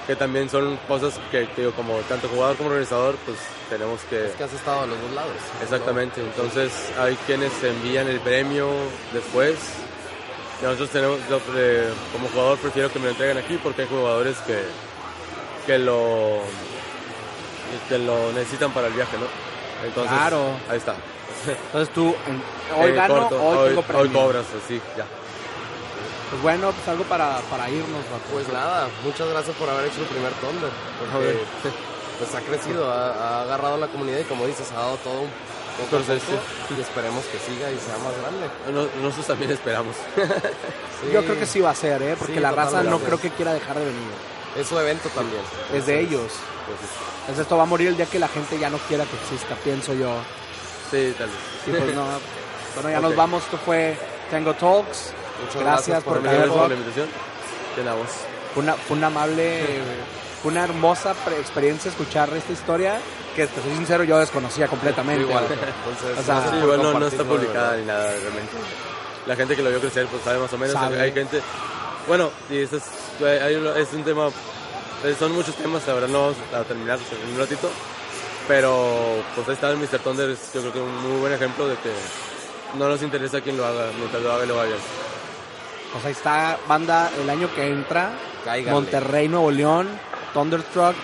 que 0.06 0.16
también 0.16 0.48
son 0.48 0.78
cosas 0.88 1.18
que, 1.30 1.48
digo, 1.56 1.72
como 1.72 1.96
tanto 2.08 2.28
jugador 2.28 2.56
como 2.56 2.70
organizador, 2.70 3.16
pues 3.26 3.38
tenemos 3.68 4.00
que... 4.08 4.26
Es 4.26 4.36
que 4.36 4.44
has 4.44 4.52
estado 4.52 4.82
a 4.82 4.86
los 4.86 5.00
dos 5.00 5.12
lados. 5.12 5.32
Exactamente, 5.62 6.20
entonces 6.20 6.72
hay 6.98 7.16
quienes 7.26 7.52
envían 7.62 8.08
el 8.08 8.20
premio 8.20 8.68
después. 9.12 9.56
Nosotros 10.62 10.90
tenemos, 10.90 11.18
eh, 11.56 11.88
como 12.12 12.28
jugador 12.28 12.58
prefiero 12.58 12.92
que 12.92 12.98
me 12.98 13.06
lo 13.06 13.10
entreguen 13.10 13.38
aquí 13.38 13.58
porque 13.62 13.82
hay 13.82 13.88
jugadores 13.88 14.36
que, 14.38 14.62
que 15.66 15.78
lo 15.78 16.40
que 17.88 17.98
lo 17.98 18.32
necesitan 18.32 18.72
para 18.72 18.88
el 18.88 18.94
viaje, 18.94 19.16
¿no? 19.18 19.26
Entonces, 19.86 20.10
claro. 20.10 20.56
Ahí 20.68 20.78
está. 20.78 20.96
Entonces 21.46 21.94
tú, 21.94 22.14
hoy 22.76 22.92
gano, 22.92 23.28
hoy, 23.28 23.68
tengo 23.68 23.84
Hoy 23.98 24.08
cobras, 24.08 24.44
sí, 24.66 24.80
ya. 24.96 25.06
Pues 26.30 26.42
bueno, 26.42 26.72
pues 26.72 26.86
algo 26.88 27.04
para, 27.04 27.38
para 27.50 27.70
irnos, 27.70 28.04
Pues 28.32 28.48
nada, 28.52 28.88
muchas 29.02 29.28
gracias 29.28 29.56
por 29.56 29.68
haber 29.68 29.86
hecho 29.86 30.00
el 30.00 30.06
primer 30.06 30.32
Thunder. 30.34 30.70
Porque, 31.00 31.38
pues 32.18 32.34
ha 32.34 32.40
crecido, 32.40 32.90
ha, 32.90 33.42
agarrado 33.42 33.74
a 33.74 33.78
la 33.78 33.86
comunidad 33.88 34.18
y 34.18 34.24
como 34.24 34.46
dices, 34.46 34.70
ha 34.72 34.80
dado 34.80 34.96
todo 34.96 35.20
un 35.22 35.30
poco 35.90 36.02
y 36.76 36.80
esperemos 36.80 37.24
que 37.26 37.38
siga 37.38 37.70
y 37.70 37.78
sea 37.78 37.96
más 37.98 38.12
grande. 38.20 38.50
No- 38.72 39.02
nosotros 39.02 39.26
también 39.26 39.50
esperamos. 39.52 39.96
Sí, 40.98 41.12
Yo 41.12 41.22
creo 41.22 41.38
que 41.38 41.46
sí 41.46 41.60
va 41.60 41.70
a 41.70 41.76
ser, 41.76 42.02
¿eh? 42.02 42.16
Porque 42.18 42.34
Sí, 42.34 42.40
la 42.40 42.50
raza 42.50 42.82
no 42.82 42.98
creo 42.98 43.20
que 43.20 43.30
quiera 43.30 43.54
dejar 43.54 43.78
de 43.78 43.84
venir. 43.84 44.10
Es 44.56 44.66
su 44.66 44.76
evento 44.76 45.08
también. 45.10 45.42
Es 45.72 45.86
de 45.86 46.00
ellos. 46.00 46.32
Pues 46.66 46.80
sí. 46.80 46.96
Entonces 47.20 47.42
esto 47.42 47.56
va 47.56 47.62
a 47.62 47.66
morir 47.66 47.86
el 47.86 47.96
día 47.96 48.06
que 48.06 48.18
la 48.18 48.26
gente 48.26 48.58
ya 48.58 48.68
no 48.68 48.78
quiera 48.78 49.04
que 49.04 49.14
exista, 49.14 49.54
pienso 49.62 49.94
yo. 49.94 50.10
Sí, 50.90 51.14
tal 51.18 51.28
vez. 51.28 51.38
Pues 51.82 51.94
no. 51.94 52.06
Bueno, 52.74 52.90
ya 52.90 53.00
nos 53.00 53.16
vamos. 53.16 53.42
Esto 53.44 53.58
fue 53.58 53.96
Tango 54.30 54.54
Talks. 54.54 55.12
Muchas 55.44 55.62
Gracias 55.62 56.02
por 56.02 56.20
Por 56.20 56.48
por 56.48 56.68
la 56.68 56.74
invitación. 56.74 57.08
Tenemos. 57.76 58.06
Fue 58.54 58.62
una, 58.62 58.74
fue 58.74 58.96
una 58.96 59.06
amable, 59.08 59.62
fue 60.42 60.50
una 60.50 60.64
hermosa 60.64 61.14
experiencia 61.38 61.90
escuchar 61.90 62.30
esta 62.36 62.52
historia 62.52 62.98
que, 63.36 63.46
te 63.46 63.62
soy 63.62 63.74
sincero, 63.76 64.02
yo 64.04 64.18
desconocía 64.18 64.66
completamente. 64.66 65.22
Igual. 65.22 65.44
Entonces, 65.44 66.18
O 66.18 66.22
sea, 66.22 66.50
Sí, 66.50 66.56
igual 66.56 66.82
no, 66.82 66.98
no 66.98 67.06
está 67.06 67.22
de 67.22 67.28
publicada 67.28 67.76
ni 67.76 67.84
nada 67.84 68.10
realmente. 68.10 68.52
La 69.26 69.36
gente 69.36 69.54
que 69.54 69.62
lo 69.62 69.70
vio 69.70 69.80
crecer 69.80 70.06
pues 70.06 70.22
sabe 70.24 70.38
más 70.38 70.52
o 70.52 70.58
menos. 70.58 70.72
Sabe. 70.74 71.00
Hay 71.00 71.12
gente... 71.12 71.40
Bueno, 72.08 72.30
y 72.50 72.58
esto 72.62 72.78
es, 72.78 72.84
hay 73.42 73.54
un- 73.56 73.76
es 73.76 73.92
un 73.92 74.02
tema... 74.02 74.28
eh, 75.04 75.14
Son 75.18 75.30
muchos 75.32 75.54
temas, 75.56 75.86
la 75.86 75.92
verdad 75.94 76.08
no 76.08 76.20
vamos 76.22 76.36
a 76.56 76.62
terminar 76.64 76.98
en 76.98 77.32
un 77.34 77.38
ratito. 77.38 77.70
Pero 78.48 79.22
pues 79.34 79.46
ahí 79.48 79.54
está 79.54 79.70
el 79.70 79.76
Mr. 79.76 79.98
Thunder, 80.02 80.30
es 80.30 80.52
yo 80.54 80.60
creo 80.62 80.72
que 80.72 80.80
un 80.80 81.02
muy 81.02 81.20
buen 81.20 81.32
ejemplo 81.34 81.68
de 81.68 81.76
que 81.76 81.92
no 82.78 82.88
nos 82.88 83.02
interesa 83.02 83.40
quién 83.42 83.56
lo 83.58 83.66
haga, 83.66 83.90
mientras 83.96 84.22
lo 84.22 84.32
haga 84.32 84.44
y 84.44 84.48
lo 84.48 84.54
bien. 84.62 84.78
Pues 85.92 86.04
ahí 86.04 86.12
está, 86.12 86.58
banda, 86.66 87.10
el 87.20 87.28
año 87.28 87.48
que 87.54 87.68
entra, 87.68 88.10
Cáiganle. 88.44 88.72
Monterrey, 88.72 89.28
Nuevo 89.28 89.50
León, 89.50 89.88
Thunderstruck. 90.34 90.96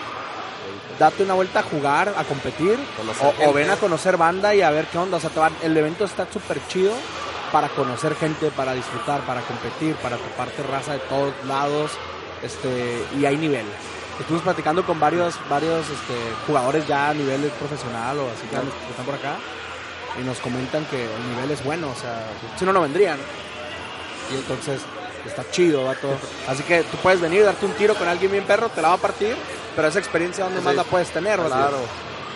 Date 0.97 1.23
una 1.23 1.33
vuelta 1.33 1.59
a 1.59 1.63
jugar, 1.63 2.13
a 2.17 2.23
competir, 2.23 2.79
o, 3.45 3.53
ven 3.53 3.69
a 3.69 3.75
conocer 3.75 4.15
banda 4.17 4.55
y 4.55 4.61
a 4.61 4.69
ver 4.71 4.85
qué 4.87 4.97
onda. 4.97 5.17
O 5.17 5.19
sea, 5.19 5.29
te 5.29 5.39
van- 5.39 5.55
el 5.61 5.75
evento 5.75 6.05
está 6.05 6.25
súper 6.31 6.59
chido 6.69 6.93
para 7.51 7.67
conocer 7.69 8.15
gente, 8.15 8.49
para 8.51 8.73
disfrutar, 8.73 9.21
para 9.21 9.41
competir, 9.41 9.95
para 9.97 10.15
toparte 10.17 10.63
raza 10.63 10.93
de 10.93 10.99
todos 10.99 11.33
lados. 11.47 11.91
Este, 12.41 13.03
y 13.19 13.25
hay 13.25 13.35
nivel. 13.37 13.65
Estuvimos 14.19 14.43
platicando 14.43 14.85
con 14.85 14.99
varios, 14.99 15.37
varios 15.49 15.89
este, 15.89 16.13
jugadores 16.47 16.87
ya 16.87 17.09
a 17.09 17.13
nivel 17.13 17.41
profesional 17.59 18.17
o 18.19 18.29
así 18.31 18.47
que 18.47 18.55
que 18.55 18.89
están 18.91 19.05
por 19.05 19.15
acá 19.15 19.35
y 20.19 20.23
nos 20.23 20.39
comentan 20.39 20.85
que 20.85 21.03
el 21.03 21.29
nivel 21.31 21.51
es 21.51 21.63
bueno, 21.63 21.89
o 21.89 21.95
sea, 21.95 22.25
si 22.57 22.65
no, 22.65 22.71
no 22.71 22.81
vendrían. 22.81 23.17
Y 24.31 24.35
entonces 24.35 24.81
está 25.25 25.49
chido, 25.51 25.85
vato. 25.85 26.07
Así 26.47 26.63
que 26.63 26.83
tú 26.83 26.97
puedes 26.97 27.19
venir, 27.19 27.43
darte 27.43 27.65
un 27.65 27.73
tiro 27.73 27.95
con 27.95 28.07
alguien 28.07 28.31
bien 28.31 28.45
perro, 28.45 28.69
te 28.69 28.81
la 28.81 28.89
va 28.89 28.93
a 28.95 28.99
partir, 28.99 29.35
pero 29.75 29.87
esa 29.87 29.99
experiencia, 29.99 30.45
¿dónde 30.45 30.61
más 30.61 30.75
la 30.75 30.83
puedes 30.83 31.09
tener? 31.09 31.39
Claro. 31.39 31.79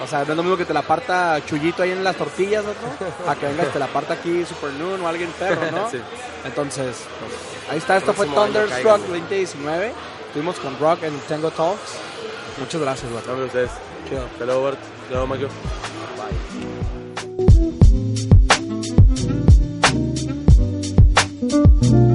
O 0.04 0.08
sea, 0.08 0.24
no 0.24 0.32
es 0.32 0.38
lo 0.38 0.44
mismo 0.44 0.58
que 0.58 0.66
te 0.66 0.74
la 0.74 0.82
parta 0.82 1.42
Chuyito 1.46 1.84
ahí 1.84 1.92
en 1.92 2.04
las 2.04 2.16
tortillas, 2.16 2.64
vato, 2.66 2.88
a 3.30 3.36
que 3.36 3.48
vengas 3.48 3.72
te 3.74 3.80
la 3.80 3.88
parta 3.88 4.14
aquí 4.14 4.46
Super 4.46 4.72
Noon 4.74 5.02
o 5.02 5.08
alguien 5.08 5.30
perro, 5.38 5.72
¿no? 5.72 5.90
Sí. 5.92 6.00
Entonces, 6.46 6.96
pues, 7.20 7.34
ahí 7.70 7.78
está, 7.78 7.98
esto 7.98 8.14
fue 8.14 8.26
Thunderstruck 8.28 8.84
cáiganle. 8.84 9.08
2019. 9.08 9.94
Estuvimos 10.30 10.60
con 10.60 10.78
Rock 10.78 11.02
en 11.02 11.20
Tango 11.28 11.50
Talks. 11.50 11.98
Muchas 12.60 12.80
gracias, 12.80 13.12
Bart. 13.12 13.26
Gracias 13.26 13.42
a 13.42 13.48
ustedes. 13.48 13.72
Chido. 14.08 14.26
Hasta 14.26 14.46
luego, 14.46 14.64
Bart. 14.64 14.78
Hasta 14.78 15.10
luego, 15.10 15.28
Mario. 15.28 15.50
Bye. 21.90 22.09